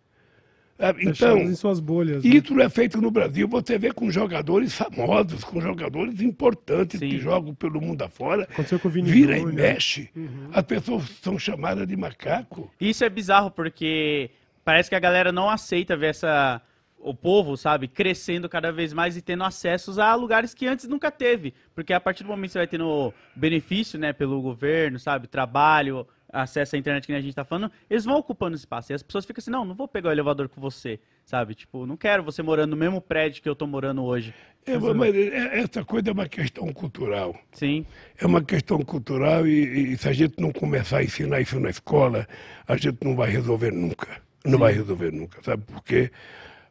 [0.81, 2.23] Fechados Então, em suas bolhas.
[2.23, 2.29] né?
[2.31, 3.47] isso não é feito no Brasil.
[3.47, 7.09] Você vê com jogadores famosos, com jogadores importantes Sim.
[7.09, 8.43] que jogam pelo mundo afora.
[8.43, 10.09] Aconteceu com o Vini Vira e mexe.
[10.51, 12.71] As pessoas são chamadas de macaco.
[12.79, 14.31] Isso é bizarro porque
[14.65, 16.61] parece que a galera não aceita ver essa
[17.03, 21.09] o povo, sabe, crescendo cada vez mais e tendo acessos a lugares que antes nunca
[21.09, 25.25] teve, porque a partir do momento que você vai tendo benefício, né, pelo governo, sabe,
[25.27, 28.91] trabalho, acesso à internet que a gente tá falando, eles vão ocupando espaço.
[28.91, 31.53] E as pessoas ficam assim, não, não vou pegar o elevador com você, sabe?
[31.55, 34.33] Tipo, não quero você morando no mesmo prédio que eu tô morando hoje.
[34.65, 37.35] É, mas é- essa coisa é uma questão cultural.
[37.51, 37.85] Sim,
[38.19, 41.69] É uma questão cultural e, e se a gente não começar a ensinar isso na
[41.69, 42.27] escola,
[42.67, 44.07] a gente não vai resolver nunca.
[44.45, 45.63] Não vai resolver nunca, sabe?
[45.65, 46.11] Porque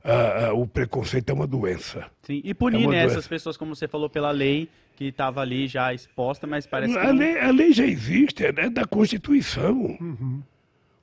[0.04, 2.06] ah, ah, o preconceito é uma doença.
[2.22, 2.40] sim.
[2.44, 5.92] E punir, É né, essas pessoas, como você falou, pela lei, que tava ali já
[5.94, 7.18] exposta, mas parece que A não...
[7.18, 9.98] lei, a lei já existe, é da Constituição.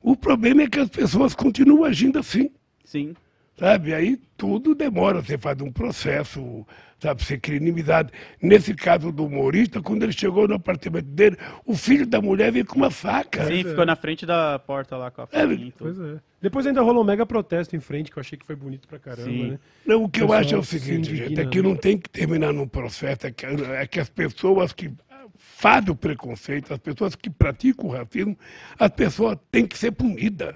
[0.01, 2.51] O problema é que as pessoas continuam agindo assim.
[2.83, 3.15] Sim,
[3.57, 3.93] Sabe?
[3.93, 5.21] Aí tudo demora.
[5.21, 6.65] Você faz um processo,
[6.99, 7.23] sabe?
[7.23, 8.11] Você cria inimizade.
[8.41, 12.65] Nesse caso do humorista, quando ele chegou no apartamento dele, o filho da mulher veio
[12.65, 13.45] com uma faca.
[13.45, 15.73] sim, ficou na frente da porta lá com a É, e tudo.
[15.77, 16.19] Pois é.
[16.39, 18.99] Depois ainda rolou um mega protesto em frente, que eu achei que foi bonito pra
[18.99, 19.51] caramba, Sim.
[19.51, 19.59] né?
[19.83, 21.97] Não, o que eu acho é o se seguinte, indigna, gente, é que não tem
[21.97, 24.91] que terminar num processo, é que, é que as pessoas que
[25.35, 28.37] fazem o preconceito, as pessoas que praticam o racismo,
[28.77, 30.55] as pessoas têm que ser punidas.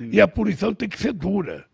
[0.00, 1.64] E a punição tem que ser dura.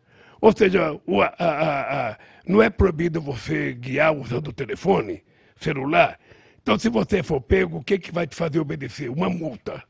[0.41, 5.23] Ou seja, o- a- a- a- não é proibido você guiar usando o telefone,
[5.57, 6.19] celular.
[6.63, 9.11] Então, se você for pego, o que, que vai te fazer obedecer?
[9.11, 9.83] Uma multa.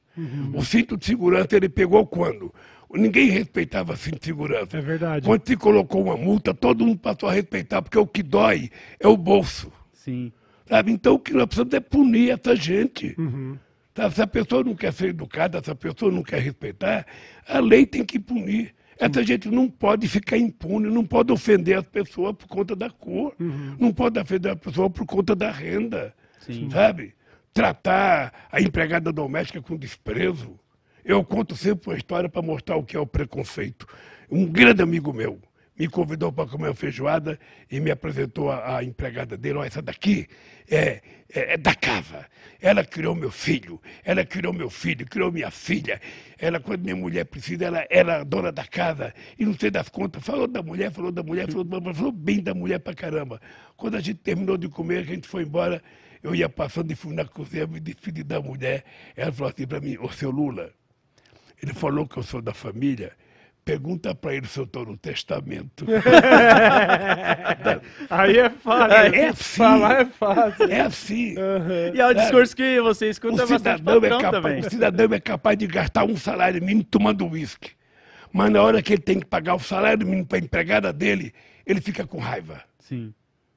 [0.54, 2.52] O cinto de segurança ele pegou quando?
[2.92, 4.76] Ninguém respeitava cinto de segurança.
[4.76, 5.24] É verdade.
[5.26, 9.06] Quando se colocou uma multa, todo mundo passou a respeitar, porque o que dói é
[9.06, 9.70] o bolso.
[9.92, 10.32] Sim,
[10.68, 10.90] Sabe?
[10.92, 13.14] Então o que nós precisamos é punir essa gente.
[13.18, 13.56] Uhum.
[13.94, 14.14] Sabe?
[14.14, 17.06] Se a pessoa não quer ser educada, se a pessoa não quer respeitar,
[17.46, 18.74] a lei tem que punir.
[18.98, 23.32] Essa gente não pode ficar impune, não pode ofender as pessoas por conta da cor,
[23.38, 23.76] Uhum.
[23.78, 26.12] não pode ofender a pessoa por conta da renda.
[26.40, 26.68] Sim.
[26.70, 27.14] Sabe?
[27.54, 30.58] Tratar a empregada doméstica com desprezo.
[31.04, 33.86] Eu conto sempre uma história para mostrar o que é o preconceito.
[34.30, 35.38] Um grande amigo meu
[35.78, 37.38] me convidou para comer uma feijoada
[37.70, 39.58] e me apresentou a, a empregada dele.
[39.58, 40.26] Ó, essa daqui
[40.68, 41.00] é,
[41.32, 42.26] é, é da casa.
[42.60, 46.00] Ela criou meu filho, ela criou meu filho, criou minha filha.
[46.36, 49.14] Ela, quando minha mulher precisa, ela era dona da casa.
[49.38, 52.52] E não sei das contas, falou da mulher, falou da mulher, falou, falou bem da
[52.52, 53.40] mulher pra caramba.
[53.76, 55.80] Quando a gente terminou de comer, a gente foi embora.
[56.20, 58.84] Eu ia passando e fui na cozinha, me despedi da mulher.
[59.14, 60.72] Ela falou assim para mim, ô seu Lula,
[61.62, 63.12] ele falou que eu sou da família.
[63.68, 65.84] Pergunta para ele se eu estou no testamento.
[68.08, 69.14] Aí é fácil.
[69.14, 69.42] É assim.
[69.42, 70.72] Falar é fácil.
[70.72, 71.34] É assim.
[71.94, 74.60] E é o discurso que você O escuta bastante cidadão, é capaz, também.
[74.60, 77.72] o cidadão é capaz de gastar um salário mínimo tomando uísque.
[78.32, 81.34] Mas na hora que ele tem que pagar o salário mínimo para a empregada dele,
[81.66, 82.62] ele fica com raiva.
[82.78, 83.12] Sim,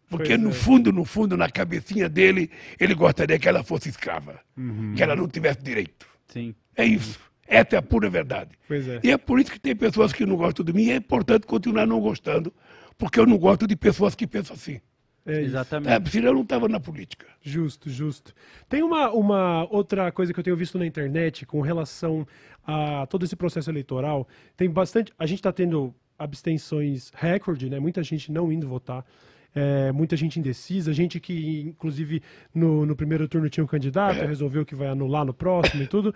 [0.09, 0.53] Porque Pois no é.
[0.53, 4.41] fundo, no fundo, na cabecinha dele, ele gostaria que ela fosse escrava.
[4.57, 4.93] Uhum.
[4.93, 6.05] Que ela não tivesse direito.
[6.27, 6.53] sim.
[6.75, 7.17] É isso.
[7.51, 8.51] Essa é a pura verdade.
[8.65, 9.01] Pois é.
[9.03, 11.45] E é por isso que tem pessoas que não gostam de mim e é importante
[11.45, 12.53] continuar não gostando,
[12.97, 14.79] porque eu não gosto de pessoas que pensam assim.
[15.25, 15.41] É.
[15.41, 15.91] Exatamente.
[15.91, 17.27] É, senão eu não estava na política.
[17.41, 18.33] Justo, justo.
[18.69, 22.25] Tem uma, uma outra coisa que eu tenho visto na internet com relação
[22.65, 24.25] a todo esse processo eleitoral.
[24.55, 25.11] Tem bastante.
[25.19, 27.79] A gente está tendo abstenções recorde, né?
[27.79, 29.05] Muita gente não indo votar.
[29.53, 32.21] É, muita gente indecisa, gente que, inclusive,
[32.53, 36.13] no, no primeiro turno tinha um candidato, resolveu que vai anular no próximo e tudo.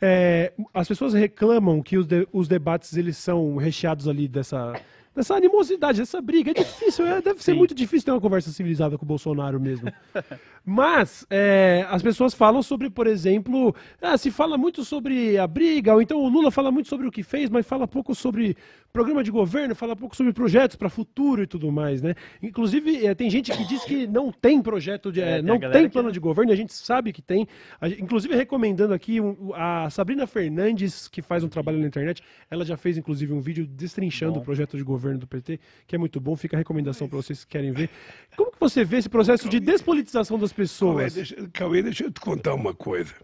[0.00, 4.72] É, as pessoas reclamam que os, de- os debates eles são recheados ali dessa,
[5.18, 6.52] dessa animosidade, dessa briga.
[6.52, 7.58] É difícil, é, deve ser Sim.
[7.58, 9.92] muito difícil ter uma conversa civilizada com o Bolsonaro mesmo.
[10.64, 15.94] Mas é, as pessoas falam sobre, por exemplo, ah, se fala muito sobre a briga,
[15.94, 18.54] ou então o Lula fala muito sobre o que fez, mas fala pouco sobre
[18.92, 22.14] programa de governo, fala pouco sobre projetos para futuro e tudo mais, né?
[22.42, 25.58] Inclusive, é, tem gente que diz que não tem projeto, de, é, É, tem não
[25.58, 26.12] tem que plano não.
[26.12, 27.46] de governo, e a gente sabe que tem.
[27.80, 32.64] A inclusive, recomendando aqui um- a Sabrina Fernandes, que faz um trabalho na internet, ela
[32.64, 34.40] já fez, inclusive, um vídeo destrinchando Bom.
[34.40, 37.44] o projeto de governo do PT, que é muito bom, fica a recomendação para vocês
[37.44, 37.88] que querem ver.
[38.36, 41.14] Como que você vê esse processo de despolitização das Cauê, pessoas?
[41.14, 43.14] deixa, Cauê, deixa eu te contar uma coisa.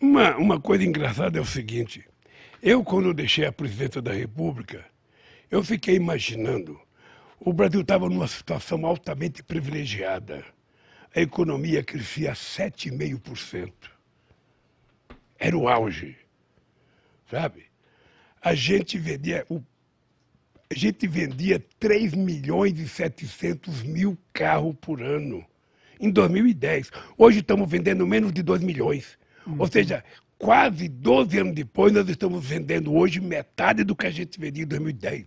[0.00, 2.04] Uma, uma coisa engraçada é o seguinte:
[2.62, 4.84] eu, quando deixei a presidência da República,
[5.50, 6.78] eu fiquei imaginando.
[7.40, 10.44] O Brasil estava numa situação altamente privilegiada.
[11.14, 13.72] A economia crescia a 7,5%.
[15.38, 16.16] Era o auge.
[17.30, 17.66] Sabe?
[18.42, 19.46] A gente vendia.
[19.48, 19.62] O,
[20.70, 25.44] a gente vendia 3 milhões e 700 mil carros por ano
[25.98, 26.90] em 2010.
[27.16, 29.18] Hoje estamos vendendo menos de 2 milhões.
[29.58, 30.04] Ou seja,
[30.36, 34.66] quase 12 anos depois, nós estamos vendendo hoje metade do que a gente vendia em
[34.66, 35.26] 2010.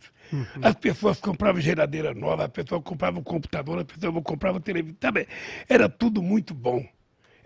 [0.62, 4.98] As pessoas compravam geladeira nova, a pessoa comprava um computador, a pessoa comprava televisão.
[5.02, 5.28] Sabe?
[5.68, 6.86] Era tudo muito bom.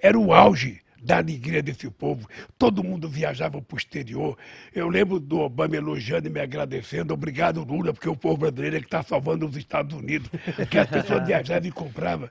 [0.02, 2.27] Era o auge da alegria desse povo.
[2.57, 4.38] Todo mundo viajava para o exterior.
[4.73, 7.14] Eu lembro do Obama elogiando e me agradecendo.
[7.14, 10.30] Obrigado, Lula, porque o povo brasileiro é que está salvando os Estados Unidos,
[10.69, 12.30] que as pessoas viajavam e compravam.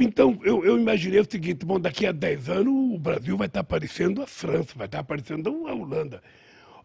[0.00, 3.62] Então, eu, eu imaginei o seguinte, bom, daqui a 10 anos o Brasil vai estar
[3.62, 6.20] parecendo a França, vai estar parecendo a Holanda.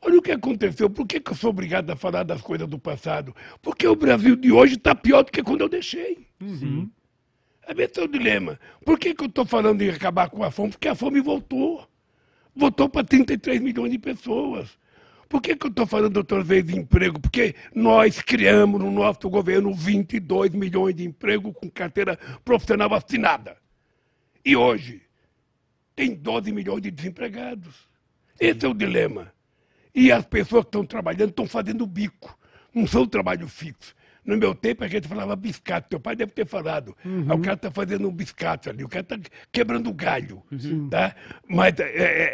[0.02, 0.90] Olha o que aconteceu.
[0.90, 3.36] Por que, que eu sou obrigado a falar das coisas do passado?
[3.62, 6.26] Porque o Brasil de hoje está pior do que quando eu deixei.
[6.40, 6.90] Uhum.
[7.78, 8.60] Esse é o dilema.
[8.84, 10.72] Por que, que eu estou falando em acabar com a fome?
[10.72, 11.88] Porque a fome voltou.
[12.56, 14.78] Voltou para 33 milhões de pessoas.
[15.30, 17.20] Por que, que eu estou falando outra vez de emprego?
[17.20, 23.56] Porque nós criamos no nosso governo 22 milhões de emprego com carteira profissional assinada.
[24.44, 25.04] E hoje
[25.96, 27.88] tem 12 milhões de desempregados.
[28.40, 29.32] Esse é o dilema.
[29.94, 32.36] E as pessoas que estão trabalhando estão fazendo bico.
[32.74, 33.96] Não são trabalho fixo.
[34.26, 35.90] No meu tempo a gente falava biscate.
[35.90, 36.96] Teu pai deve ter falado.
[37.06, 37.34] Uhum.
[37.34, 39.20] O cara está fazendo um biscate ali, o cara está
[39.52, 40.44] quebrando galho.
[40.90, 41.16] Tá?
[41.48, 41.84] Mas é,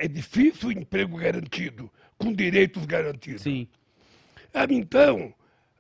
[0.02, 3.42] é- é difícil o emprego garantido, com direitos garantidos.
[3.44, 3.68] Sim.
[4.54, 5.34] Ah, Então,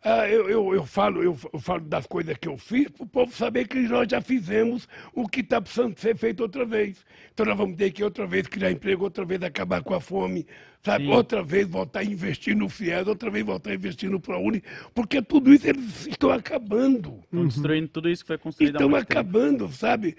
[0.07, 3.07] ah, eu, eu, eu falo, eu, eu falo das coisas que eu fiz para o
[3.07, 7.03] povo saber que nós já fizemos o que está precisando ser feito outra vez.
[7.33, 10.45] Então nós vamos ter que outra vez criar emprego, outra vez acabar com a fome,
[10.83, 11.05] sabe?
[11.05, 11.11] Sim.
[11.11, 14.61] Outra vez voltar a investir no FIES, outra vez voltar a investir no ProUni,
[14.93, 17.19] porque tudo isso eles estão acabando.
[17.23, 19.19] Estão destruindo tudo isso que foi construído há Estão muito tempo.
[19.19, 20.15] acabando, sabe?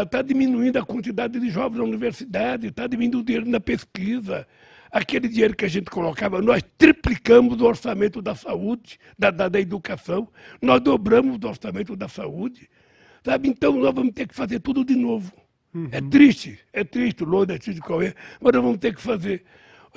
[0.00, 4.46] Está diminuindo a quantidade de jovens na universidade, está diminuindo o dinheiro na pesquisa.
[4.90, 9.60] Aquele dinheiro que a gente colocava, nós triplicamos o orçamento da saúde, da, da, da
[9.60, 10.28] educação,
[10.60, 12.68] nós dobramos o orçamento da saúde.
[13.24, 13.48] Sabe?
[13.48, 15.32] Então nós vamos ter que fazer tudo de novo.
[15.92, 19.02] É triste, é triste, o lodo é triste qual é, mas nós vamos ter que
[19.02, 19.44] fazer.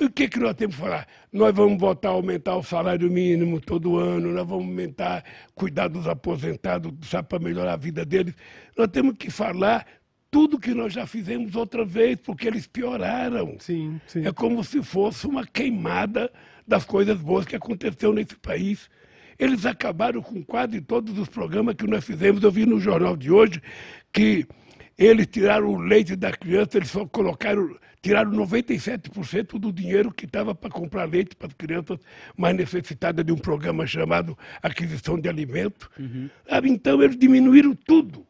[0.00, 1.06] O que, que nós temos que falar?
[1.32, 5.24] Nós vamos voltar a aumentar o salário mínimo todo ano, nós vamos aumentar,
[5.54, 8.34] cuidar dos aposentados, sabe, para melhorar a vida deles.
[8.76, 9.86] Nós temos que falar
[10.32, 13.56] tudo que nós já fizemos outra vez, porque eles pioraram.
[13.60, 14.26] Sim, sim.
[14.26, 16.32] É como se fosse uma queimada
[16.66, 18.88] das coisas boas que aconteceu nesse país.
[19.38, 22.42] Eles acabaram com quase todos os programas que nós fizemos.
[22.42, 23.60] Eu vi no jornal de hoje
[24.10, 24.46] que
[24.96, 30.54] eles tiraram o leite da criança, eles só colocaram, tiraram 97% do dinheiro que estava
[30.54, 31.98] para comprar leite para as crianças
[32.34, 35.90] mais necessitadas de um programa chamado Aquisição de Alimento.
[36.48, 36.70] Sabe?
[36.70, 38.26] Então eles diminuíram tudo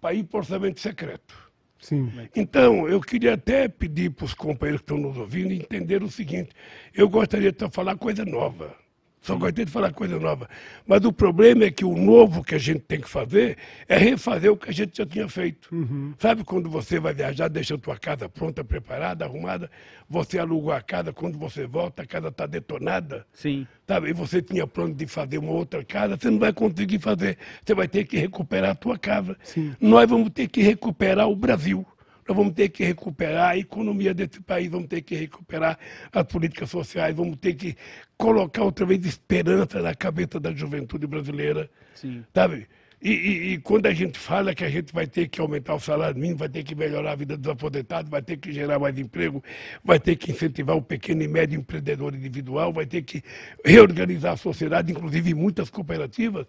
[0.00, 1.52] para ir para o orçamento secreto.
[1.78, 2.12] Sim.
[2.36, 6.50] Então, eu queria até pedir para os companheiros que estão nos ouvindo entender o seguinte:
[6.94, 8.81] eu gostaria de falar coisa nova.
[9.22, 10.48] Só gostaria de falar coisa nova.
[10.84, 13.56] Mas o problema é que o novo que a gente tem que fazer
[13.88, 15.70] é refazer o que a gente já tinha feito.
[16.18, 19.70] Sabe quando você vai viajar, deixa a tua casa pronta, preparada, arrumada,
[20.10, 23.24] você alugou a casa, quando você volta, a casa está detonada?
[23.32, 23.66] Sim.
[23.86, 24.10] Sabe?
[24.10, 27.38] E você tinha plano de fazer uma outra casa, você não vai conseguir fazer.
[27.64, 29.36] Você vai ter que recuperar a tua casa.
[29.80, 31.86] Nós vamos ter que recuperar o Brasil.
[32.26, 35.78] Nós vamos ter que recuperar a economia desse país, vamos ter que recuperar
[36.12, 37.76] as políticas sociais, vamos ter que
[38.16, 41.68] colocar outra vez esperança na cabeça da juventude brasileira.
[41.94, 42.24] Sim.
[42.34, 42.68] Sabe?
[43.04, 45.80] E, e- e quando a gente fala que a gente vai ter que aumentar o
[45.80, 48.96] salário mínimo, vai ter que melhorar a vida dos aposentados, vai ter que gerar mais
[48.96, 49.42] emprego,
[49.82, 53.20] vai ter que incentivar o pequeno e médio empreendedor individual, vai ter que
[53.64, 56.46] reorganizar a sociedade, inclusive muitas cooperativas,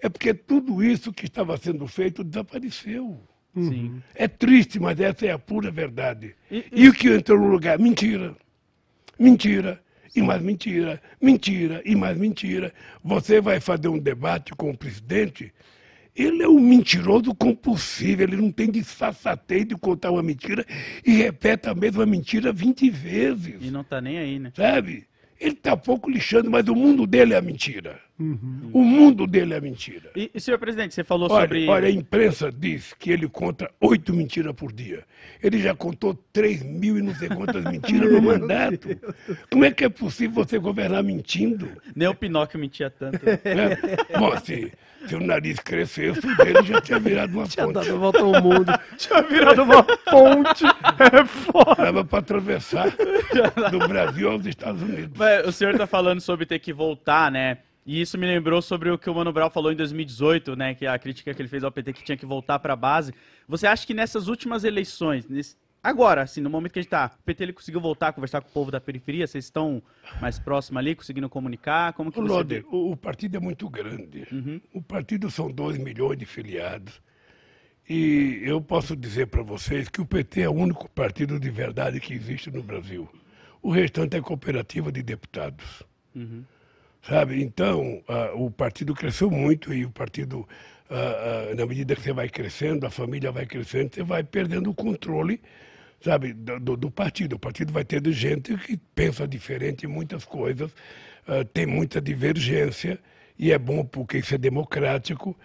[0.00, 3.20] é porque tudo isso que estava sendo feito desapareceu.
[3.54, 4.02] Sim.
[4.14, 6.34] É triste, mas essa é a pura verdade.
[6.50, 7.78] E- E, o que entrou no lugar?
[7.78, 8.34] Mentira.
[9.18, 9.80] Mentira.
[10.14, 11.00] E mais mentira.
[11.20, 11.82] Mentira.
[11.84, 12.72] E mais mentira.
[13.04, 15.52] Você vai fazer um debate com o presidente.
[16.14, 20.62] Ele é um mentiroso compulsivo, ele não tem disfarçatez de contar uma mentira
[21.06, 24.52] e repete a mesma mentira 20 vezes, E não tá nem aí, né?
[24.54, 25.06] sabe?
[25.40, 27.98] Ele está pouco lixando, mas o mundo dele é a mentira.
[28.72, 30.10] O mundo dele é a mentira.
[30.16, 31.68] E, e, senhor presidente, você falou Olha, sobre.
[31.68, 35.04] olha, a imprensa diz que ele conta oito mentiras por dia.
[35.42, 38.88] Ele já contou três mil e não sei quantas mentiras no mandato.
[39.50, 41.68] Como é que é possível você governar mentindo?
[41.94, 43.24] Nem o Pinóquio mentia tanto.
[43.24, 43.78] né?
[44.18, 44.72] Bom, se,
[45.06, 47.74] se o nariz crescesse, o dele já tinha virado uma Tinha ponte.
[47.74, 48.72] dado a volta ao mundo.
[48.96, 50.64] Tinha virado uma ponte.
[50.64, 51.74] É foda.
[51.84, 52.88] Dava para atravessar
[53.70, 55.12] do Brasil aos Estados Unidos.
[55.16, 57.58] Mas o senhor tá falando sobre ter que voltar, né?
[57.84, 60.74] E isso me lembrou sobre o que o Mano Brown falou em 2018, né?
[60.74, 63.12] Que a crítica que ele fez ao PT que tinha que voltar para a base.
[63.48, 67.10] Você acha que nessas últimas eleições, nesse- agora, assim, no momento que a gente tá,
[67.18, 69.26] o PT ele conseguiu voltar a conversar com o povo da periferia?
[69.26, 69.82] Vocês estão
[70.20, 71.92] mais próximos ali, conseguindo comunicar?
[71.94, 74.28] Como que Ô, você Lode, o, o partido é muito grande.
[74.72, 77.02] O partido são 2 milhões de filiados.
[77.88, 81.98] E eu posso dizer para vocês que o PT é o único partido de verdade
[81.98, 83.08] que existe no Brasil.
[83.60, 85.82] O restante é cooperativa de deputados.
[87.02, 87.42] Sabe?
[87.42, 90.48] Então, ah, o partido cresceu muito e o partido,
[90.90, 94.70] ah, ah, na medida que você vai crescendo, a família vai crescendo, você vai perdendo
[94.70, 95.40] o controle
[96.02, 97.34] sabe, do, do- do partido.
[97.36, 100.70] O partido vai ter gente que pensa diferente em muitas coisas,
[101.54, 102.98] tem muita divergência,
[103.38, 105.36] e é bom porque isso é democrático,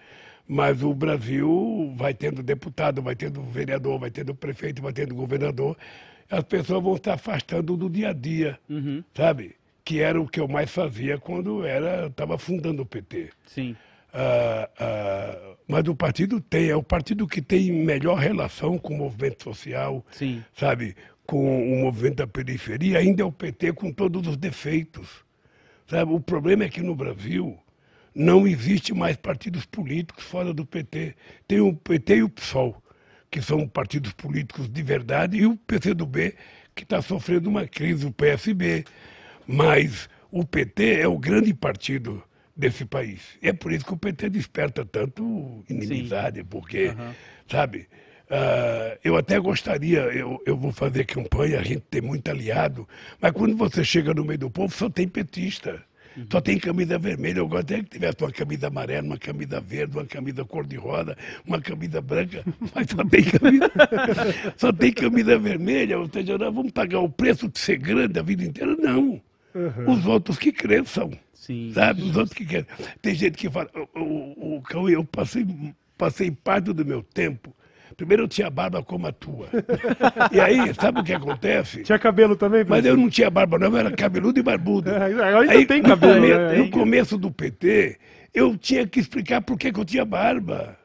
[0.48, 5.76] mas o Brasil vai tendo deputado, vai tendo vereador, vai tendo prefeito, vai tendo governador,
[6.30, 8.58] as pessoas vão se afastando do dia a dia,
[9.16, 9.56] sabe?
[9.88, 13.30] Que era o que eu mais fazia quando era estava fundando o PT.
[13.46, 13.74] Sim.
[14.12, 18.98] Ah, ah, mas o partido tem, é o partido que tem melhor relação com o
[18.98, 20.44] movimento social, Sim.
[20.54, 20.94] sabe,
[21.26, 25.24] com o movimento da periferia, ainda é o PT com todos os defeitos.
[25.86, 26.12] Sabe?
[26.12, 27.58] O problema é que no Brasil
[28.14, 31.14] não existe mais partidos políticos fora do PT.
[31.46, 32.76] Tem o PT e o PSOL,
[33.30, 36.34] que são partidos políticos de verdade, e o PCdoB,
[36.74, 38.84] que está sofrendo uma crise, o PSB.
[39.48, 42.22] Mas o PT é o grande partido
[42.54, 43.22] desse país.
[43.42, 46.94] E é por isso que o PT desperta tanto inimizade, porque,
[47.50, 47.88] sabe,
[48.30, 52.86] ah, eu até gostaria, eu, eu vou fazer campanha, a gente tem muito aliado,
[53.20, 55.82] mas quando você chega no meio do povo, só tem petista.
[56.32, 57.38] Só tem camisa vermelha.
[57.38, 61.16] Eu gostaria que tivesse uma camisa amarela, uma camisa verde, uma camisa cor-de-rosa,
[61.46, 62.42] uma camisa branca,
[62.74, 63.70] mas só tem camisa,
[64.56, 65.96] só tem camisa vermelha.
[65.96, 68.74] Ou seja, nós vamos pagar o preço de ser grande a vida inteira?
[68.74, 69.20] Não.
[69.86, 71.10] Os outros que cresçam.
[71.34, 71.72] Sim.
[71.74, 72.02] Sabe?
[72.02, 72.66] Os outros que querem.
[73.00, 75.46] Tem gente que fala, o, o, o Cauê, eu passei,
[75.96, 77.54] passei parte do meu tempo.
[77.96, 79.48] Primeiro eu tinha barba como a tua.
[80.30, 81.82] E aí, sabe o que acontece?
[81.82, 82.64] Tinha cabelo também?
[82.68, 84.90] Mas eu não tinha barba, não, eu era cabeludo e barbudo.
[84.94, 86.52] É, ainda Aí, tem no cabelo, come- né?
[86.58, 87.98] No começo do PT,
[88.32, 90.77] eu tinha que explicar por que, que eu tinha barba.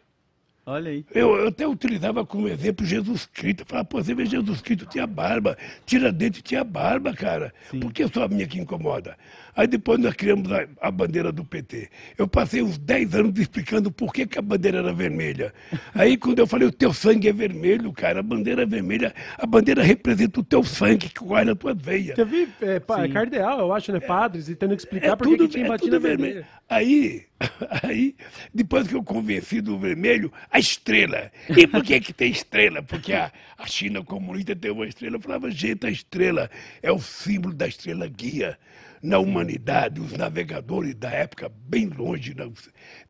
[0.65, 1.06] Olha aí.
[1.14, 3.61] Eu, eu até utilizava como exemplo Jesus Cristo.
[3.61, 7.53] Eu falava, pô, você vê Jesus Cristo tinha barba, Tiradentes tinha barba, cara.
[7.81, 9.18] Por que só a minha que incomoda?
[9.55, 11.89] Aí depois nós criamos a, a bandeira do PT.
[12.17, 15.53] Eu passei uns 10 anos explicando por que, que a bandeira era vermelha.
[15.93, 19.45] Aí quando eu falei, o teu sangue é vermelho, cara, a bandeira é vermelha, a
[19.45, 22.15] bandeira representa o teu sangue que corre na tua veia.
[22.15, 23.99] Teve é, pa- cardeal, eu acho, né?
[23.99, 26.47] Padres, e tendo que explicar É por que tinha é batido vermelha.
[26.69, 27.25] Aí,
[27.84, 28.15] aí,
[28.53, 31.31] depois que eu convenci do vermelho, a estrela.
[31.49, 32.81] E por que que tem estrela?
[32.81, 35.17] Porque a, a China comunista tem uma estrela.
[35.17, 36.49] Eu falava, gente, a estrela
[36.81, 38.57] é o símbolo da estrela guia.
[39.03, 42.53] Na humanidade, os navegadores da época, bem longe, não-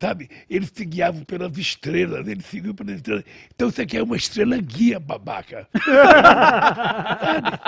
[0.00, 0.28] sabe?
[0.50, 3.22] Eles se guiavam pelas estrelas, eles seguiam pelas estrelas.
[3.54, 5.68] Então você quer uma estrela guia, babaca.
[7.20, 7.58] Sabe?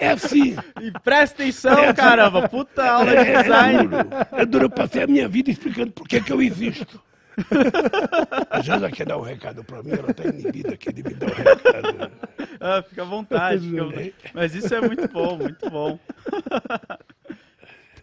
[0.00, 0.56] É assim.
[0.82, 2.48] E presta atenção, caramba.
[2.48, 3.78] Puta aula de É, design.
[3.78, 4.08] É duro.
[4.32, 4.64] É duro.
[4.64, 7.00] Eu passei a minha vida explicando por que, que eu existo.
[8.50, 11.26] A Janja quer dar um recado para mim, ela está inibida aqui de me dar
[11.26, 12.10] um recado.
[12.60, 14.14] Ah, fica à vontade, fica à vontade.
[14.32, 15.98] Mas isso é muito bom, muito bom.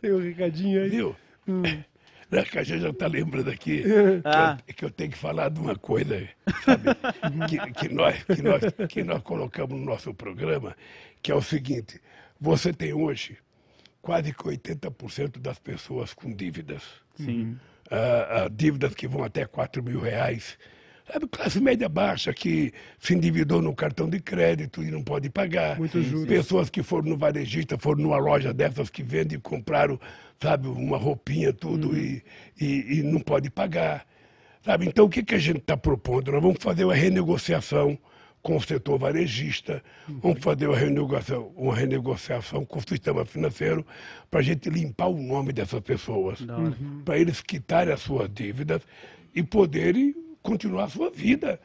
[0.03, 0.89] Tem um recadinho aí.
[0.89, 1.15] Viu?
[2.31, 3.83] Né, que a Janja está lembrando aqui
[4.25, 4.57] Ah.
[4.65, 6.27] que, eu, que eu tenho que falar de uma coisa,
[6.65, 6.89] sabe?
[7.47, 10.75] Que, que nós, que, nós, que nós colocamos no nosso programa,
[11.21, 12.01] que é o seguinte:
[12.41, 13.37] você tem hoje
[14.01, 16.81] quase que 80% das pessoas com dívidas.
[17.15, 17.55] Sim.
[17.91, 20.57] ah, ah, dívidas que vão até 4 mil reais.
[21.13, 25.77] Sabe, classe média baixa que se endividou no cartão de crédito e não pode pagar.
[25.77, 26.25] Muitos juros.
[26.27, 29.99] Pessoas que foram no varejista, foram numa loja dessas que vendem e compraram,
[30.41, 31.95] sabe, uma roupinha, tudo, Uhum.
[31.97, 32.23] e,
[32.59, 34.07] e, e não pode pagar.
[34.65, 36.31] Sabe, então o que, que a gente está propondo?
[36.31, 37.95] Nós vamos fazer uma renegociação
[38.41, 40.19] com o setor varejista, Uhum.
[40.19, 43.85] vamos fazer uma renegociação, uma renegociação com o sistema financeiro
[44.31, 46.39] para a gente limpar o nome dessas pessoas,
[47.05, 48.81] para eles quitarem as suas dívidas
[49.35, 51.59] e poderem continuar a sua vida.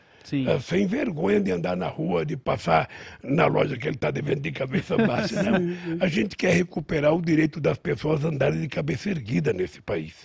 [0.46, 2.88] Eh, sem vergonha de andar na rua, de passar
[3.22, 5.42] na loja que ele está devendo de cabeça baixa.
[5.42, 5.58] Não.
[6.00, 10.22] A gente quer recuperar o direito das pessoas andarem de cabeça erguida nesse país.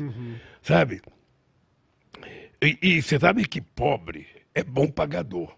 [0.62, 1.02] Sabe?
[2.82, 5.54] E, você sabe que pobre é bom pagador.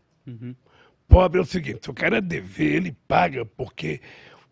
[1.07, 4.01] Pobre é o seguinte, se o cara dever, ele paga, porque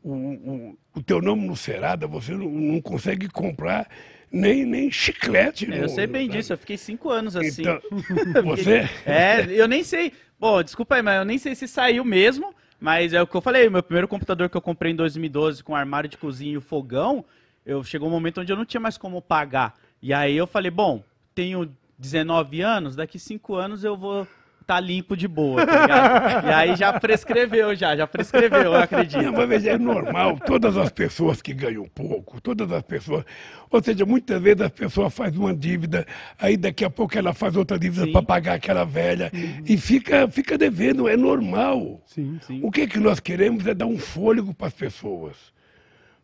[0.04, 3.88] o, o, o teu nome no Serada, você não, não consegue comprar
[4.34, 5.72] nem, nem chiclete.
[5.72, 6.38] É, Eu no- sei bem sabe?
[6.38, 7.62] disso, eu fiquei cinco anos assim.
[7.62, 7.80] Então,
[8.44, 8.90] você...
[9.06, 10.12] É, eu nem sei.
[10.40, 12.54] Bom, desculpa aí, mas eu nem sei se saiu mesmo.
[12.80, 15.74] Mas é o que eu falei, meu primeiro computador que eu comprei em 2012 com
[15.74, 17.24] armário de cozinha e fogão,
[17.66, 19.74] eu chegou um momento onde eu não tinha mais como pagar.
[20.02, 21.02] E aí eu falei, bom,
[21.34, 24.28] tenho 19 anos, daqui 5 anos eu vou
[24.64, 26.48] tá limpo de boa, tá ligado?
[26.48, 29.22] e aí já prescreveu, já, já prescreveu, eu acredito.
[29.22, 33.24] Não, mas veja, é normal, todas as pessoas que ganham pouco, todas as pessoas.
[33.70, 36.06] Ou seja, muitas vezes a pessoa faz uma dívida,
[36.40, 39.32] aí daqui a pouco ela faz outra dívida para pagar aquela velha
[39.66, 42.02] e fica, fica devendo, é normal.
[42.06, 42.40] Sim.
[42.42, 42.60] Sim.
[42.64, 45.36] O que, que nós queremos é dar um fôlego para as pessoas.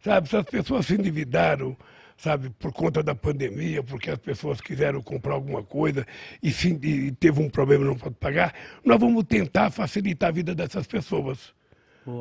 [0.01, 1.75] Sabe, se as pessoas se endividaram,
[2.19, 6.05] sabe, por conta da pandemia, porque as pessoas quiseram comprar alguma coisa
[6.43, 10.33] e, se, e teve um problema e não pode pagar, nós vamos tentar facilitar a
[10.33, 11.53] vida dessas pessoas.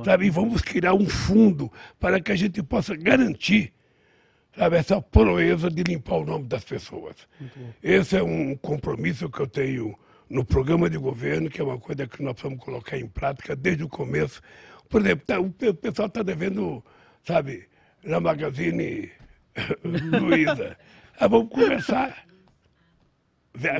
[0.04, 0.26] Sabe?
[0.26, 3.72] E vamos criar um fundo para que a gente possa garantir
[4.56, 7.16] sabe, essa proeza de limpar o nome das pessoas.
[7.82, 9.98] Esse é um compromisso que eu tenho
[10.30, 13.82] no programa de governo, que é uma coisa que nós vamos colocar em prática desde
[13.82, 14.40] o começo.
[14.88, 16.84] Por exemplo, tá, o pe- pessoal está devendo,
[17.24, 17.66] sabe,
[18.04, 19.10] na Magazine
[20.20, 20.76] Luiza.
[21.18, 22.28] Ah, vamos conversar.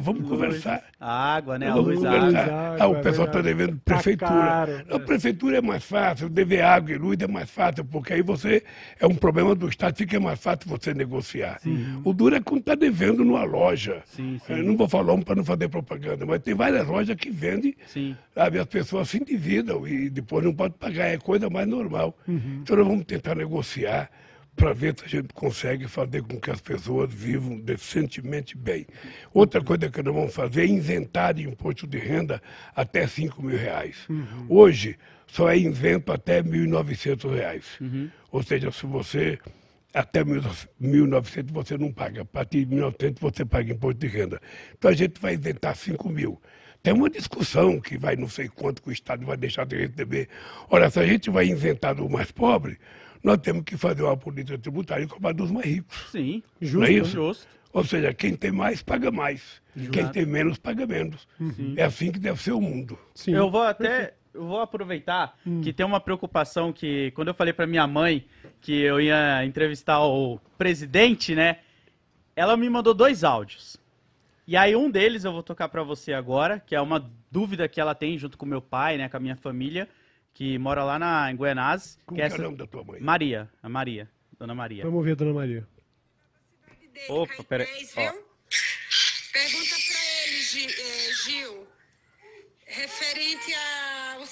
[0.02, 0.82] Vamos conversar.
[0.98, 1.68] A água, né?
[1.68, 2.40] A Vamos luz, a conversar.
[2.42, 2.54] água.
[2.74, 3.56] água, ah, o é pessoal está verdade.
[3.66, 4.84] devendo Tá prefeitura.
[4.90, 4.98] a é.
[4.98, 8.64] prefeitura é mais fácil, dever água e luz é mais fácil, porque aí você
[8.98, 11.60] é um problema do Estado, fica mais fácil você negociar.
[12.04, 14.02] O duro é quando está devendo numa loja.
[14.06, 14.52] Sim, sim.
[14.54, 17.76] Eu não vou falar um para não fazer propaganda, mas tem várias lojas que vendem,
[17.86, 18.16] Sim.
[18.34, 22.18] sabe, as pessoas se endividam e depois não pode pagar, é coisa mais normal.
[22.26, 22.60] Uhum.
[22.62, 24.10] Então nós vamos tentar negociar
[24.58, 28.86] para ver se a gente consegue fazer com que as pessoas vivam decentemente bem.
[29.32, 32.42] Outra coisa que nós vamos fazer é isentar de imposto de renda
[32.74, 33.96] até 5 mil reais.
[34.48, 34.98] Hoje,
[35.28, 37.64] só é isento até 1.900 reais.
[38.32, 39.38] Ou seja, se você
[39.94, 42.22] até 1.900 você não paga.
[42.22, 44.40] A partir de 1.900 você paga imposto de renda.
[44.76, 46.40] Então a gente vai isentar 5 mil.
[46.82, 50.28] Tem uma discussão que vai não sei quanto que o Estado vai deixar de receber.
[50.68, 52.78] Olha, se a gente vai isentar do mais pobre,
[53.22, 56.10] nós temos que fazer uma política tributária e cobrar dos mais ricos.
[56.10, 56.42] Sim.
[56.60, 57.10] Não é isso?
[57.10, 57.46] Justo.
[57.72, 59.60] Ou seja, quem tem mais paga mais.
[59.92, 61.28] Quem tem menos paga menos.
[61.76, 62.98] É assim que deve ser o mundo.
[63.14, 63.34] Sim.
[63.34, 64.14] Eu vou até.
[64.32, 68.24] Eu vou aproveitar que tem uma preocupação que, quando eu falei pra minha mãe
[68.60, 71.58] que eu ia entrevistar o presidente, né?
[72.36, 73.76] Ela me mandou dois áudios.
[74.46, 77.80] E aí um deles eu vou tocar pra você agora, que é uma dúvida que
[77.80, 79.88] ela tem junto com meu pai, né, com a minha família,
[80.38, 82.64] que mora lá na em Guianazes, Como que que é é o essa- nome da
[82.68, 83.00] tua mãe?
[83.00, 84.08] Maria, a Maria,
[84.38, 84.84] Dona Maria.
[84.84, 85.66] Vamos ver, dona Maria.
[87.08, 87.66] Opa, peraí.
[87.66, 87.96] Pergunta
[89.88, 91.66] pra ele, eh, Gil,
[92.66, 93.87] referente ao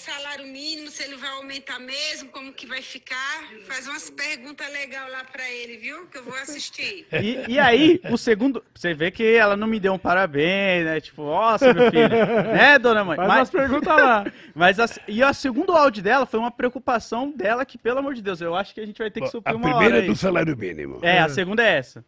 [0.07, 3.43] salário mínimo, se ele vai aumentar mesmo, como que vai ficar.
[3.67, 6.07] Faz umas perguntas legais lá pra ele, viu?
[6.07, 7.07] Que eu vou assistir.
[7.27, 8.63] E, e aí, o segundo.
[8.75, 11.01] Você vê que ela não me deu um parabéns, né?
[11.01, 12.09] Tipo, nossa, meu filho.
[12.53, 13.17] né, dona mãe?
[13.17, 14.25] Faz umas perguntas lá.
[14.55, 18.23] Mas a, e o segundo áudio dela foi uma preocupação dela que, pelo amor de
[18.23, 20.03] Deus, eu acho que a gente vai ter que suprir a uma primeira hora é
[20.03, 20.09] aí.
[20.09, 21.01] do salário mínimo.
[21.03, 22.05] É, a segunda é essa.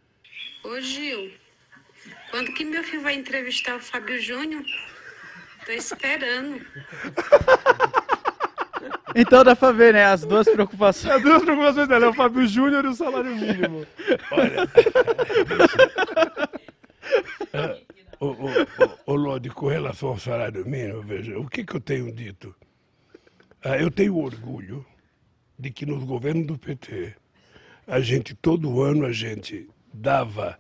[0.63, 1.33] Ô, Gil,
[2.31, 4.65] quando que meu filho vai entrevistar o Fábio Júnior?
[5.69, 6.61] Tô esperando.
[9.15, 10.03] Então dá pra ver, né?
[10.03, 11.13] As duas preocupações.
[11.13, 13.87] As duas preocupações dela é o Fábio Júnior e o salário mínimo.
[14.31, 14.67] Olha.
[18.21, 21.81] Ô, ô, ô, ô, Lodi, com relação ao salário mínimo, veja, o que, que eu
[21.81, 22.53] tenho dito?
[23.63, 24.85] Ah, eu tenho orgulho
[25.57, 27.15] de que nos governos do PT,
[27.87, 30.59] a gente, todo ano, a gente dava,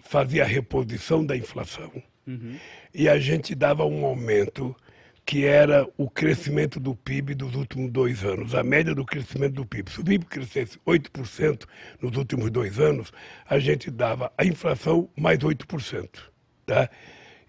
[0.00, 1.92] fazia a reposição da inflação
[2.94, 4.74] e a gente dava um aumento
[5.26, 9.66] que era o crescimento do PIB dos últimos dois anos, a média do crescimento do
[9.66, 9.90] PIB.
[9.90, 11.64] Se o PIB crescesse 8%
[12.00, 13.12] nos últimos dois anos,
[13.48, 16.08] a gente dava a inflação mais 8%.
[16.66, 16.90] Tá?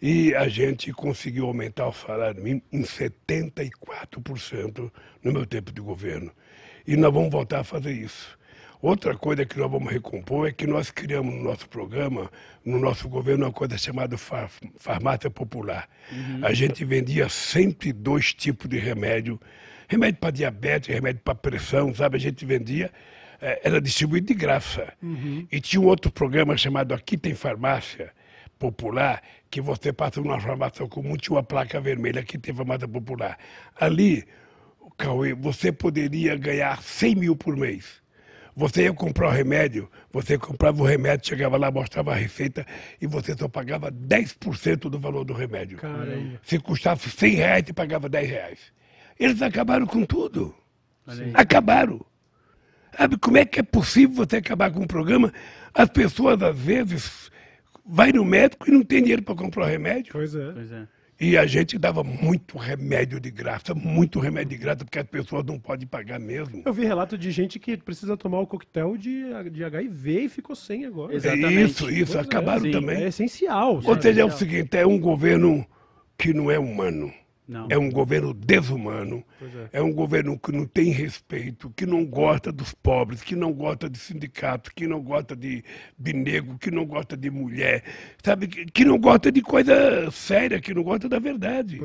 [0.02, 4.92] E a gente conseguiu aumentar o salário mínimo em 74%
[5.22, 6.32] no meu tempo de governo.
[6.88, 8.38] E nós vamos voltar a fazer isso.
[8.86, 12.32] Outra coisa que nós vamos recompor é que nós criamos no nosso programa,
[12.64, 15.90] no nosso governo, uma coisa chamada far- farmácia popular.
[16.44, 19.42] A gente vendia 102 tipos de remédio,
[19.88, 22.18] remédio para diabetes, remédio para pressão, sabe?
[22.18, 22.92] A gente vendia,
[23.42, 24.94] eh, era distribuído de graça.
[25.52, 28.12] E tinha um outro programa chamado Aqui Tem Farmácia
[28.60, 33.36] Popular, que você passa numa farmácia comum, tinha uma placa vermelha, Aqui Tem Farmácia Popular.
[33.80, 34.26] Ali,
[34.96, 38.05] Cauê, você poderia ganhar 100 mil por mês.
[38.56, 42.66] Você ia comprar o remédio, você comprava o remédio, chegava lá, mostrava a receita
[43.02, 45.78] e você só pagava 10% do valor do remédio.
[45.78, 46.40] Caramba.
[46.42, 48.60] Se custasse 100 reais, você pagava 10 reais.
[49.20, 50.56] Eles acabaram com tudo.
[51.34, 52.00] Acabaram.
[52.98, 55.34] Sabe como é que é possível você acabar com um programa?
[55.74, 57.30] As pessoas, às vezes,
[57.86, 60.14] vai no médico e não tem dinheiro para comprar o remédio.
[60.14, 60.52] Pois é.
[60.54, 60.88] Pois é.
[61.20, 65.46] E a gente dava muito remédio de graça, muito remédio de graça, porque as pessoas
[65.46, 66.62] não podem pagar mesmo.
[66.66, 70.56] Eu vi relato de gente que precisa tomar o coquetel de, de HIV e ficou
[70.56, 71.16] sem agora.
[71.16, 71.72] Exatamente.
[71.72, 72.72] Isso, isso, Pois é, acabaram sim.
[72.72, 73.04] também.
[73.04, 73.82] É essencial.
[73.84, 75.66] Ou seja, é o seguinte, é um governo
[76.18, 77.14] que não é humano.
[77.48, 77.68] Não.
[77.70, 79.24] É um governo desumano.
[79.72, 79.82] É.
[79.82, 83.98] um governo que não tem respeito, que não gosta dos pobres, que não gosta de
[84.00, 85.64] sindicato, que não gosta de,
[85.98, 87.84] de negro, que não gosta de mulher,
[88.24, 88.48] sabe?
[88.48, 91.80] Que, que não gosta de coisa séria, que não gosta da verdade.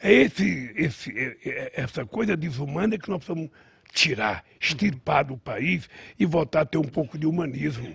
[0.00, 0.10] É.
[0.10, 3.50] É esse, esse, é- é- essa coisa desumana que nós precisamos
[3.92, 5.88] tirar, extirpar do país
[6.18, 7.94] e voltar a ter um pouco de humanismo.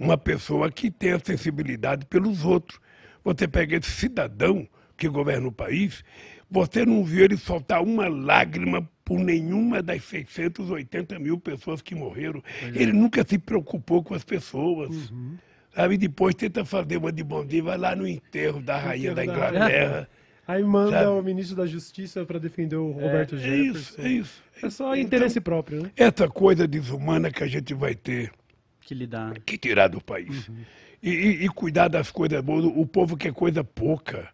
[0.00, 2.80] Uma pessoa que tenha sensibilidade pelos outros.
[3.24, 4.66] Você pega esse cidadão
[4.96, 6.02] que governa o país,
[6.50, 12.42] você não viu ele soltar uma lágrima por nenhuma das 680 mil pessoas que morreram.
[12.74, 15.12] Ele nunca se preocupou com as pessoas.
[15.74, 19.24] Sabe, depois tenta fazer uma de bom dia, vai lá no enterro da rainha da
[19.24, 20.08] Inglaterra.
[20.48, 21.06] Aí manda Sabe?
[21.10, 23.78] o ministro da Justiça para defender o Roberto É Jefferson.
[23.78, 24.42] isso, é isso.
[24.62, 25.90] É só Então, interesse próprio, né?
[25.94, 28.32] Essa coisa desumana que a gente vai ter
[28.80, 29.38] Que lidar.
[29.44, 30.50] que tirar do país.
[31.02, 32.64] E, e- e cuidar das coisas boas.
[32.64, 34.28] O povo quer coisa pouca.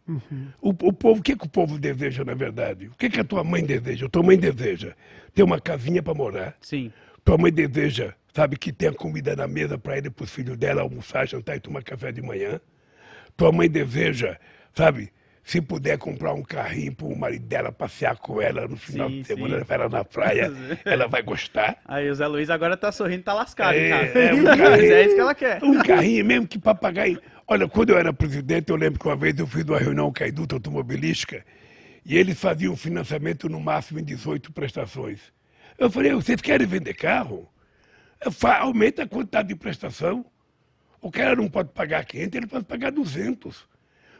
[0.62, 2.86] O, o povo, o que, que o povo deseja, na verdade?
[2.88, 4.06] O que, que a tua mãe deseja?
[4.06, 4.94] A tua mãe deseja
[5.34, 6.56] ter uma casinha para morar.
[6.60, 6.90] Sim.
[7.24, 10.56] Tua mãe deseja, sabe, que tenha comida na mesa para ele e para os filhos
[10.56, 12.58] dela almoçar, jantar e tomar café de manhã.
[13.36, 14.38] Tua mãe deseja,
[14.72, 15.12] sabe,
[15.44, 19.20] se puder comprar um carrinho para o marido dela passear com ela no final Sim,
[19.20, 19.64] de semana, sim.
[19.68, 20.50] ela na praia,
[20.86, 21.76] ela vai gostar.
[21.84, 24.06] Aí o Zé Luiz agora tá sorrindo, tá lascado, É, cara.
[24.18, 24.92] é, um Mas carrinho.
[24.94, 25.62] é isso que ela quer.
[25.62, 27.20] Um carrinho mesmo que papagaio.
[27.46, 30.24] Olha, quando eu era presidente, eu lembro que uma vez eu fiz uma reunião com
[30.24, 31.44] a Induta Automobilística
[32.06, 35.20] e eles faziam financiamento no máximo em 18 prestações.
[35.78, 37.46] Eu falei, vocês querem vender carro?
[38.60, 40.24] Aumenta a quantidade de prestação.
[41.02, 43.66] O cara não pode pagar 500, ele pode pagar 200.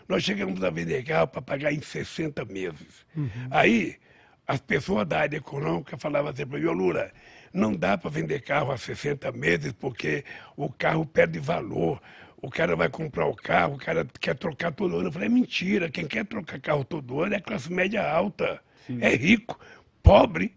[0.09, 3.07] Nós chegamos a vender carro para pagar em 60 meses.
[3.51, 3.97] Aí,
[4.47, 7.11] as pessoas da área econômica falavam assim para mim, Lula,
[7.53, 10.25] não dá para vender carro a 60 meses porque
[10.57, 12.01] o carro perde valor.
[12.37, 15.09] O cara vai comprar o carro, o cara quer trocar todo ano.
[15.09, 18.61] Eu falei, é mentira, quem quer trocar carro todo ano é classe média alta.
[19.01, 19.59] É rico,
[20.03, 20.55] pobre.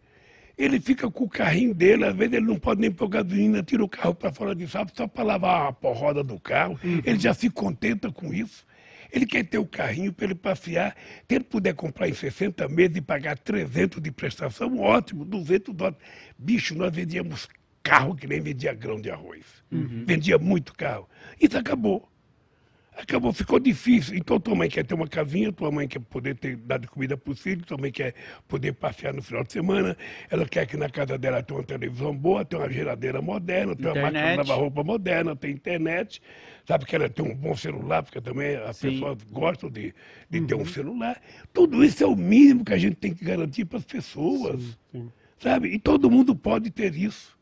[0.57, 3.83] Ele fica com o carrinho dele, às vezes ele não pode nem pôr gasolina, tira
[3.85, 6.77] o carro para fora de sábado só para lavar a porroda do carro.
[6.83, 8.65] Ele já se contenta com isso.
[9.11, 10.95] Ele quer ter o carrinho para ele passear.
[11.27, 15.99] Se ele puder comprar em 60 meses e pagar 300 de prestação, ótimo, 200 dólares.
[16.37, 17.47] Bicho, nós vendíamos
[17.83, 19.45] carro que nem vendia grão de arroz.
[20.05, 21.07] Vendia muito carro.
[21.39, 22.09] Isso acabou.
[22.97, 24.17] Acabou, ficou difícil.
[24.17, 27.31] Então tua mãe quer ter uma casinha, tua mãe quer poder ter dado comida para
[27.31, 28.15] os filhos, tua mãe quer
[28.47, 29.95] poder passear no final de semana,
[30.31, 33.93] ela quer que na casa dela tenha uma televisão boa, tenha uma geladeira moderna, tenha
[33.93, 36.19] uma máquina de lavar roupa moderna, tem internet,
[36.67, 38.93] sabe que ela tem um bom celular, porque também as Sim.
[38.93, 39.93] pessoas gostam de,
[40.27, 41.21] de ter um celular.
[41.53, 44.75] Tudo isso é o mínimo que a gente tem que garantir para as pessoas,
[45.37, 45.69] sabe?
[45.69, 47.36] E todo mundo pode ter isso.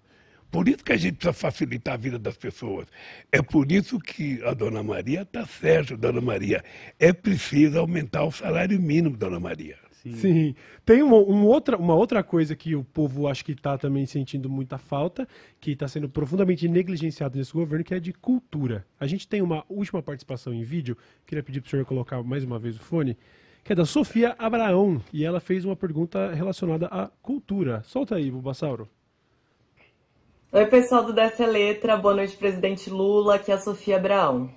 [0.55, 2.87] Por isso que a gente precisa facilitar a vida das pessoas.
[3.29, 6.63] É por isso que a dona Maria está certa, dona Maria.
[6.97, 9.75] É preciso aumentar o salário mínimo, dona Maria.
[9.91, 10.55] Sim.
[10.85, 14.49] Tem uma, um outra, uma outra coisa que o povo acho que está também sentindo
[14.49, 15.27] muita falta,
[15.59, 18.85] que está sendo profundamente negligenciado nesse governo, que é de cultura.
[18.97, 22.45] A gente tem uma última participação em vídeo, queria pedir para o senhor colocar mais
[22.45, 23.17] uma vez o fone,
[23.61, 27.83] que é da Sofia Abraão, e ela fez uma pergunta relacionada à cultura.
[27.83, 28.87] Solta aí, Bulbasauro.
[30.55, 34.49] Oi, pessoal do Dessa Letra, boa noite, presidente Lula, aqui é a Sofia Abraão.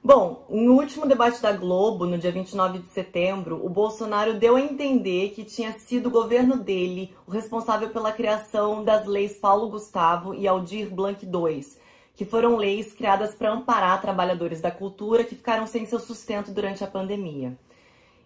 [0.00, 4.60] Bom, no último debate da Globo, no dia 29 de setembro, o Bolsonaro deu a
[4.60, 10.32] entender que tinha sido o governo dele o responsável pela criação das leis Paulo Gustavo
[10.32, 11.66] e Aldir Blanc II,
[12.14, 16.84] que foram leis criadas para amparar trabalhadores da cultura que ficaram sem seu sustento durante
[16.84, 17.58] a pandemia.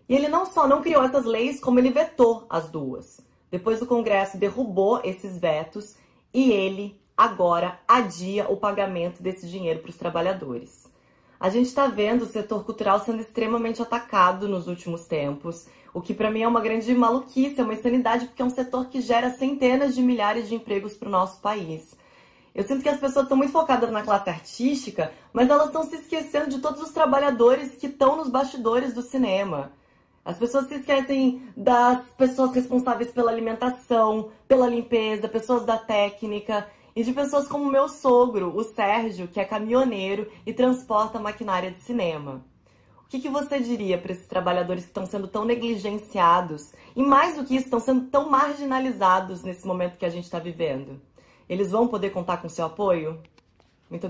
[0.06, 3.22] E ele não só não criou essas leis, como ele vetou as duas.
[3.50, 5.98] Depois o Congresso derrubou esses vetos
[6.32, 10.90] e ele agora adia o pagamento desse dinheiro para os trabalhadores.
[11.38, 16.14] A gente está vendo o setor cultural sendo extremamente atacado nos últimos tempos, o que
[16.14, 19.30] para mim é uma grande maluquice, é uma insanidade, porque é um setor que gera
[19.30, 21.96] centenas de milhares de empregos para o nosso país.
[22.54, 25.96] Eu sinto que as pessoas estão muito focadas na classe artística, mas elas estão se
[25.96, 29.72] esquecendo de todos os trabalhadores que estão nos bastidores do cinema.
[30.24, 37.02] As pessoas se esquecem das pessoas responsáveis pela alimentação, pela limpeza, pessoas da técnica e
[37.02, 42.44] de pessoas como meu sogro, o Sérgio, que é caminhoneiro e transporta maquinária de cinema.
[43.04, 47.36] O que, que você diria para esses trabalhadores que estão sendo tão negligenciados e, mais
[47.36, 51.00] do que isso, estão sendo tão marginalizados nesse momento que a gente está vivendo?
[51.48, 53.20] Eles vão poder contar com seu apoio?
[53.88, 54.08] Muito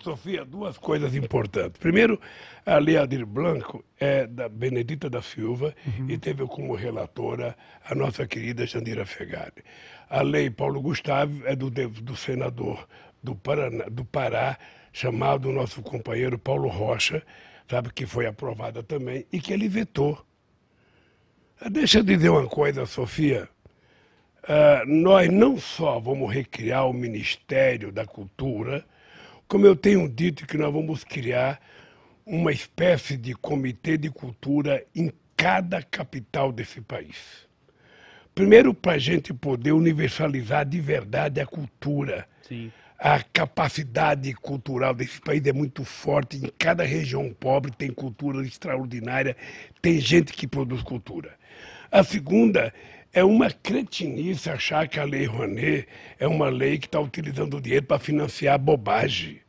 [0.00, 1.78] Sofia, duas coisas importantes.
[1.78, 2.20] Primeiro,
[2.64, 5.74] a Lei Aldir Blanco é da Benedita da Silva
[6.08, 9.64] e teve como relatora a nossa querida Jandira Fegari.
[10.08, 12.86] A Lei Paulo Gustavo é do, do senador
[13.22, 14.58] do, Paraná, do Pará,
[14.92, 17.22] chamado nosso companheiro Paulo Rocha,
[17.68, 20.24] sabe, que foi aprovada também e que ele vetou.
[21.60, 23.48] Ah, Deixa eu dizer uma coisa, Sofia.
[24.48, 28.84] Ah, nós não só vamos recriar o Ministério da Cultura,
[29.48, 31.60] como eu tenho dito que nós vamos criar
[32.24, 37.46] uma espécie de comitê de cultura em cada capital desse país.
[38.34, 42.28] Primeiro, para a gente poder universalizar de verdade a cultura.
[42.42, 42.72] Sim.
[42.98, 46.38] A capacidade cultural desse país é muito forte.
[46.38, 49.36] Em cada região pobre tem cultura extraordinária,
[49.80, 51.34] tem gente que produz cultura.
[51.90, 52.74] A segunda
[53.16, 55.88] é uma cretinice achar que a Lei Rouanet
[56.18, 59.40] é uma lei que está utilizando o dinheiro para financiar bobagem.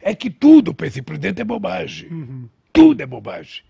[0.00, 2.08] É que tudo para esse presidente é bobagem.
[2.72, 3.62] Tudo é bobagem.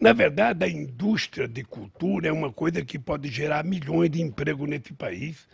[0.00, 4.66] Na verdade, a indústria de cultura é uma coisa que pode gerar milhões de empregos
[4.66, 5.46] nesse país.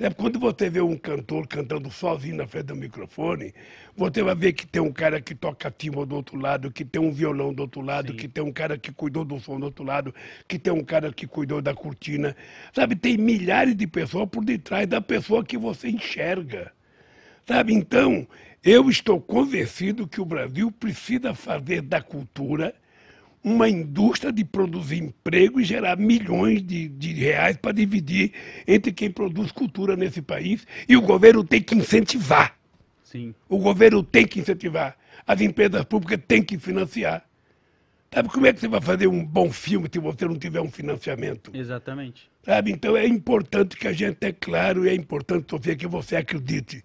[0.00, 3.52] É, Quando você vê um cantor cantando sozinho na frente do microfone,
[3.94, 7.02] você vai ver que tem um cara que toca timbre do outro lado, que tem
[7.02, 9.84] um violão do outro lado, que tem um cara que cuidou do som do outro
[9.84, 10.14] lado,
[10.48, 12.34] que tem um cara que cuidou da cortina.
[12.72, 16.72] Sabe, tem milhares de pessoas por detrás da pessoa que você enxerga.
[17.46, 18.26] Sabe, então,
[18.64, 22.74] eu estou convencido que o Brasil precisa fazer da cultura
[23.42, 28.32] uma indústria de produzir emprego e gerar milhões de, de reais para dividir
[28.66, 30.66] entre quem produz cultura nesse país.
[30.88, 32.56] E o governo tem que incentivar.
[33.02, 33.34] Sim.
[33.48, 34.96] O governo tem que incentivar.
[35.26, 37.24] As empresas públicas têm que financiar.
[38.12, 40.70] Sabe como é que você vai fazer um bom filme se você não tiver um
[40.70, 41.50] financiamento?
[41.54, 42.28] Exatamente.
[42.44, 42.72] Sabe?
[42.72, 46.84] Então é importante que a gente é claro e é importante, Sofia, que você acredite.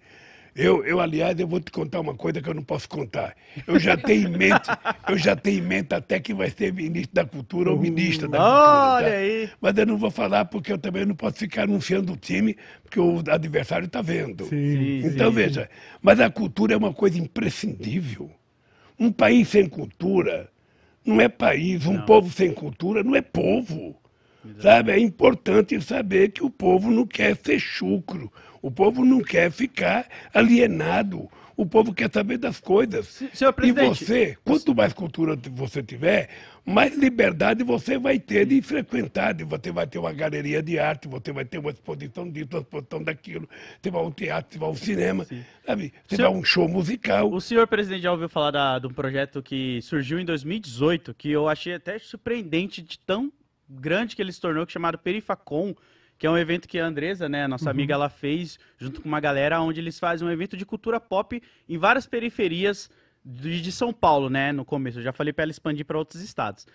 [0.56, 3.36] Eu, eu, aliás, eu vou te contar uma coisa que eu não posso contar.
[3.66, 4.70] Eu já tenho em mente,
[5.06, 8.38] eu já tenho em mente até que vai ser ministro da cultura ou ministra da
[8.38, 8.94] cultura.
[8.94, 9.16] Olha tá?
[9.16, 9.50] aí.
[9.60, 12.98] Mas eu não vou falar porque eu também não posso ficar anunciando o time, porque
[12.98, 14.46] o adversário está vendo.
[14.46, 15.36] Sim, então, sim.
[15.36, 15.68] veja,
[16.00, 18.30] mas a cultura é uma coisa imprescindível.
[18.98, 20.48] Um país sem cultura
[21.04, 23.94] não é país, um povo sem cultura não é povo.
[24.60, 24.92] Sabe?
[24.92, 30.06] É importante saber que o povo não quer ser chucro, o povo não quer ficar
[30.32, 33.22] alienado, o povo quer saber das coisas.
[33.32, 36.28] senhor e você, quanto mais cultura você tiver,
[36.66, 39.32] mais liberdade você vai ter de frequentar.
[39.32, 42.60] de Você vai ter uma galeria de arte, você vai ter uma exposição disso, uma
[42.60, 43.48] exposição daquilo,
[43.80, 45.26] você vai ao teatro, você vai ao cinema,
[45.66, 45.92] sabe?
[46.06, 47.30] Você Senhor- vai a um show musical.
[47.32, 51.30] O senhor presidente já ouviu falar da- de um projeto que surgiu em 2018, que
[51.30, 53.32] eu achei até surpreendente de tão
[53.68, 55.74] grande que ele se tornou, que é chamado Perifacom,
[56.18, 59.20] que é um evento que a Andresa, né, nossa amiga, ela fez junto com uma
[59.20, 62.90] galera, onde eles fazem um evento de cultura pop em várias periferias
[63.24, 64.98] de, de São Paulo, né, no começo.
[64.98, 66.66] Eu já falei para ela expandir para outros estados.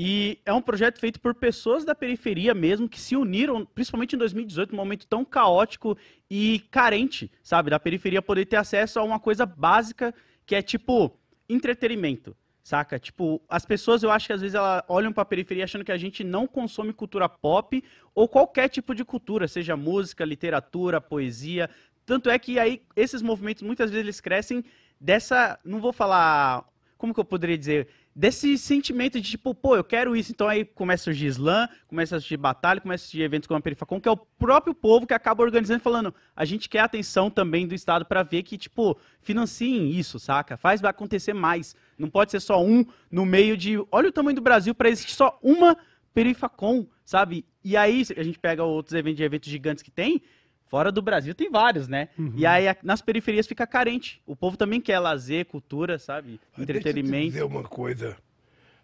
[0.00, 4.18] E é um projeto feito por pessoas da periferia mesmo, que se uniram, principalmente em
[4.18, 5.98] 2018, num momento tão caótico
[6.30, 7.70] e carente, sabe?
[7.70, 10.14] Da periferia poder ter acesso a uma coisa básica
[10.46, 11.18] que é tipo
[11.48, 12.36] entretenimento,
[12.68, 12.98] saca?
[12.98, 15.96] Tipo, as pessoas eu acho que às vezes elas olham pra periferia achando que a
[15.96, 17.82] gente não consome cultura pop
[18.14, 21.70] ou qualquer tipo de cultura, seja música, literatura, poesia.
[22.04, 24.62] Tanto é que aí esses movimentos muitas vezes eles crescem
[25.00, 26.68] dessa, não vou falar,
[26.98, 27.88] como que eu poderia dizer,
[28.18, 30.32] desse sentimento de tipo, pô, eu quero isso.
[30.32, 33.58] Então aí começa a surgir slam, começa a surgir batalha, começa a surgir eventos como
[33.58, 37.30] a Perifacom, que é o próprio povo que acaba organizando falando, a gente quer atenção
[37.30, 40.56] também do Estado para ver que, tipo, financiem isso, saca?
[40.56, 41.76] Faz acontecer mais.
[41.96, 45.14] Não pode ser só um no meio de, olha o tamanho do Brasil para existir
[45.14, 45.76] só uma
[46.12, 47.44] Perifacom, sabe?
[47.62, 50.20] E aí a gente pega outros eventos eventos gigantes que tem,
[50.68, 52.08] Fora do Brasil tem vários, né?
[52.36, 54.20] E aí nas periferias fica carente.
[54.26, 56.38] O povo também quer lazer, cultura, sabe?
[56.56, 57.26] Mas Deixa eu te Entretenimento.
[57.32, 58.16] dizer uma coisa.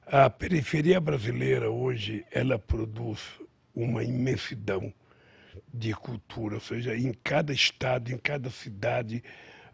[0.07, 3.21] A periferia brasileira hoje, ela produz
[3.75, 4.93] uma imensidão
[5.73, 9.23] de cultura, ou seja, em cada estado, em cada cidade,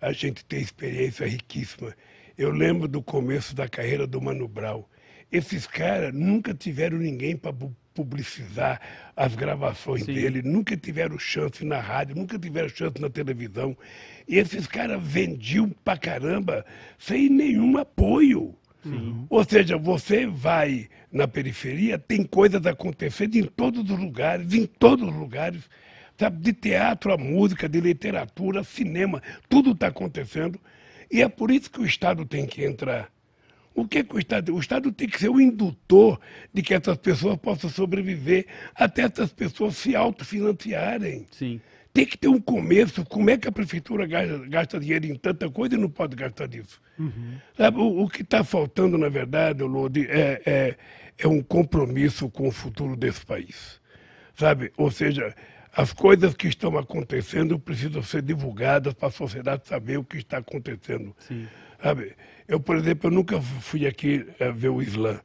[0.01, 1.95] a gente tem experiência riquíssima.
[2.37, 4.85] Eu lembro do começo da carreira do Mano Brown.
[5.31, 7.53] Esses caras nunca tiveram ninguém para
[8.01, 8.81] publicizar
[9.15, 10.15] as gravações Sim.
[10.15, 13.77] dele, nunca tiveram chance na rádio, nunca tiveram chance na televisão.
[14.27, 16.65] E esses caras vendiam pra caramba
[16.99, 18.55] sem nenhum apoio.
[19.29, 25.07] Ou seja, você vai na periferia, tem coisas acontecendo em todos os lugares, em todos
[25.07, 25.69] os lugares,
[26.17, 26.39] sabe?
[26.39, 30.59] De teatro a música, de literatura, cinema, tudo está acontecendo.
[31.13, 33.11] E é por isso que o Estado tem que entrar.
[33.75, 34.55] O que, que o Estado?
[34.55, 36.21] O Estado tem que ser o indutor
[36.53, 41.27] de que essas pessoas possam sobreviver, até essas pessoas se autofinanciarem.
[41.31, 41.61] Sim.
[41.93, 43.05] Tem que ter um começo.
[43.05, 46.47] Como é que a prefeitura gasta, gasta dinheiro em tanta coisa e não pode gastar
[46.47, 46.81] disso?
[47.57, 50.77] Sabe, o, o que está faltando, na verdade, Lodi, é, é,
[51.19, 53.81] é um compromisso com o futuro desse país.
[54.35, 54.73] Sabe?
[54.77, 55.35] Ou seja,
[55.73, 60.39] as coisas que estão acontecendo precisam ser divulgadas para a sociedade saber o que está
[60.39, 61.15] acontecendo.
[61.19, 61.47] Sim.
[61.83, 62.15] Sabe?
[62.51, 65.21] Eu, por exemplo, eu nunca fui aqui eh, ver o Islã.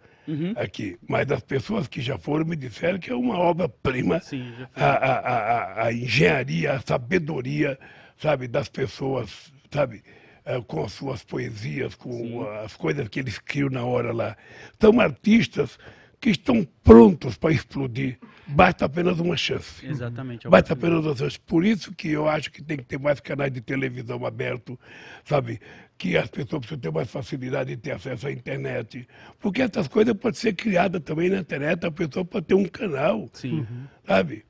[0.56, 4.86] Aqui, mas as pessoas que já foram me disseram que é uma obra-prima Sim, a,
[4.86, 7.78] a, a, a- engenharia, a sabedoria,
[8.18, 10.02] sabe, das pessoas, sabe,
[10.44, 14.36] eh, com as suas poesias, com as coisas que eles criam na hora lá.
[14.82, 15.78] São artistas
[16.20, 18.18] que estão prontos para explodir.
[18.48, 19.86] Basta apenas uma chance.
[19.86, 20.46] Exatamente.
[20.46, 21.40] é Basta apenas uma chance.
[21.40, 24.78] Por isso que eu acho que tem que ter mais canais de televisão abertos,
[25.24, 25.60] sabe?
[25.98, 29.08] Que as pessoas precisam ter mais facilidade de ter acesso à internet.
[29.40, 33.28] Porque essas coisas podem ser criadas também na internet, a pessoa pode ter um canal
[33.34, 33.66] Sim.
[34.06, 34.44] sabe?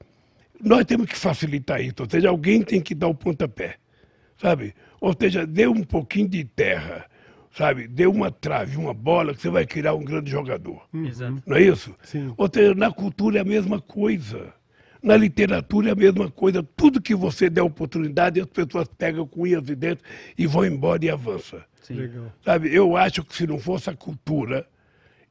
[0.62, 3.76] nós temos que facilitar isso, ou seja, alguém tem que dar o pontapé,
[4.38, 4.74] sabe?
[5.02, 7.06] Ou seja, dê um pouquinho de terra,
[7.58, 7.88] sabe?
[7.88, 10.82] Dê uma trave, uma bola, que você vai criar um grande jogador.
[10.94, 11.42] Exato.
[11.46, 11.96] Não é isso?
[12.04, 12.34] Sim.
[12.38, 14.54] Ou seja, na cultura é a mesma coisa.
[15.02, 16.64] Na literatura é a mesma coisa.
[16.76, 20.04] Tudo que você der oportunidade, as pessoas pegam com unhas e dentes
[20.38, 21.62] e vão embora e avançam.
[21.90, 22.34] Legal.
[22.44, 24.68] Sabe, eu acho que se não fosse a cultura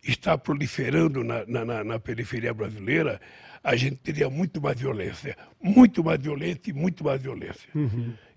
[0.06, 3.20] estar proliferando na, na, na- na periferia brasileira,
[3.64, 5.36] a gente teria muito mais violência.
[5.60, 7.68] Muito mais violência e muito mais violência.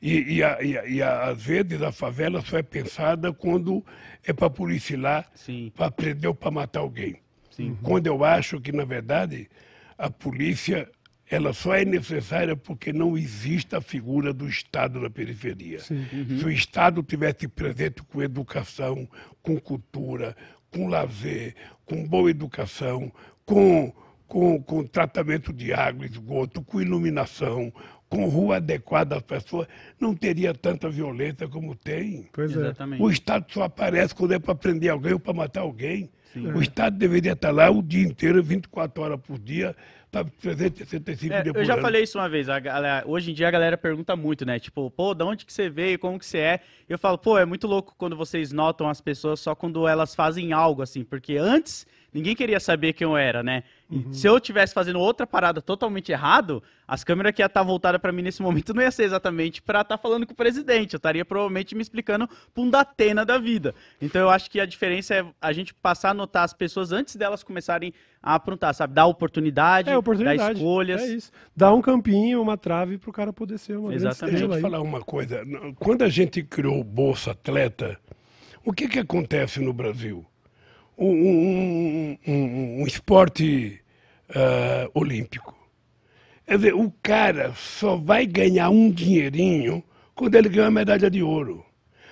[0.01, 3.85] E, e, a- e a- e a- às vezes a favela só é pensada quando
[4.25, 5.29] é para policiar,
[5.75, 7.17] para prender ou para matar alguém.
[7.51, 7.77] Sim.
[7.83, 9.49] Quando eu acho que, na verdade,
[9.97, 10.89] a polícia
[11.29, 15.81] ela só é necessária porque não existe a figura do Estado na periferia.
[16.39, 19.05] Se o Estado tivesse presente com educação,
[19.43, 20.37] com cultura,
[20.71, 21.53] com lazer,
[21.85, 23.11] com boa educação,
[23.45, 23.91] com,
[24.27, 27.71] com, com tratamento de água, esgoto, com iluminação,
[28.09, 29.67] com rua adequada às pessoas,
[29.99, 32.27] não teria tanta violência como tem.
[32.31, 32.59] Pois é.
[32.59, 33.01] Exatamente.
[33.01, 36.09] O Estado só aparece quando é para prender alguém ou para matar alguém.
[36.55, 39.75] O Estado deveria estar lá o dia inteiro, 24 horas por dia,
[40.11, 41.81] para 365 É, dias por eu já ano.
[41.81, 42.47] falei isso uma vez.
[42.47, 44.59] a galera- hoje em dia a galera pergunta muito, né?
[44.59, 45.97] Tipo, pô, de onde que você veio?
[45.97, 46.59] Como que você é?
[46.87, 50.53] Eu falo, pô, é muito louco quando vocês notam as pessoas só quando elas fazem
[50.53, 51.03] algo, assim.
[51.03, 53.63] Porque antes, ninguém queria saber quem eu era, né?
[53.89, 54.11] E Uhum.
[54.13, 58.11] se eu tivesse fazendo outra parada totalmente errado, as câmeras que ia estar voltadas pra
[58.11, 60.93] mim nesse momento não ia ser exatamente pra estar falando com o presidente.
[60.93, 63.73] Eu estaria provavelmente me explicando pra um Datena da vida.
[64.01, 67.15] Então eu acho que a diferença é a gente passar a notar as pessoas antes
[67.15, 68.93] delas começarem a aprontar, sabe?
[68.93, 70.37] Dar oportunidade, É oportunidade.
[70.37, 71.01] dar escolhas.
[71.01, 71.31] É isso.
[71.55, 74.37] Dá um campinho, uma trave pro cara poder ser uma Exatamente.
[74.39, 75.43] Deixa eu te falar uma coisa.
[75.79, 77.97] Quando a gente criou o Bolsa Atleta,
[78.65, 80.25] o que, que acontece no Brasil?
[80.97, 83.79] Um, um- um- esporte
[84.29, 85.55] ah, olímpico.
[86.45, 89.83] Quer dizer, o cara só vai ganhar um dinheirinho
[90.15, 91.63] quando ele ganha a medalha de ouro.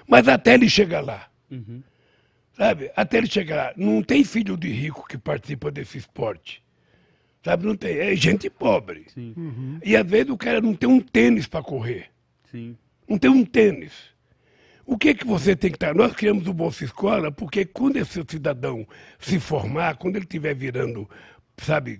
[0.07, 1.27] Mas até ele chegar lá.
[2.53, 2.91] Sabe?
[2.95, 3.73] Até ele chegar lá.
[3.75, 6.61] Não tem filho de rico que participa desse esporte.
[7.43, 7.65] Sabe?
[7.65, 7.97] Não tem.
[7.97, 9.05] É gente pobre.
[9.13, 12.07] Sim, E às vezes o cara não tem um tênis para correr.
[12.51, 12.77] sim.
[13.07, 13.91] Não tem um tênis.
[14.85, 15.95] O que que você tem que estar?
[15.95, 18.87] Nós criamos o Bolsa Escola porque quando esse cidadão
[19.19, 21.09] se formar, quando ele estiver virando,
[21.57, 21.99] sabe,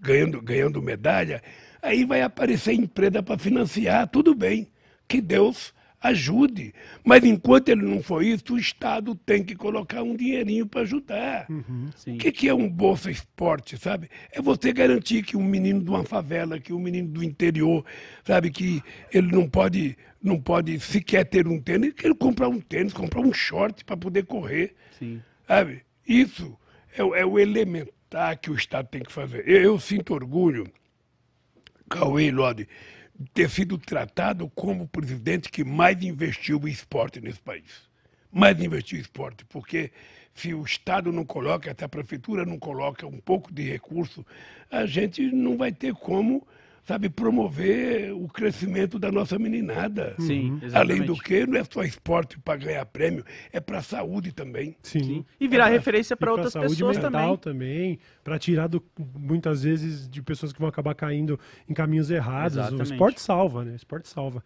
[0.00, 1.42] ganhando, ganhando medalha,
[1.82, 4.70] aí vai aparecer empresa para financiar, tudo bem.
[5.08, 6.72] Que Deus ajude.
[7.04, 11.46] Mas enquanto ele não for isso, o Estado tem que colocar um dinheirinho para ajudar.
[11.96, 12.14] Sim.
[12.14, 14.08] O que, que é um Bolsa Esporte, sabe?
[14.32, 17.84] É você garantir que um menino de uma favela, que um menino do interior,
[18.24, 18.82] sabe, que
[19.12, 23.20] ele não pode, não pode sequer ter um tênis, que ele comprar um tênis, comprar
[23.20, 25.20] um short para poder correr, Sim.
[25.46, 25.82] sabe?
[26.08, 26.56] Isso
[26.96, 29.46] é, o- é o elementar que o Estado tem que fazer.
[29.46, 30.66] Eu, eu sinto orgulho,
[31.88, 32.68] Cauê e Lodi,
[33.34, 37.88] ter sido tratado como o presidente que mais investiu em esporte nesse país.
[38.32, 39.90] Mais investiu em esporte, porque
[40.34, 44.24] se o Estado não coloca, até a prefeitura não coloca um pouco de recurso,
[44.70, 46.46] a gente não vai ter como,
[46.90, 50.14] sabe, promover o crescimento da nossa meninada.
[50.18, 51.22] Sim, Além do exatamente.
[51.22, 54.76] que, não é só esporte para ganhar prêmio, é para a saúde também.
[54.82, 55.24] Sim.
[55.38, 57.68] E virar É, referência E para outras saúde pessoas mental também.
[57.96, 58.82] também, para tirar do,
[59.16, 61.38] muitas vezes de pessoas que vão acabar caindo
[61.68, 62.56] em caminhos errados.
[62.56, 62.90] Exatamente.
[62.90, 63.72] O esporte salva, né?
[63.72, 64.42] O esporte salva.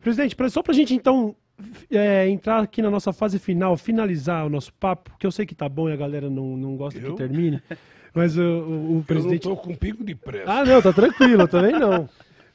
[0.00, 1.34] Presidente, pra- só pra gente então
[1.90, 5.54] é, entrar aqui na nossa fase final, finalizar o nosso papo, que eu sei que
[5.56, 7.10] tá bom e a galera não, não gosta Eu?
[7.10, 7.60] que termine,
[8.14, 8.50] mas o, o- o
[8.90, 9.36] Eu não presidente...
[9.36, 10.50] estou com pingo de pressa.
[10.50, 12.08] Ah, não, tá tranquilo, também não.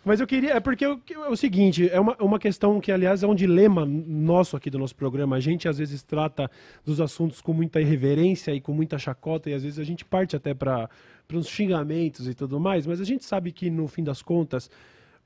[0.05, 0.51] Mas eu queria.
[0.53, 3.85] É porque eu- é o seguinte, é uma, uma questão que, aliás, é um dilema
[3.85, 5.37] nosso aqui do nosso programa.
[5.37, 6.51] A gente às vezes trata
[6.83, 10.35] dos assuntos com muita irreverência e com muita chacota, e às vezes a gente parte
[10.35, 10.89] até para
[11.33, 14.69] uns xingamentos e tudo mais, mas a gente sabe que, no fim das contas,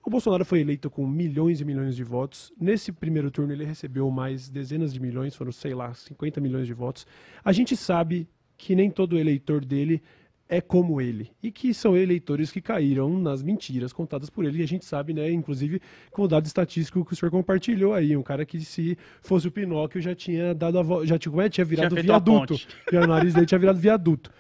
[0.06, 2.54] o Bolsonaro foi eleito com milhões e milhões de votos.
[2.62, 6.74] Nesse primeiro turno, ele recebeu mais dezenas de milhões, foram, sei lá, 50 milhões de
[6.74, 7.06] votos.
[7.44, 8.26] A gente sabe
[8.56, 10.02] que nem todo eleitor dele
[10.50, 11.32] é como ele.
[11.42, 14.60] E que são eleitores que caíram nas mentiras contadas por ele.
[14.60, 18.16] E a gente sabe, né, inclusive, com o dado estatístico que o senhor compartilhou aí.
[18.16, 21.06] Um cara que, se fosse o Pinóquio, já tinha dado a volta.
[21.06, 21.50] Já tinha, é?
[21.50, 22.56] tinha virado a viaduto.
[22.92, 24.32] Já o nariz dele tinha virado viaduto.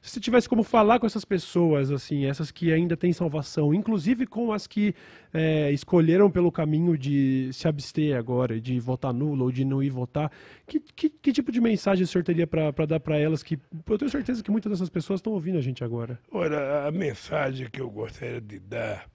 [0.00, 4.26] Se você tivesse como falar com essas pessoas, assim, essas que ainda têm salvação, inclusive
[4.26, 4.94] com as que
[5.32, 9.90] é, escolheram pelo caminho de se abster agora, de votar nulo ou de não ir
[9.90, 10.30] votar,
[10.66, 13.58] que, que, que tipo de mensagem o senhor teria para dar para elas que
[13.88, 16.18] eu tenho certeza que muitas dessas pessoas estão ouvindo a gente agora?
[16.30, 19.08] Ora, a mensagem que eu gostaria de dar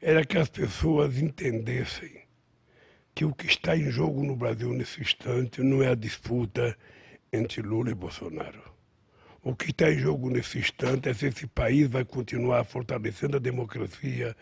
[0.00, 2.20] era que as pessoas entendessem
[3.14, 6.76] que o que está em jogo no Brasil nesse instante não é a disputa
[7.32, 8.62] entre Lula e Bolsonaro.
[9.42, 13.40] O que está em jogo nesse instante é se esse país vai continuar fortalecendo a
[13.40, 14.36] democracia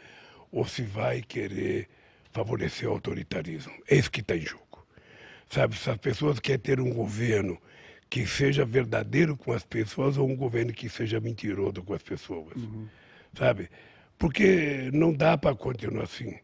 [0.51, 1.89] ou se vai querer
[2.33, 3.73] favorecer o autoritarismo.
[3.89, 4.87] É isso que está em jogo.
[5.49, 7.59] Sabe, se as pessoas querem ter um governo
[8.11, 12.55] que seja verdadeiro com as pessoas ou um governo que seja mentiroso com as pessoas.
[13.37, 13.69] Sabe?
[14.19, 16.35] Porque não dá para continuar assim.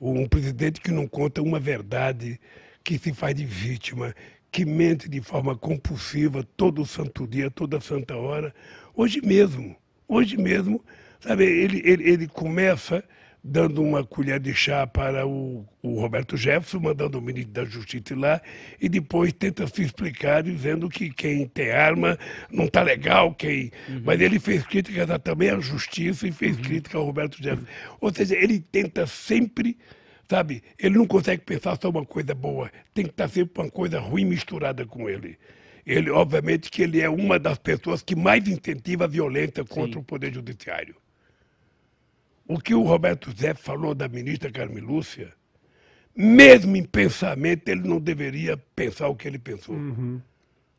[0.00, 2.38] Um presidente que não conta uma verdade,
[2.84, 4.14] que se faz de vítima,
[4.56, 8.54] que mente de forma compulsiva todo santo dia, toda santa hora.
[8.94, 9.76] Hoje mesmo,
[10.08, 10.82] hoje mesmo,
[11.20, 13.04] sabe, ele, ele, ele começa
[13.44, 18.14] dando uma colher de chá para o, o Roberto Jefferson, mandando o ministro da Justiça
[18.14, 18.40] ir lá,
[18.80, 22.18] e depois tenta se explicar dizendo que quem tem arma
[22.50, 23.70] não está legal, quem...
[24.02, 27.66] mas ele fez críticas também à Justiça e fez crítica ao Roberto Jefferson.
[28.00, 29.76] Ou seja, ele tenta sempre,
[30.28, 33.98] sabe, ele não consegue pensar só uma coisa boa, tem que estar sempre uma coisa
[33.98, 35.38] ruim misturada com ele.
[35.86, 40.04] Ele, obviamente, que ele é uma das pessoas que mais incentiva a violência contra o
[40.04, 40.96] Poder Judiciário.
[42.46, 45.32] O que o Roberto Zé falou da ministra Carmen Lúcia,
[46.14, 49.76] mesmo em pensamento, ele não deveria pensar o que ele pensou.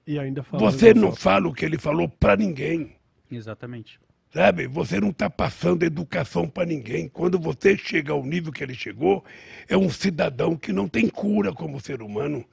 [0.05, 2.95] E ainda Você não fala o que ele falou para ninguém.
[3.31, 3.99] Exatamente.
[4.37, 4.67] Sabe?
[4.67, 7.09] Você não está passando educação para ninguém.
[7.09, 9.25] Quando você chega ao nível que ele chegou,
[9.67, 12.45] é um cidadão que não tem cura como ser humano.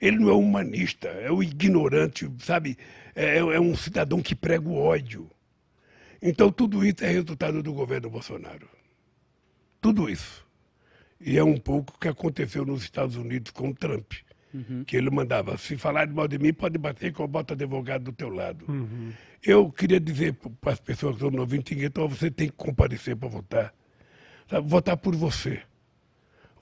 [0.00, 2.78] Ele não é humanista, é o ignorante, sabe?
[3.12, 5.28] É, é um cidadão que prega o ódio.
[6.22, 8.68] Então, tudo isso é resultado do governo Bolsonaro.
[9.80, 10.46] Tudo isso.
[11.20, 14.12] E é um pouco o que aconteceu nos Estados Unidos com o Trump.
[14.86, 18.04] Que ele mandava, se falar de mal de mim, pode bater que eu boto advogado
[18.04, 18.66] do teu lado.
[19.42, 23.16] Eu queria dizer para as pessoas que estão no ouvinte, então você tem que comparecer
[23.16, 23.74] para votar.
[24.48, 24.68] Sabe?
[24.68, 25.62] Votar por você.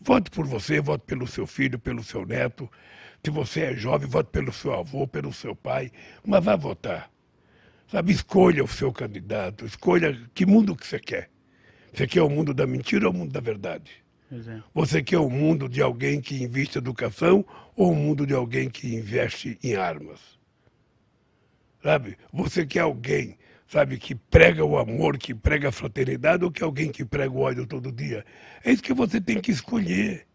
[0.00, 2.70] Vote por você, vote pelo seu filho, pelo seu neto.
[3.22, 5.90] Se você é jovem, vote pelo seu avô, pelo seu pai.
[6.24, 7.10] Mas vá votar.
[7.86, 11.28] Sabe, escolha o seu candidato, escolha que mundo que você quer.
[11.92, 13.90] Você quer o mundo da mentira ou o mundo da verdade?
[14.30, 14.62] Pois é.
[14.72, 17.44] Você quer o mundo de alguém que investe em educação
[17.74, 20.20] ou o mundo de alguém que investe em armas?
[21.82, 22.16] Sabe?
[22.32, 23.36] Você quer alguém,
[23.66, 27.40] sabe, que prega o amor, que prega a fraternidade ou quer alguém que prega o
[27.40, 28.24] ódio todo dia?
[28.64, 30.28] É isso que você tem que escolher.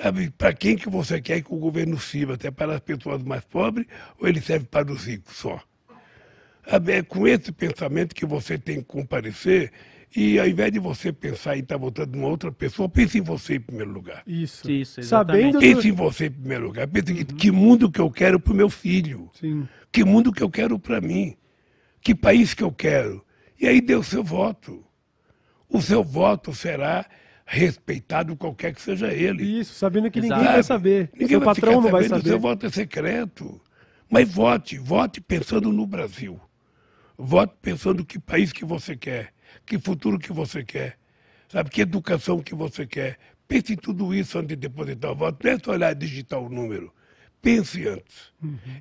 [0.00, 2.38] Sabe, para quem que você quer que o governo sirva?
[2.40, 3.88] Se é para as pessoas mais pobres
[4.20, 5.60] ou ele serve para os ricos só?
[6.70, 9.72] Sabe, É com esse pensamento que você tem que comparecer
[10.14, 13.20] e ao invés de você pensar em estar votando em uma outra pessoa, pense em
[13.20, 14.22] você em primeiro lugar.
[14.26, 14.70] Isso.
[14.70, 15.52] Isso, exatamente.
[15.52, 15.60] Sabendo do...
[15.60, 16.88] Pense em você em primeiro lugar.
[16.88, 19.30] Pense que, que mundo que eu quero para o meu filho.
[19.38, 19.68] Sim.
[19.92, 21.36] Que mundo que eu quero para mim.
[22.00, 23.24] Que país que eu quero.
[23.60, 24.84] E aí dê o seu voto.
[25.68, 27.06] O seu voto será
[27.44, 29.42] respeitado qualquer que seja ele.
[29.42, 30.40] Isso, sabendo que Exato.
[30.40, 31.10] ninguém vai saber.
[31.12, 32.28] Ninguém Seu vai patrão não vai saber.
[32.28, 33.60] Seu voto é secreto.
[34.08, 36.40] Mas vote, vote pensando no Brasil.
[37.16, 39.32] Vote pensando que país que você quer,
[39.68, 40.98] que futuro que você quer,
[41.48, 43.18] sabe, que educação que você quer.
[43.46, 45.44] Pense em tudo isso antes de depositar o voto.
[45.44, 46.92] Não é só olhar e digitar o número.
[47.40, 48.32] Pense antes.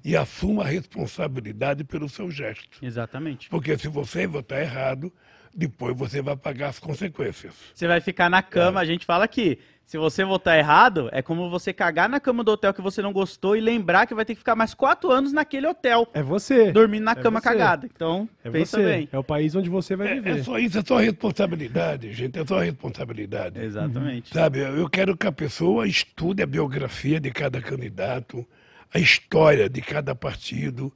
[0.03, 2.83] E assuma a responsabilidade pelo seu gesto.
[2.83, 3.49] Exatamente.
[3.49, 5.13] Porque se você votar errado,
[5.57, 7.53] depois você vai pagar as consequências.
[7.73, 11.49] Você vai ficar na cama, a gente fala que se você votar errado, é como
[11.49, 14.33] você cagar na cama do hotel que você não gostou e lembrar que vai ter
[14.35, 16.71] que ficar mais quatro anos naquele hotel, É você.
[16.73, 17.43] dormindo na É cama você.
[17.49, 17.89] cagada.
[17.91, 18.83] Então, É pensa você.
[18.83, 19.09] bem.
[19.11, 20.39] É o país onde você vai É, viver.
[20.39, 22.37] é só isso, é só responsabilidade, gente.
[22.37, 23.59] É só responsabilidade.
[23.59, 24.33] Exatamente.
[24.33, 28.45] Sabe, eu quero que a pessoa estude a biografia de cada candidato,
[28.93, 30.91] a história de cada partido,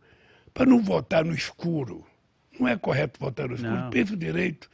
[0.53, 2.05] para não votar no escuro.
[2.61, 3.73] Não é correto votar no escuro.
[3.73, 3.89] Não.
[3.89, 4.69] Pense direito.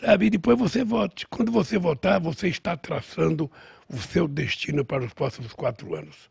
[0.00, 0.26] Sabe?
[0.26, 1.26] E depois você vote.
[1.28, 3.50] Quando você votar, você está traçando
[3.88, 6.28] o seu destino para os próximos quatro anos.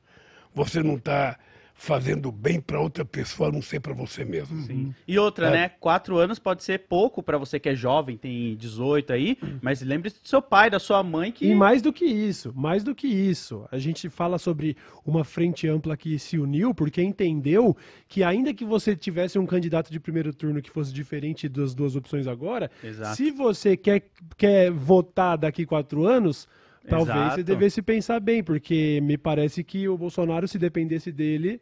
[0.53, 1.38] Você não está
[1.83, 4.93] fazendo bem para outra pessoa, a não ser para você mesmo.
[5.07, 5.51] E outra, É.
[5.51, 5.69] né?
[5.79, 10.21] Quatro anos pode ser pouco pra você que é jovem, tem 18 aí, mas lembre-se
[10.21, 11.47] do seu pai, da sua mãe que.
[11.47, 15.67] E mais do que isso, mais do que isso, a gente fala sobre uma frente
[15.67, 17.75] ampla que se uniu porque entendeu
[18.07, 21.95] que ainda que você tivesse um candidato de primeiro turno que fosse diferente das duas
[21.95, 23.15] opções agora, Exato.
[23.15, 24.03] se você quer,
[24.37, 26.47] quer votar daqui quatro anos,
[26.87, 27.35] talvez Exato.
[27.37, 31.59] você devesse pensar bem, porque me parece que o Bolsonaro, se dependesse dele,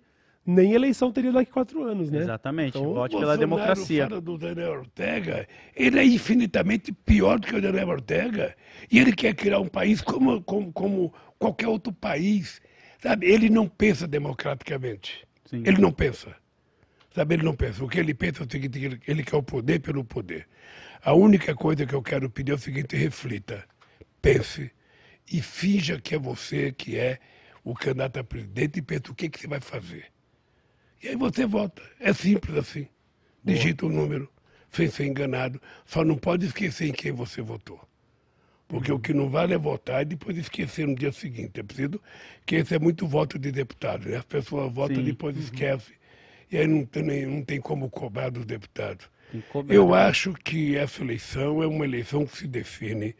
[0.49, 2.19] nem eleição teria daqui quatro anos, né?
[2.19, 2.77] Exatamente.
[2.77, 4.07] Então, Vote O pela democracia.
[4.07, 8.55] fala do Daniel Ortega, ele é infinitamente pior do que o Daniel Ortega.
[8.91, 12.61] E ele quer criar um país como, como, como qualquer outro país.
[13.01, 13.27] Sabe?
[13.27, 15.25] Ele não pensa democraticamente.
[15.45, 15.63] Sim.
[15.65, 16.35] Ele não pensa.
[17.13, 17.35] Sabe?
[17.35, 17.83] Ele não pensa.
[17.83, 20.47] O que ele pensa é o seguinte, ele quer o poder pelo poder.
[21.01, 23.63] A única coisa que eu quero pedir é o seguinte, reflita,
[24.21, 24.69] pense
[25.31, 27.19] e finja que é você que é
[27.63, 30.05] o candidato a presidente e pensa o que, que você vai fazer.
[31.01, 31.81] E aí você vota.
[31.99, 32.87] É simples assim.
[33.43, 34.29] Digita o número,
[34.71, 35.61] sem ser enganado.
[35.85, 37.79] Só não pode esquecer em quem você votou.
[38.67, 41.59] Porque o que não vale é votar e depois esquecer no dia seguinte.
[41.59, 41.99] É preciso
[42.45, 44.07] que esse é muito voto de deputado.
[44.07, 44.17] Né?
[44.17, 45.95] As pessoas votam e depois esquecem.
[46.51, 49.09] E aí não tem, não tem como cobrar dos deputados.
[49.67, 53.15] Eu acho que essa eleição é uma eleição que se define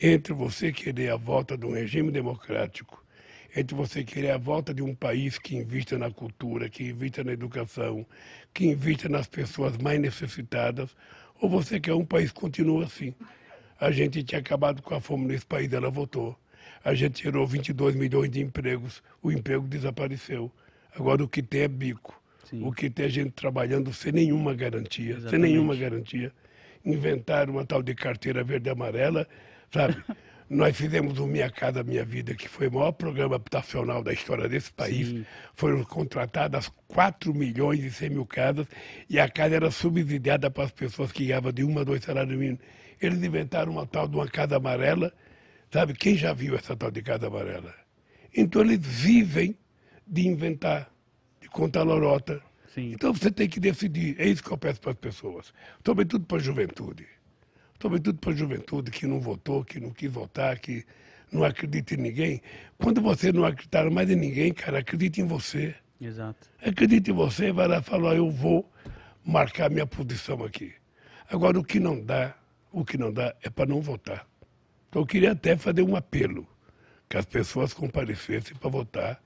[0.00, 3.04] entre você querer a volta de um regime democrático,
[3.54, 7.32] entre você querer a volta de um país que invista na cultura, que invista na
[7.32, 8.06] educação,
[8.54, 10.94] que invista nas pessoas mais necessitadas,
[11.40, 13.14] ou você quer um país que continua assim.
[13.80, 16.38] A gente tinha acabado com a fome nesse país, ela voltou.
[16.84, 20.50] A gente tirou 22 milhões de empregos, o emprego desapareceu.
[20.94, 22.20] Agora o que tem é bico.
[22.44, 22.62] Sim.
[22.64, 25.50] O que tem é gente trabalhando sem nenhuma garantia, sem Exatamente.
[25.50, 26.32] nenhuma garantia.
[26.84, 29.26] Inventaram uma tal de carteira verde e amarela,
[29.72, 29.96] sabe?
[30.50, 34.48] Nós fizemos o Minha Casa Minha Vida, que foi o maior programa habitacional da história
[34.48, 35.06] desse país.
[35.06, 35.24] Sim.
[35.54, 38.66] Foram contratadas 4 milhões e 100 mil casas
[39.08, 42.36] e a casa era subsidiada para as pessoas que ganhavam de uma a dois salários
[42.36, 42.58] mínimos.
[43.00, 45.12] Eles inventaram uma tal de uma casa amarela,
[45.70, 45.94] sabe?
[45.94, 47.72] Quem já viu essa tal de casa amarela?
[48.36, 49.56] Então eles vivem
[50.04, 50.90] de inventar,
[51.40, 52.42] de contar lorota.
[52.74, 52.90] Sim.
[52.90, 54.16] Então você tem que decidir.
[54.18, 55.54] É isso que eu peço para as pessoas.
[55.86, 57.06] Sobretudo para a juventude.
[57.80, 60.84] Sobretudo para a juventude que não votou, que não quis votar, que
[61.32, 62.42] não acredita em ninguém.
[62.76, 65.74] Quando você não acreditar mais em ninguém, cara, acredite em você.
[65.98, 66.48] Exato.
[66.62, 68.70] Acredite em você, vai lá e fala, ó, eu vou
[69.24, 70.74] marcar minha posição aqui.
[71.30, 72.36] Agora, o que não dá,
[72.70, 74.26] o que não dá é para não votar.
[74.88, 76.46] Então, eu queria até fazer um apelo,
[77.08, 79.22] que as pessoas comparecessem para votar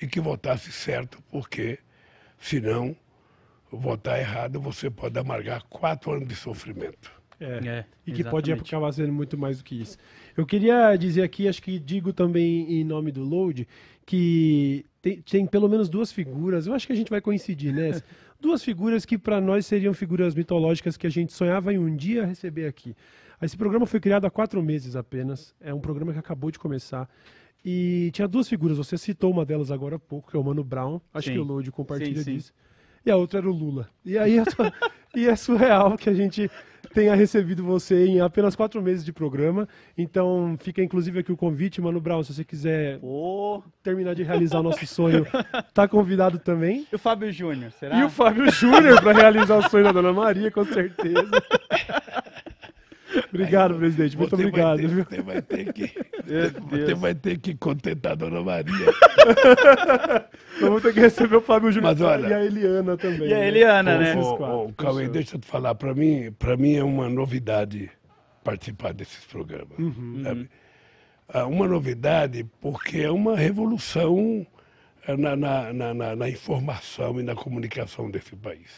[0.00, 1.78] e que votasse certo, porque,
[2.40, 2.96] senão,
[3.70, 7.21] votar errado, você pode amargar quatro anos de sofrimento.
[7.42, 7.68] É.
[7.68, 8.74] É, E que pode exatamente.
[8.74, 9.98] acabar sendo muito mais do que isso.
[10.36, 13.66] Eu queria dizer aqui, acho que digo também em nome do Load,
[14.06, 18.04] que tem, tem pelo menos duas figuras, eu acho que a gente vai coincidir nessa.
[18.40, 22.24] duas figuras que para nós seriam figuras mitológicas que a gente sonhava em um dia
[22.24, 22.94] receber aqui.
[23.40, 27.08] Esse programa foi criado há quatro meses apenas, é um programa que acabou de começar.
[27.64, 30.64] E tinha duas figuras, você citou uma delas agora há pouco, que é o Mano
[30.64, 31.34] Brown, acho Sim.
[31.34, 32.34] que o Load compartilha Sim, sim.
[32.36, 32.52] disso.
[33.04, 33.88] E a outra era o Lula.
[34.04, 34.64] E aí tô-
[35.18, 36.50] e é surreal que a gente
[36.94, 39.66] tenha recebido você em apenas quatro meses de programa.
[39.96, 43.62] Então fica inclusive aqui o convite, Mano Brown, se você quiser Pô.
[43.82, 45.26] terminar de realizar o nosso sonho,
[45.74, 46.86] tá convidado também.
[46.92, 47.98] E o Fábio Júnior, será?
[47.98, 51.30] E o Fábio Júnior para realizar o sonho da Dona Maria, com certeza.
[53.28, 54.16] Obrigado, presidente.
[54.16, 54.78] Muito Você vai obrigado.
[54.78, 54.88] ter-?
[55.06, 55.92] Você vai ter que,
[56.70, 58.72] você vai ter que contentar a Dona Maria.
[60.60, 63.28] Vamos ter que receber o Fábio Júnior e a Eliana também.
[63.28, 63.48] E a né?
[63.48, 64.14] Eliana, né?
[64.76, 65.12] Cauê, Fechou.
[65.12, 67.90] deixa eu te falar, para mim, para mim é uma novidade
[68.44, 69.78] participar desses programas.
[69.78, 70.46] Uhum.
[71.28, 74.46] Ah, uma novidade porque é uma revolução
[75.08, 78.70] na, na, na, na- na informação e na comunicação desse país.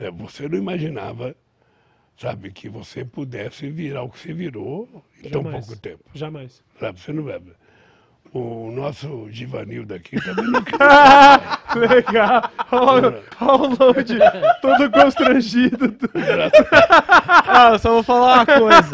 [0.00, 1.36] É, Você não imaginava,
[2.16, 5.66] sabe, que você pudesse virar o que você virou em tão Jamais.
[5.66, 6.04] pouco tempo.
[6.14, 6.62] Jamais.
[6.78, 7.00] Sabe?
[7.00, 7.40] Você não vai.
[8.34, 10.60] O nosso Givanildo aqui também não
[11.80, 12.50] Legal.
[12.72, 14.18] Olha o load
[14.60, 15.94] todo constrangido.
[17.46, 18.90] Ah, só vou falar uma coisa.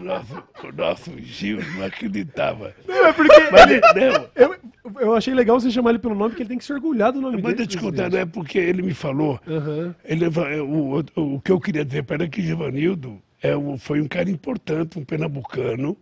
[0.00, 2.74] o nosso, o nosso Gil não acreditava.
[2.88, 4.56] Não, é porque Mas, ele- não, eu,
[5.00, 7.20] eu achei legal você chamar ele pelo nome, porque ele tem que se orgulhar do
[7.20, 7.54] nome mas dele.
[7.56, 9.38] deixa eu te contar, não é porque ele me falou.
[9.46, 9.94] Aham.
[10.04, 13.56] Ele, fa- o, o, o que eu queria dizer para ele é que Givanildo é,
[13.56, 15.96] um- foi um cara importante, um pernambucano,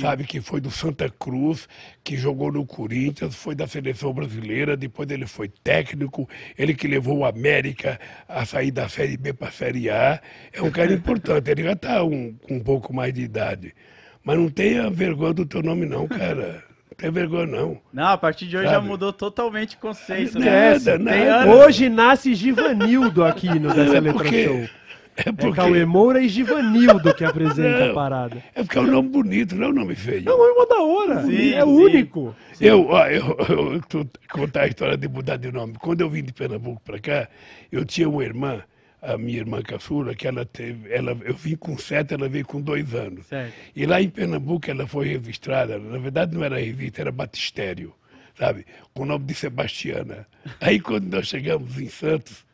[0.00, 1.68] sabe, que foi do Santa Cruz,
[2.02, 6.28] que jogou no Corinthians, foi da seleção brasileira, depois ele foi técnico,
[6.58, 7.98] ele que levou o América
[8.28, 10.20] a sair da Série B para a Série A.
[10.52, 13.74] É um cara importante, ele já está um, com um pouco mais de idade.
[14.22, 16.64] Mas não tenha vergonha do teu nome não, cara.
[16.90, 17.78] Não tenha vergonha não.
[17.92, 18.86] Não, a partir de hoje já Sabe?
[18.86, 21.24] mudou totalmente o conceito, Nada, né?
[21.26, 21.44] nada.
[21.44, 21.52] Tem.
[21.52, 24.68] Hoje nasce Givanildo aqui no Dessa É Letra porque- Show.
[25.16, 27.94] É É porque, Cauê Moura e Givanildo que apresenta a Não.
[27.94, 28.42] parada.
[28.54, 30.28] é porque é um nome bonito, não é um nome feio.
[30.28, 31.22] É um nome mó da hora.
[31.26, 31.66] Sim, é sim.
[31.66, 32.34] único.
[32.60, 35.74] Eu, ó, eu, eu, tu- contar a história de mudar de nome.
[35.80, 37.28] Quando eu vim de Pernambuco para cá,
[37.70, 38.62] eu tinha uma irmã,
[39.00, 42.60] a minha irmã caçula, que ela teve, ela, eu vim com sete, ela veio com
[42.60, 43.26] dois anos.
[43.26, 43.52] Certo.
[43.76, 47.92] E lá em Pernambuco ela foi registrada, na verdade não era revista, era batistério,
[48.36, 48.66] sabe?
[48.92, 50.26] Com o nome de Sebastiana.
[50.60, 52.44] Aí quando nós chegamos em Santos,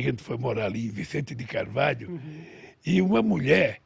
[0.00, 2.20] a gente foi morar ali em Vicente de Carvalho,
[2.84, 3.80] e uma mulher,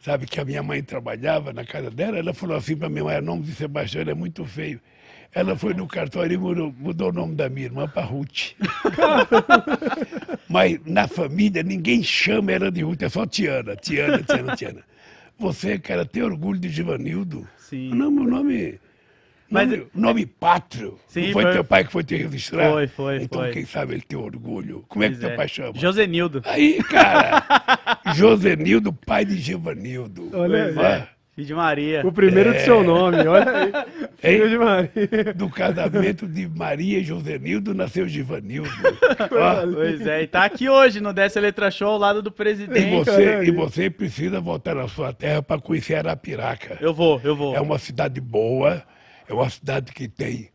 [0.00, 3.18] sabe, que a minha mãe trabalhava na casa dela, ela falou assim para minha mãe,
[3.18, 4.80] o nome de Sebastiana é muito feio.
[5.34, 8.52] Ela foi no cartório e mudou, mudou o nome da minha irmã para Ruth.
[10.48, 14.84] Mas na família ninguém chama ela de Ruth, é só Tiana, Tiana, Tiana, Tiana.
[15.38, 17.46] Você, cara, tem orgulho de Givanildo?
[17.58, 17.90] Sim.
[17.90, 18.80] Não, meu nome.
[19.56, 20.98] Mas- nome, nome pátrio.
[21.08, 22.70] Sim, foi, foi- teu pai que foi te registrar?
[22.70, 23.50] Foi, foi, Então, foi.
[23.52, 24.84] quem sabe ele tem orgulho.
[24.88, 25.36] Como é que Pois teu é.
[25.36, 25.72] pai chama?
[25.76, 26.42] Josenildo.
[26.44, 27.42] Aí, cara,
[28.14, 30.30] Josenildo, pai de Givanildo.
[30.32, 30.74] Olha aí.
[30.76, 32.00] Ó, Filho de Maria.
[32.06, 33.72] O primeiro do seu nome, olha aí.
[34.16, 35.34] Filho de Maria.
[35.34, 38.70] Do casamento de Maria e Josenildo nasceu Givanildo.
[39.32, 42.32] Ó, Pois é, e tá aqui hoje no Dessa Letra Show ao lado do e,
[42.32, 42.90] presidente.
[42.90, 46.78] você, e você precisa voltar na sua terra para conhecer Arapiraca.
[46.80, 47.54] Eu vou, eu vou.
[47.54, 48.82] É uma cidade boa,
[49.28, 50.50] é uma cidade que tem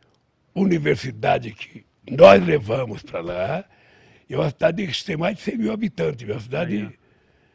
[0.55, 3.65] universidade que nós levamos para lá.
[4.29, 6.27] E é uma cidade que tem mais de 100 mil habitantes.
[6.27, 6.77] É uma cidade.
[6.77, 6.99] Aí,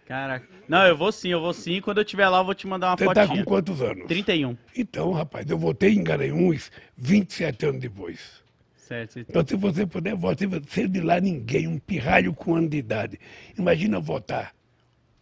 [0.06, 0.46] Caraca.
[0.68, 1.80] Não, eu vou sim, eu vou sim.
[1.80, 4.06] Quando eu estiver lá, eu vou te mandar uma Você está com quantos anos?
[4.06, 4.56] 31.
[4.76, 8.44] Então, rapaz, eu voltei em Garanhuns 27 anos depois.
[8.76, 9.18] Certo.
[9.18, 13.18] Então, se você puder, você ser de lá ninguém, um pirralho com ano de idade.
[13.58, 14.54] Imagina votar.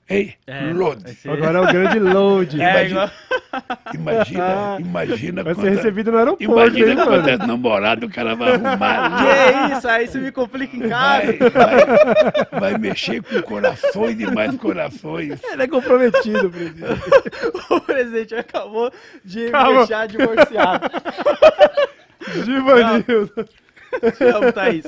[0.09, 0.71] Ei, É,
[1.15, 2.61] ser- Agora é o grande load.
[2.61, 3.13] É, Imagina-.
[3.95, 7.11] Imagina, imagina Vai ser quanta- recebido no aeroporto, Imagina hein, mano?
[7.11, 9.11] quantas namoradas o cara vai arrumar.
[9.69, 9.89] Que isso?
[9.89, 11.33] Aí você me complica em casa.
[11.39, 15.41] Vai, vai, vai mexer com corações e mais corações.
[15.43, 17.01] Ele é comprometido, presidente.
[17.71, 18.93] o presidente acabou
[19.25, 19.71] de Calma.
[19.71, 20.91] me deixar divorciado.
[22.45, 23.49] Givanildo.
[24.17, 24.85] Te amo, Thaís.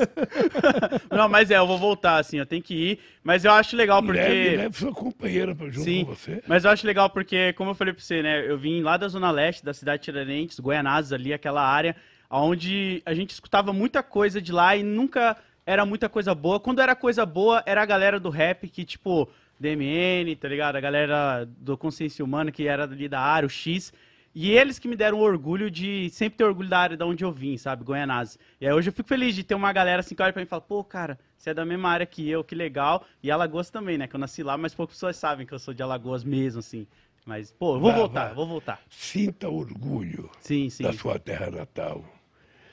[1.10, 2.98] Não, mas é, eu vou voltar, assim, eu tenho que ir.
[3.22, 4.20] Mas eu acho legal porque.
[4.20, 6.42] Leve, leve sua companheira pra junto Sim, com você.
[6.46, 8.48] mas eu acho legal porque, como eu falei pra você, né?
[8.48, 11.96] Eu vim lá da Zona Leste, da cidade de Tiradentes, Goianazes ali, aquela área,
[12.30, 16.60] onde a gente escutava muita coisa de lá e nunca era muita coisa boa.
[16.60, 19.28] Quando era coisa boa, era a galera do rap que, tipo,
[19.58, 20.76] DMN, tá ligado?
[20.76, 23.92] A galera do Consciência Humana, que era ali da área, o X.
[24.38, 27.32] E eles que me deram orgulho de sempre ter orgulho da área da onde eu
[27.32, 27.82] vim, sabe?
[27.82, 28.38] Goianazes.
[28.60, 30.44] E aí hoje eu fico feliz de ter uma galera assim que olha pra mim
[30.44, 33.06] e fala, pô, cara, você é da mesma área que eu, que legal.
[33.22, 34.06] E Alagoas também, né?
[34.06, 36.86] Que eu nasci lá, mas poucas pessoas sabem que eu sou de Alagoas mesmo, assim.
[37.24, 38.78] Mas, pô, eu vou voltar, vou voltar.
[38.90, 42.04] Sinta orgulho Sim, sim, da sua terra natal.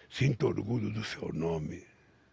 [0.10, 1.82] Sinta orgulho do seu nome.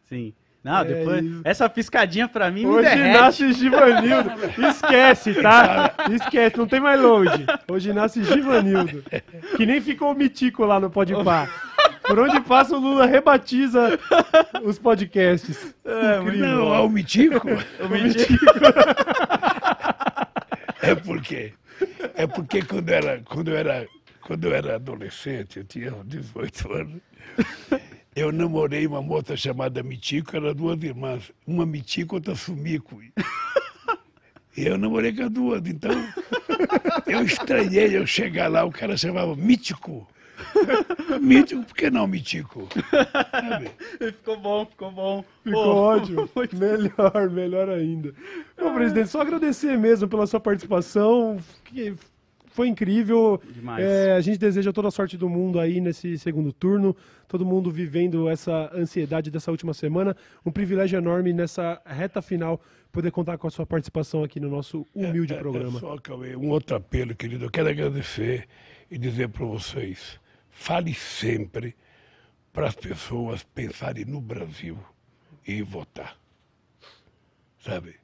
[0.08, 0.34] sim.
[0.62, 1.24] Não, depois.
[1.24, 1.40] isso.
[1.42, 3.18] essa piscadinha pra mim me Hoje derrete.
[3.18, 4.30] nasce Givanildo.
[4.68, 5.94] Esquece, tá?
[6.12, 7.46] Esquece, não tem mais load.
[7.66, 9.02] Hoje nasce Givanildo.
[9.56, 11.48] Que nem ficou o Mitico lá no Podpah.
[12.02, 13.98] Por onde passa o Lula rebatiza
[14.62, 15.74] os podcasts.
[16.22, 16.46] Incrível.
[16.46, 17.48] Não, ao Mitico.
[17.48, 18.34] O Mitico.
[20.82, 21.52] É porque
[22.14, 23.86] é porque quando eu era quando eu era
[24.22, 27.00] quando eu era adolescente, eu tinha 18 anos.
[28.20, 33.00] Eu namorei uma moça chamada Mitico, eram duas irmãs, uma Mitico, outra Sumico.
[34.54, 35.90] E eu namorei com as duas, então
[37.06, 40.06] eu estranhei eu chegar lá, o cara chamava Mítico.
[41.18, 42.68] Mítico, por que não Mitico?
[43.30, 43.70] Sabe?
[44.12, 45.24] ficou bom, ficou bom.
[45.42, 46.28] Ficou Pô, ótimo.
[46.52, 48.14] Melhor, melhor ainda.
[48.60, 51.38] Ô, presidente, só agradecer mesmo pela sua participação.
[52.50, 53.40] Foi incrível.
[53.52, 53.84] Demais.
[53.84, 56.94] É, a gente deseja toda a sorte do mundo aí nesse segundo turno.
[57.26, 60.16] Todo mundo vivendo essa ansiedade dessa última semana.
[60.44, 62.60] Um privilégio enorme nessa reta final
[62.92, 65.78] poder contar com a sua participação aqui no nosso humilde É, é programa.
[65.78, 67.44] só, Cauê, um outro apelo, querido.
[67.46, 68.48] Eu quero agradecer
[68.90, 70.18] e dizer para vocês:
[70.50, 71.74] fale sempre
[72.52, 74.76] para as pessoas pensarem no Brasil
[75.46, 76.16] e votar.
[77.64, 77.94] Sabe?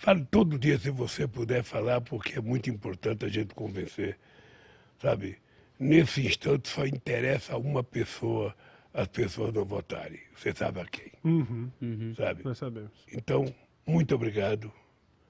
[0.00, 4.18] Fale todo dia se você puder falar, porque é muito importante a gente convencer.
[4.98, 5.36] Sabe?
[5.78, 8.56] Nesse instante só interessa a uma pessoa
[8.94, 10.18] as pessoas não votarem.
[10.34, 11.12] Você sabe a quem.
[11.22, 12.42] Uhum, Sabe?
[12.42, 12.90] nós sabemos.
[13.12, 13.54] Então,
[13.86, 14.72] muito obrigado.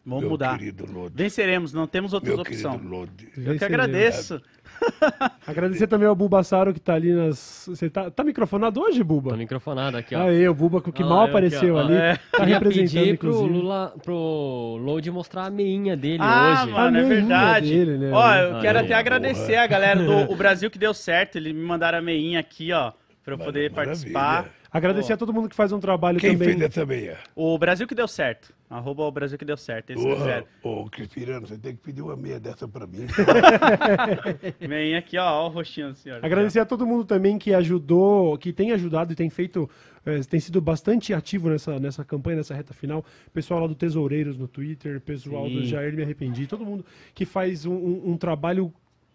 [0.05, 0.59] Vamos meu mudar.
[0.59, 1.15] querido Lodi.
[1.17, 2.63] Venceremos, não temos outras Meu opções.
[2.77, 3.29] querido Lodi.
[3.37, 4.41] Eu que agradeço.
[5.47, 7.65] Agradecer também ao Bubassaro que tá ali nas.
[7.69, 9.31] Você tá, tá microfonado hoje, Buba?
[9.31, 10.23] Tô microfonado aqui, ó.
[10.23, 11.81] Aí, o Buba que Olha mal eu aqui, apareceu ó.
[11.81, 11.95] ali.
[11.95, 12.17] É.
[12.17, 13.55] Tá Queria representando, pedir pro inclusive.
[13.59, 16.73] Lula, pro Load mostrar a meinha dele Ah, hoje.
[16.73, 17.69] mano, é verdade.
[17.69, 18.11] dele, né?
[18.13, 19.01] Ó, eu Aí, quero até porra.
[19.01, 21.37] agradecer a galera do o Brasil que deu certo.
[21.37, 22.93] Eles me mandaram a meinha aqui, ó,
[23.25, 23.85] pra eu poder Maravilha.
[23.85, 24.51] participar.
[24.73, 25.15] Agradecer Pô.
[25.15, 26.51] a todo mundo que faz um trabalho Quem também.
[26.51, 27.19] fez essa meia?
[27.35, 28.55] O Brasil que deu certo.
[28.71, 29.91] Arroba o Brasil que deu certo.
[29.91, 30.47] Eles Ô, fizeram.
[30.63, 33.07] ô, Crispirano, você tem que pedir uma meia dessa pra mim.
[34.69, 36.25] Meinha aqui, ó, ó o rostinho do senhor.
[36.25, 39.69] Agradecer a todo mundo também que ajudou, que tem ajudado e tem feito,
[40.07, 43.05] eh, tem sido bastante ativo nessa, nessa campanha, nessa reta final.
[43.33, 45.67] Pessoal lá do Tesoureiros no Twitter, pessoal do Sim.
[45.67, 46.85] Jair Me Arrependi, todo mundo
[47.15, 48.73] que faz um, um- um trabalho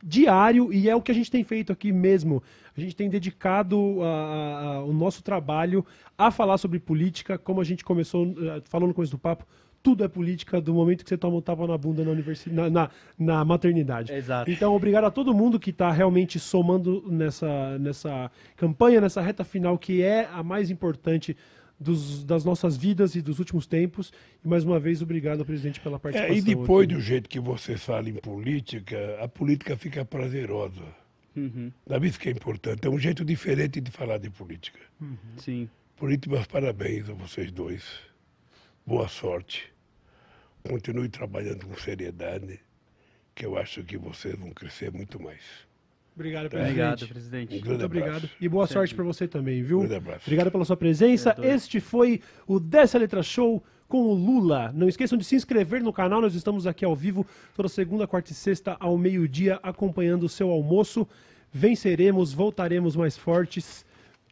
[0.07, 2.43] diário e é o que a gente tem feito aqui mesmo.
[2.77, 5.83] A gente tem dedicado a- a- a- o nosso trabalho
[6.15, 9.45] a falar sobre política, como a gente começou eh, falando no começo do papo.
[9.81, 12.69] Tudo é política do momento que você toma um tapa na bunda na, universi- na,
[12.69, 14.11] na- na maternidade.
[14.13, 14.49] Exato.
[14.49, 19.77] Então, obrigado a todo mundo que está realmente somando nessa, nessa campanha, nessa reta final,
[19.77, 21.35] que é a mais importante
[21.79, 24.11] dos- das nossas vidas e dos últimos tempos.
[24.43, 26.35] E mais uma vez, obrigado, presidente, pela participação.
[26.35, 26.95] É, e depois aqui.
[26.95, 30.83] do jeito que você fala em política, a política fica prazerosa.
[31.35, 32.87] Uhum, Sabe isso que é importante?
[32.87, 34.79] É um jeito diferente de falar de política.
[35.37, 35.69] sim.
[35.97, 37.83] Por isso, meus parabéns a vocês dois.
[38.85, 39.71] Boa sorte.
[40.67, 42.59] Continue trabalhando com seriedade.
[43.33, 45.41] que eu acho que vocês vão crescer muito mais.
[46.15, 46.71] Obrigado, presidente.
[46.79, 47.61] Obrigado, presidente.
[47.63, 48.15] Um Muito obrigado.
[48.15, 48.29] abraço.
[48.39, 49.77] E boa sorte pra você também, viu?
[49.77, 50.21] Um grande abraço.
[50.25, 51.35] Obrigado pela sua presença.
[51.41, 54.71] Este foi o Dessa Letra Show com o Lula.
[54.73, 56.21] Não esqueçam de se inscrever no canal.
[56.21, 60.49] Nós estamos aqui ao vivo toda segunda, quarta e sexta ao meio-dia acompanhando o seu
[60.49, 61.05] almoço.
[61.51, 63.85] Venceremos, voltaremos mais fortes.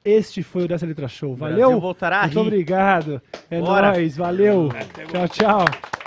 [0.06, 1.36] Este foi o Dessa Letra Show.
[1.36, 1.58] Valeu?
[1.68, 2.48] Brasil voltará Muito rir.
[2.48, 3.22] obrigado.
[3.50, 3.92] É Bora.
[3.92, 4.16] nóis.
[4.18, 4.70] Valeu.
[5.12, 6.03] Tchau, tchau.